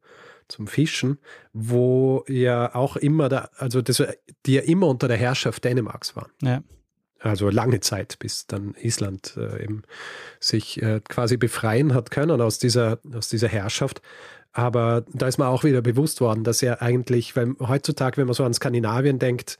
zum 0.48 0.68
Fischen, 0.68 1.18
wo 1.54 2.26
ja 2.28 2.76
auch 2.76 2.98
immer, 2.98 3.30
da, 3.30 3.50
also 3.56 3.82
das, 3.82 4.04
die 4.46 4.54
ja 4.56 4.62
immer 4.62 4.88
unter 4.88 5.08
der 5.08 5.18
Herrschaft 5.18 5.64
Dänemarks 5.64 6.16
waren. 6.16 6.32
Ja. 6.42 6.62
Also 7.22 7.50
lange 7.50 7.80
Zeit, 7.80 8.18
bis 8.20 8.48
dann 8.48 8.76
Island 8.82 9.36
äh, 9.38 9.64
eben 9.64 9.84
sich 10.40 10.82
äh, 10.82 11.02
quasi 11.08 11.38
befreien 11.38 11.94
hat 11.94 12.10
können 12.10 12.42
aus 12.42 12.58
dieser, 12.58 13.00
aus 13.14 13.30
dieser 13.30 13.48
Herrschaft. 13.48 14.02
Aber 14.54 15.06
da 15.14 15.28
ist 15.28 15.38
mir 15.38 15.48
auch 15.48 15.64
wieder 15.64 15.82
bewusst 15.82 16.20
worden, 16.20 16.44
dass 16.44 16.62
er 16.62 16.82
eigentlich, 16.82 17.36
weil 17.36 17.54
heutzutage, 17.60 18.18
wenn 18.18 18.26
man 18.26 18.34
so 18.34 18.44
an 18.44 18.54
Skandinavien 18.54 19.20
denkt, 19.20 19.58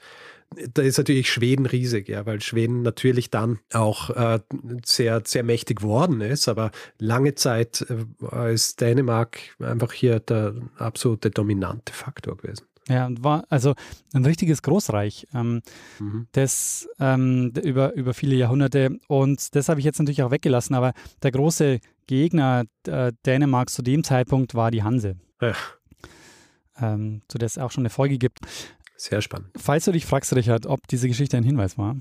da 0.74 0.82
ist 0.82 0.98
natürlich 0.98 1.32
Schweden 1.32 1.66
riesig, 1.66 2.10
ja, 2.10 2.26
weil 2.26 2.42
Schweden 2.42 2.82
natürlich 2.82 3.30
dann 3.30 3.60
auch 3.72 4.10
äh, 4.10 4.40
sehr, 4.84 5.22
sehr 5.26 5.44
mächtig 5.44 5.82
worden 5.82 6.20
ist, 6.20 6.50
aber 6.50 6.72
lange 6.98 7.36
Zeit 7.36 7.86
äh, 8.32 8.54
ist 8.54 8.82
Dänemark 8.82 9.40
einfach 9.60 9.94
hier 9.94 10.20
der 10.20 10.56
absolute 10.78 11.32
dominante 11.32 11.94
Faktor 11.94 12.36
gewesen. 12.36 12.66
Ja, 12.92 13.06
und 13.06 13.24
war 13.24 13.46
also 13.50 13.74
ein 14.14 14.26
richtiges 14.26 14.62
Großreich. 14.62 15.28
Ähm, 15.34 15.62
Mhm. 16.00 16.28
das 16.34 16.90
ähm, 17.00 17.54
über, 17.64 17.94
über 17.94 18.14
viele 18.14 18.36
Jahrhunderte. 18.36 18.98
Und 19.08 19.56
das 19.56 19.70
habe 19.70 19.80
ich 19.80 19.86
jetzt 19.86 20.00
natürlich 20.00 20.24
auch 20.24 20.32
weggelassen, 20.32 20.76
aber 20.76 20.94
der 21.24 21.32
große 21.32 21.80
Gegner 22.08 22.66
äh, 22.88 23.14
Dänemarks 23.26 23.74
zu 23.74 23.82
dem 23.82 24.04
Zeitpunkt 24.04 24.54
war 24.56 24.72
die 24.72 24.84
Hanse, 24.84 25.16
Ja, 25.42 25.54
ähm, 26.80 27.22
zu 27.28 27.38
der 27.38 27.46
es 27.46 27.58
auch 27.58 27.72
schon 27.72 27.84
eine 27.84 27.90
Folge 27.90 28.18
gibt. 28.18 28.40
sehr 28.98 29.22
spannend. 29.22 29.50
Falls 29.58 29.86
du 29.86 29.92
dich 29.92 30.06
fragst, 30.06 30.36
Richard, 30.36 30.66
ob 30.66 30.88
diese 30.88 31.08
Geschichte 31.08 31.38
ein 31.38 31.44
Hinweis 31.44 31.78
war, 31.78 31.96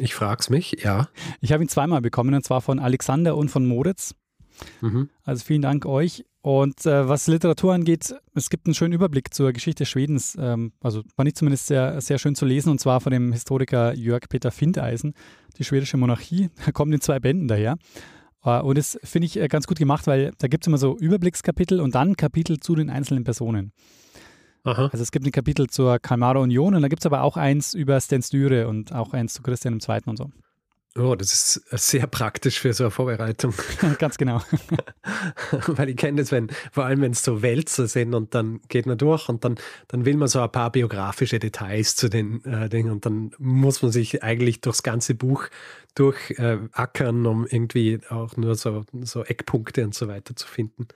Ich 0.00 0.14
frag's 0.14 0.48
mich, 0.50 0.76
ja. 0.82 1.08
ich 1.40 1.52
habe 1.52 1.62
ihn 1.62 1.68
zweimal 1.68 2.00
bekommen, 2.00 2.34
und 2.34 2.44
zwar 2.44 2.60
von 2.62 2.78
Alexander 2.78 3.36
und 3.36 3.50
von 3.50 3.66
Moritz. 3.66 4.14
Mhm. 4.80 5.10
Also 5.24 5.44
vielen 5.44 5.62
Dank 5.62 5.84
euch. 5.84 6.24
Und 6.44 6.84
äh, 6.84 7.08
was 7.08 7.26
Literatur 7.26 7.72
angeht, 7.72 8.14
es 8.34 8.50
gibt 8.50 8.66
einen 8.66 8.74
schönen 8.74 8.92
Überblick 8.92 9.32
zur 9.32 9.54
Geschichte 9.54 9.86
Schwedens. 9.86 10.36
Ähm, 10.38 10.72
also 10.82 11.02
fand 11.16 11.26
ich 11.26 11.36
zumindest 11.36 11.68
sehr, 11.68 11.98
sehr 12.02 12.18
schön 12.18 12.34
zu 12.34 12.44
lesen, 12.44 12.68
und 12.68 12.78
zwar 12.78 13.00
von 13.00 13.12
dem 13.12 13.32
Historiker 13.32 13.94
Jörg 13.94 14.28
Peter 14.28 14.50
Findeisen, 14.50 15.14
die 15.56 15.64
schwedische 15.64 15.96
Monarchie. 15.96 16.50
Kommt 16.74 16.92
in 16.92 17.00
zwei 17.00 17.18
Bänden 17.18 17.48
daher. 17.48 17.78
Äh, 18.44 18.60
und 18.60 18.76
das 18.76 18.98
finde 19.02 19.24
ich 19.24 19.40
äh, 19.40 19.48
ganz 19.48 19.66
gut 19.66 19.78
gemacht, 19.78 20.06
weil 20.06 20.32
da 20.36 20.48
gibt 20.48 20.64
es 20.64 20.66
immer 20.66 20.76
so 20.76 20.98
Überblickskapitel 20.98 21.80
und 21.80 21.94
dann 21.94 22.14
Kapitel 22.14 22.60
zu 22.60 22.74
den 22.74 22.90
einzelnen 22.90 23.24
Personen. 23.24 23.72
Aha. 24.64 24.90
Also 24.92 25.02
es 25.02 25.12
gibt 25.12 25.24
ein 25.24 25.32
Kapitel 25.32 25.68
zur 25.68 25.98
Kalmarer 25.98 26.40
Union 26.40 26.74
und 26.74 26.82
da 26.82 26.88
gibt 26.88 27.00
es 27.00 27.06
aber 27.06 27.22
auch 27.22 27.38
eins 27.38 27.72
über 27.72 27.98
Sten 28.00 28.20
Sture 28.20 28.68
und 28.68 28.92
auch 28.92 29.14
eins 29.14 29.32
zu 29.32 29.40
Christian 29.40 29.80
II. 29.80 30.00
und 30.04 30.18
so. 30.18 30.30
Oh, 30.96 31.16
das 31.16 31.32
ist 31.32 31.90
sehr 31.90 32.06
praktisch 32.06 32.60
für 32.60 32.72
so 32.72 32.84
eine 32.84 32.90
Vorbereitung. 32.92 33.52
Ganz 33.98 34.16
genau. 34.16 34.40
Weil 35.66 35.88
ich 35.88 35.96
kenne 35.96 36.22
das, 36.22 36.30
wenn, 36.30 36.50
vor 36.70 36.84
allem 36.84 37.00
wenn 37.00 37.10
es 37.10 37.24
so 37.24 37.42
Wälzer 37.42 37.88
sind 37.88 38.14
und 38.14 38.32
dann 38.34 38.60
geht 38.68 38.86
man 38.86 38.96
durch 38.96 39.28
und 39.28 39.44
dann, 39.44 39.56
dann 39.88 40.04
will 40.04 40.16
man 40.16 40.28
so 40.28 40.40
ein 40.40 40.52
paar 40.52 40.70
biografische 40.70 41.40
Details 41.40 41.96
zu 41.96 42.08
den 42.08 42.44
äh, 42.44 42.68
Dingen 42.68 42.92
und 42.92 43.06
dann 43.06 43.32
muss 43.38 43.82
man 43.82 43.90
sich 43.90 44.22
eigentlich 44.22 44.60
durchs 44.60 44.84
ganze 44.84 45.16
Buch 45.16 45.46
durchackern, 45.96 47.24
äh, 47.24 47.28
um 47.28 47.44
irgendwie 47.44 47.98
auch 48.08 48.36
nur 48.36 48.54
so, 48.54 48.84
so 49.02 49.24
Eckpunkte 49.24 49.82
und 49.82 49.96
so 49.96 50.06
weiter 50.06 50.36
zu 50.36 50.46
finden. 50.46 50.86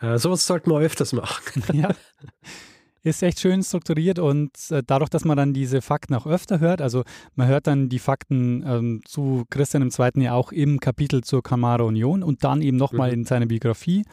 Äh, 0.00 0.16
sowas 0.16 0.46
sollten 0.46 0.70
wir 0.70 0.78
öfters 0.80 1.12
machen. 1.12 1.62
Ja 1.74 1.94
ist 3.06 3.22
echt 3.22 3.40
schön 3.40 3.62
strukturiert 3.62 4.18
und 4.18 4.50
äh, 4.70 4.82
dadurch, 4.84 5.08
dass 5.08 5.24
man 5.24 5.36
dann 5.36 5.52
diese 5.52 5.80
Fakten 5.80 6.14
auch 6.14 6.26
öfter 6.26 6.58
hört, 6.58 6.82
also 6.82 7.04
man 7.34 7.46
hört 7.46 7.66
dann 7.66 7.88
die 7.88 8.00
Fakten 8.00 8.64
ähm, 8.66 9.02
zu 9.04 9.44
Christian 9.48 9.82
II. 9.82 10.22
ja 10.22 10.32
auch 10.32 10.52
im 10.52 10.80
Kapitel 10.80 11.22
zur 11.22 11.42
Kamara 11.42 11.84
Union 11.84 12.22
und 12.22 12.42
dann 12.42 12.62
eben 12.62 12.76
nochmal 12.76 13.08
mhm. 13.08 13.14
in 13.14 13.24
seiner 13.24 13.46
Biografie 13.46 14.04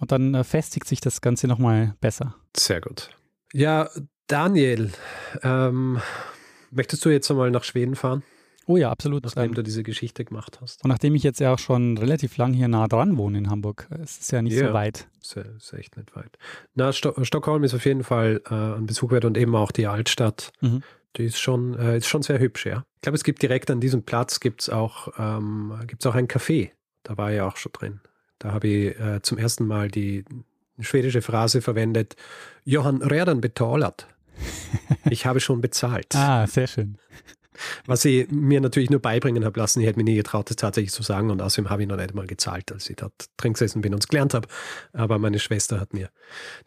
und 0.00 0.10
dann 0.10 0.34
äh, 0.34 0.42
festigt 0.42 0.88
sich 0.88 1.00
das 1.00 1.20
Ganze 1.20 1.46
nochmal 1.46 1.94
besser. 2.00 2.34
Sehr 2.56 2.80
gut. 2.80 3.10
Ja, 3.52 3.88
Daniel, 4.26 4.90
ähm, 5.42 6.00
möchtest 6.70 7.04
du 7.04 7.10
jetzt 7.10 7.30
einmal 7.30 7.50
nach 7.50 7.64
Schweden 7.64 7.94
fahren? 7.94 8.24
Oh 8.66 8.76
ja, 8.76 8.90
absolut. 8.90 9.24
Nachdem 9.24 9.44
ähm, 9.44 9.54
du 9.54 9.62
diese 9.62 9.82
Geschichte 9.82 10.24
gemacht 10.24 10.60
hast. 10.60 10.84
Und 10.84 10.88
nachdem 10.88 11.14
ich 11.14 11.22
jetzt 11.22 11.40
ja 11.40 11.52
auch 11.52 11.58
schon 11.58 11.98
relativ 11.98 12.36
lang 12.36 12.52
hier 12.52 12.68
nah 12.68 12.86
dran 12.86 13.16
wohne 13.16 13.38
in 13.38 13.50
Hamburg, 13.50 13.88
es 14.02 14.18
ist 14.18 14.32
ja 14.32 14.42
nicht 14.42 14.54
ja, 14.54 14.68
so 14.68 14.74
weit. 14.74 15.08
Ist, 15.20 15.36
ist 15.36 15.72
echt 15.72 15.96
nicht 15.96 16.14
weit. 16.14 16.38
Na, 16.74 16.92
Sto 16.92 17.12
Stockholm 17.24 17.64
ist 17.64 17.74
auf 17.74 17.84
jeden 17.84 18.04
Fall 18.04 18.40
äh, 18.48 18.54
ein 18.54 18.86
Besuch 18.86 19.10
wert 19.10 19.24
und 19.24 19.36
eben 19.36 19.54
auch 19.56 19.72
die 19.72 19.86
Altstadt. 19.86 20.52
Mhm. 20.60 20.82
Die 21.16 21.24
ist 21.24 21.38
schon, 21.38 21.78
äh, 21.78 21.98
ist 21.98 22.06
schon 22.06 22.22
sehr 22.22 22.38
hübsch, 22.38 22.66
ja. 22.66 22.84
Ich 22.96 23.02
glaube, 23.02 23.16
es 23.16 23.24
gibt 23.24 23.42
direkt 23.42 23.70
an 23.70 23.80
diesem 23.80 24.02
Platz 24.02 24.40
gibt's 24.40 24.70
auch, 24.70 25.08
ähm, 25.18 25.74
gibt's 25.86 26.06
auch 26.06 26.14
ein 26.14 26.28
Café. 26.28 26.70
Da 27.02 27.18
war 27.18 27.32
ich 27.32 27.40
auch 27.40 27.56
schon 27.56 27.72
drin. 27.72 28.00
Da 28.38 28.52
habe 28.52 28.68
ich 28.68 28.98
äh, 28.98 29.20
zum 29.22 29.38
ersten 29.38 29.66
Mal 29.66 29.88
die 29.88 30.24
schwedische 30.80 31.22
Phrase 31.22 31.62
verwendet, 31.62 32.16
Johann 32.64 33.02
redan 33.02 33.40
betalat. 33.40 34.06
Ich 35.10 35.26
habe 35.26 35.40
schon 35.40 35.60
bezahlt. 35.60 36.14
ah, 36.14 36.46
sehr 36.46 36.66
schön. 36.66 36.96
Was 37.86 38.04
ich 38.04 38.30
mir 38.30 38.60
natürlich 38.60 38.90
nur 38.90 39.00
beibringen 39.00 39.44
habe 39.44 39.58
lassen. 39.58 39.80
Ich 39.80 39.86
hätte 39.86 39.98
mir 39.98 40.04
nie 40.04 40.16
getraut, 40.16 40.50
das 40.50 40.56
tatsächlich 40.56 40.92
zu 40.92 41.02
sagen. 41.02 41.30
Und 41.30 41.42
außerdem 41.42 41.70
habe 41.70 41.82
ich 41.82 41.88
noch 41.88 41.96
nicht 41.96 42.14
mal 42.14 42.26
gezahlt, 42.26 42.72
als 42.72 42.88
ich 42.90 42.96
dort 42.96 43.12
drin 43.36 43.52
gesessen 43.54 43.82
bin 43.82 43.92
und 43.94 44.02
es 44.02 44.08
gelernt 44.08 44.34
habe. 44.34 44.48
Aber 44.92 45.18
meine 45.18 45.38
Schwester 45.38 45.80
hat 45.80 45.94
mir 45.94 46.10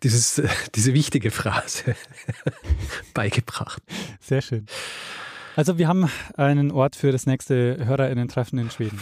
dieses, 0.04 0.42
diese 0.76 0.94
wichtige 0.94 1.32
Phrase 1.32 1.96
beigebracht. 3.14 3.82
Sehr 4.20 4.42
schön. 4.42 4.66
Also 5.56 5.78
wir 5.78 5.88
haben 5.88 6.10
einen 6.36 6.72
Ort 6.72 6.98
für 6.98 7.12
das 7.14 7.26
nächste 7.26 7.78
HörerInnen-Treffen 7.86 8.60
in 8.60 8.70
Schweden. 8.70 9.00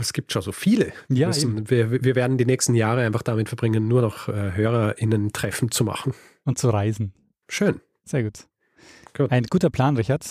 Es 0.00 0.14
gibt 0.14 0.32
schon 0.32 0.40
so 0.40 0.52
viele. 0.52 0.92
Ja, 1.08 1.30
wir, 1.34 1.90
wir, 1.90 2.04
wir, 2.04 2.14
werden 2.14 2.38
die 2.38 2.46
nächsten 2.46 2.74
Jahre 2.74 3.04
einfach 3.04 3.22
damit 3.22 3.48
verbringen, 3.48 3.88
nur 3.88 4.00
noch 4.00 4.28
äh, 4.28 4.52
HörerInnen-Treffen 4.54 5.70
zu 5.70 5.84
machen. 5.84 6.14
Und 6.44 6.58
zu 6.58 6.70
reisen. 6.70 7.12
Schön. 7.48 7.80
Sehr 8.04 8.22
gut. 8.22 8.46
gut. 9.14 9.30
Ein 9.30 9.44
guter 9.44 9.68
Plan, 9.68 9.96
Richard. 9.96 10.24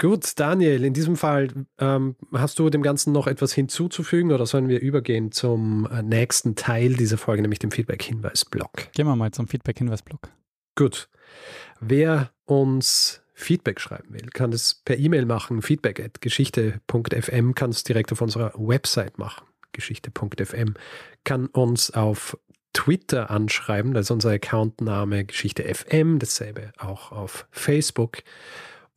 Gut, 0.00 0.40
Daniel, 0.40 0.82
in 0.82 0.94
diesem 0.94 1.14
Fall 1.14 1.48
ähm, 1.78 2.16
hast 2.32 2.58
du 2.58 2.70
dem 2.70 2.82
Ganzen 2.82 3.12
noch 3.12 3.26
etwas 3.26 3.52
hinzuzufügen 3.52 4.32
oder 4.32 4.46
sollen 4.46 4.70
wir 4.70 4.80
übergehen 4.80 5.30
zum 5.30 5.86
äh, 5.92 6.02
nächsten 6.02 6.56
Teil 6.56 6.94
dieser 6.94 7.18
Folge, 7.18 7.42
nämlich 7.42 7.58
dem 7.58 7.70
Feedback-Hinweis-Blog? 7.70 8.92
Gehen 8.92 9.06
wir 9.06 9.14
mal 9.14 9.30
zum 9.30 9.46
Feedback-Hinweis-Blog. 9.46 10.30
Gut. 10.74 11.10
Wer 11.80 12.30
uns 12.46 13.22
Feedback 13.34 13.78
schreiben 13.78 14.14
will, 14.14 14.26
kann 14.32 14.50
das 14.50 14.80
per 14.86 14.96
E-Mail 14.96 15.26
machen, 15.26 15.60
feedback 15.60 16.00
at 16.00 16.22
geschichte.fm, 16.22 17.54
kann 17.54 17.68
es 17.68 17.84
direkt 17.84 18.10
auf 18.10 18.22
unserer 18.22 18.54
Website 18.56 19.18
machen, 19.18 19.46
geschichte.fm, 19.72 20.76
kann 21.24 21.46
uns 21.48 21.90
auf 21.90 22.38
Twitter 22.72 23.30
anschreiben, 23.30 23.92
da 23.92 24.00
ist 24.00 24.10
unser 24.10 24.30
Accountname 24.30 25.26
Geschichte 25.26 25.62
FM, 25.62 26.18
dasselbe 26.20 26.72
auch 26.78 27.12
auf 27.12 27.46
Facebook. 27.50 28.22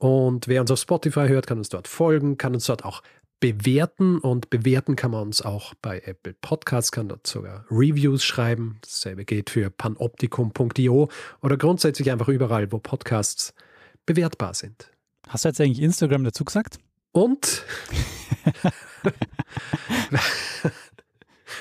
Und 0.03 0.49
wer 0.49 0.59
uns 0.59 0.69
auf 0.69 0.79
Spotify 0.79 1.29
hört, 1.29 1.47
kann 1.47 1.59
uns 1.59 1.69
dort 1.69 1.87
folgen, 1.87 2.37
kann 2.37 2.53
uns 2.53 2.65
dort 2.65 2.83
auch 2.83 3.03
bewerten 3.39 4.19
und 4.19 4.49
bewerten 4.49 4.97
kann 4.97 5.11
man 5.11 5.21
uns 5.21 5.41
auch 5.41 5.73
bei 5.81 6.01
Apple 6.03 6.33
Podcasts, 6.33 6.91
kann 6.91 7.07
dort 7.07 7.25
sogar 7.25 7.65
Reviews 7.71 8.21
schreiben. 8.21 8.79
Dasselbe 8.81 9.23
geht 9.23 9.49
für 9.49 9.69
panoptikum.io 9.69 11.07
oder 11.41 11.55
grundsätzlich 11.55 12.11
einfach 12.11 12.27
überall, 12.27 12.69
wo 12.73 12.79
Podcasts 12.79 13.53
bewertbar 14.05 14.53
sind. 14.55 14.91
Hast 15.29 15.45
du 15.45 15.49
jetzt 15.49 15.61
eigentlich 15.61 15.81
Instagram 15.81 16.25
dazu 16.25 16.43
gesagt? 16.43 16.79
Und 17.13 17.63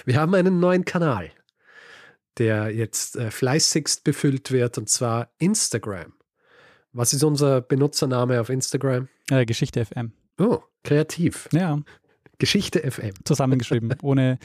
wir 0.05 0.16
haben 0.16 0.34
einen 0.34 0.59
neuen 0.59 0.84
Kanal, 0.84 1.30
der 2.38 2.74
jetzt 2.74 3.14
äh, 3.14 3.30
fleißigst 3.30 4.03
befüllt 4.03 4.51
wird, 4.51 4.78
und 4.78 4.88
zwar 4.88 5.30
Instagram. 5.38 6.12
Was 6.95 7.14
ist 7.14 7.24
unser 7.24 7.62
Benutzername 7.62 8.38
auf 8.40 8.51
Instagram? 8.51 9.09
Äh, 9.30 9.47
Geschichte 9.47 9.82
FM. 9.84 10.12
Oh, 10.38 10.59
kreativ. 10.84 11.49
Ja. 11.53 11.80
Geschichte 12.38 12.80
FM. 12.90 13.12
Zusammengeschrieben, 13.24 13.95
ohne, 14.03 14.38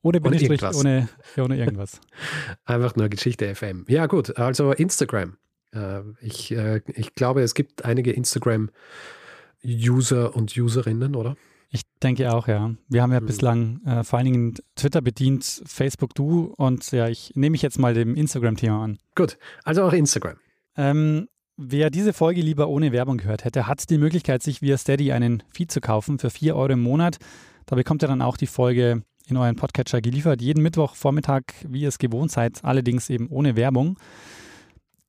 ohne 0.00 0.22
Bindestrich, 0.22 0.62
ohne, 0.74 1.10
ohne 1.36 1.58
irgendwas. 1.58 2.00
Einfach 2.64 2.96
nur 2.96 3.10
Geschichte 3.10 3.54
FM. 3.54 3.84
Ja, 3.88 4.06
gut, 4.06 4.38
also 4.38 4.72
Instagram. 4.72 5.36
Äh, 5.74 6.00
ich, 6.22 6.50
äh, 6.52 6.80
ich 6.86 7.14
glaube, 7.14 7.42
es 7.42 7.52
gibt 7.52 7.84
einige 7.84 8.12
Instagram-User 8.12 10.34
und 10.34 10.56
Userinnen, 10.56 11.14
oder? 11.14 11.36
Ich 11.68 11.82
denke 12.02 12.32
auch, 12.32 12.48
ja. 12.48 12.74
Wir 12.88 13.02
haben 13.02 13.12
ja 13.12 13.20
mhm. 13.20 13.26
bislang 13.26 13.84
äh, 13.84 14.02
vor 14.02 14.18
allen 14.18 14.32
Dingen 14.32 14.54
Twitter 14.76 15.02
bedient, 15.02 15.62
Facebook 15.66 16.14
du 16.14 16.54
und 16.56 16.90
ja, 16.92 17.08
ich 17.08 17.32
nehme 17.34 17.52
mich 17.52 17.60
jetzt 17.62 17.78
mal 17.78 17.92
dem 17.92 18.14
Instagram-Thema 18.14 18.82
an. 18.82 18.98
Gut, 19.14 19.36
also 19.64 19.82
auch 19.82 19.92
Instagram. 19.92 20.38
Ähm, 20.76 21.28
Wer 21.64 21.90
diese 21.90 22.12
Folge 22.12 22.40
lieber 22.40 22.66
ohne 22.66 22.90
Werbung 22.90 23.18
gehört 23.18 23.44
hätte, 23.44 23.68
hat 23.68 23.88
die 23.88 23.98
Möglichkeit, 23.98 24.42
sich 24.42 24.62
via 24.62 24.76
Steady 24.76 25.12
einen 25.12 25.44
Feed 25.54 25.70
zu 25.70 25.80
kaufen 25.80 26.18
für 26.18 26.28
4 26.28 26.56
Euro 26.56 26.72
im 26.72 26.82
Monat. 26.82 27.18
Da 27.66 27.76
bekommt 27.76 28.02
ihr 28.02 28.08
dann 28.08 28.20
auch 28.20 28.36
die 28.36 28.48
Folge 28.48 29.04
in 29.28 29.36
euren 29.36 29.54
Podcatcher 29.54 30.00
geliefert, 30.00 30.42
jeden 30.42 30.64
Mittwochvormittag, 30.64 31.42
wie 31.68 31.82
ihr 31.82 31.88
es 31.88 31.98
gewohnt 31.98 32.32
seid, 32.32 32.64
allerdings 32.64 33.08
eben 33.10 33.28
ohne 33.28 33.54
Werbung. 33.54 33.96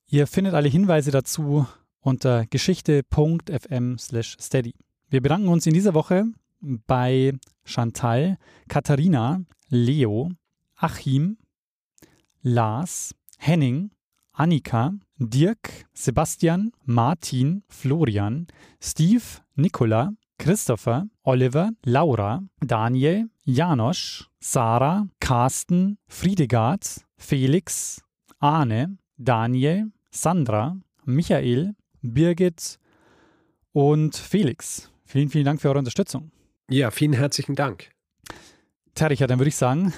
Ihr 0.06 0.28
findet 0.28 0.54
alle 0.54 0.70
Hinweise 0.70 1.10
dazu 1.10 1.66
unter 2.02 2.46
geschichte.fm/steady. 2.46 4.76
Wir 5.10 5.22
bedanken 5.22 5.48
uns 5.48 5.66
in 5.66 5.74
dieser 5.74 5.96
Woche 5.96 6.26
bei 6.62 7.34
Chantal, 7.66 8.38
Katharina, 8.68 9.42
Leo, 9.70 10.30
Achim, 10.76 11.40
Lars, 12.44 13.16
Henning, 13.40 13.90
Annika, 14.34 14.94
Dirk, 15.30 15.86
Sebastian, 15.94 16.72
Martin, 16.86 17.64
Florian, 17.70 18.48
Steve, 18.80 19.24
Nicola, 19.56 20.14
Christopher, 20.38 21.08
Oliver, 21.24 21.72
Laura, 21.86 22.44
Daniel, 22.60 23.30
Janosch, 23.44 24.30
Sarah, 24.40 25.08
Carsten, 25.20 25.98
Friedegard, 26.08 27.06
Felix, 27.18 28.02
Arne, 28.40 28.98
Daniel, 29.18 29.92
Sandra, 30.12 30.78
Michael, 31.06 31.76
Birgit 32.02 32.80
und 33.72 34.16
Felix. 34.16 34.92
Vielen, 35.06 35.30
vielen 35.30 35.46
Dank 35.46 35.62
für 35.62 35.70
eure 35.70 35.80
Unterstützung. 35.80 36.32
Ja, 36.70 36.92
vielen 36.92 37.14
herzlichen 37.14 37.56
Dank. 37.56 37.92
Terricher, 38.96 39.28
dann 39.28 39.40
würde 39.40 39.50
ich 39.50 39.56
sagen, 39.56 39.94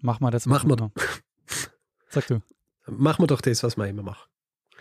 mach 0.00 0.20
mal 0.20 0.30
das. 0.30 0.46
Mach 0.46 0.64
mal. 0.64 0.90
Sag 2.08 2.26
du. 2.28 2.40
Machen 2.86 3.22
wir 3.22 3.26
doch 3.26 3.40
das, 3.40 3.62
was 3.62 3.76
wir 3.76 3.86
immer 3.86 4.02
machen. 4.02 4.28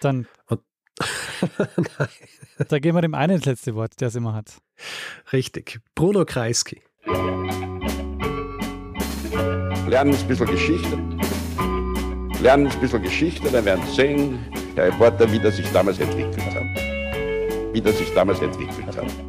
Dann. 0.02 0.28
Und 0.48 0.62
da 2.70 2.80
geben 2.80 2.98
wir 2.98 3.02
dem 3.02 3.14
einen 3.14 3.38
das 3.38 3.46
letzte 3.46 3.76
Wort, 3.76 4.00
der 4.02 4.08
es 4.08 4.16
immer 4.16 4.34
hat. 4.34 4.58
Richtig. 5.32 5.80
Bruno 5.96 6.26
Kreisky. 6.26 6.82
Lernen 9.88 10.16
ein 10.16 10.28
bisschen 10.28 10.48
Geschichte. 10.48 10.98
Lernen 12.42 12.68
ein 12.68 12.80
bisschen 12.80 13.02
Geschichte, 13.02 13.50
dann 13.50 13.66
werden 13.66 13.84
Sie 13.88 13.96
sehen, 13.96 14.40
der 14.76 14.88
Reporter, 14.88 15.32
wie 15.32 15.40
das 15.40 15.56
sich 15.56 15.72
damals 15.72 15.98
entwickelt 16.00 16.46
hat. 16.54 17.74
Wie 17.74 17.82
das 17.82 17.98
sich 17.98 18.14
damals 18.14 18.40
entwickelt 18.42 18.96
hat. 18.96 19.27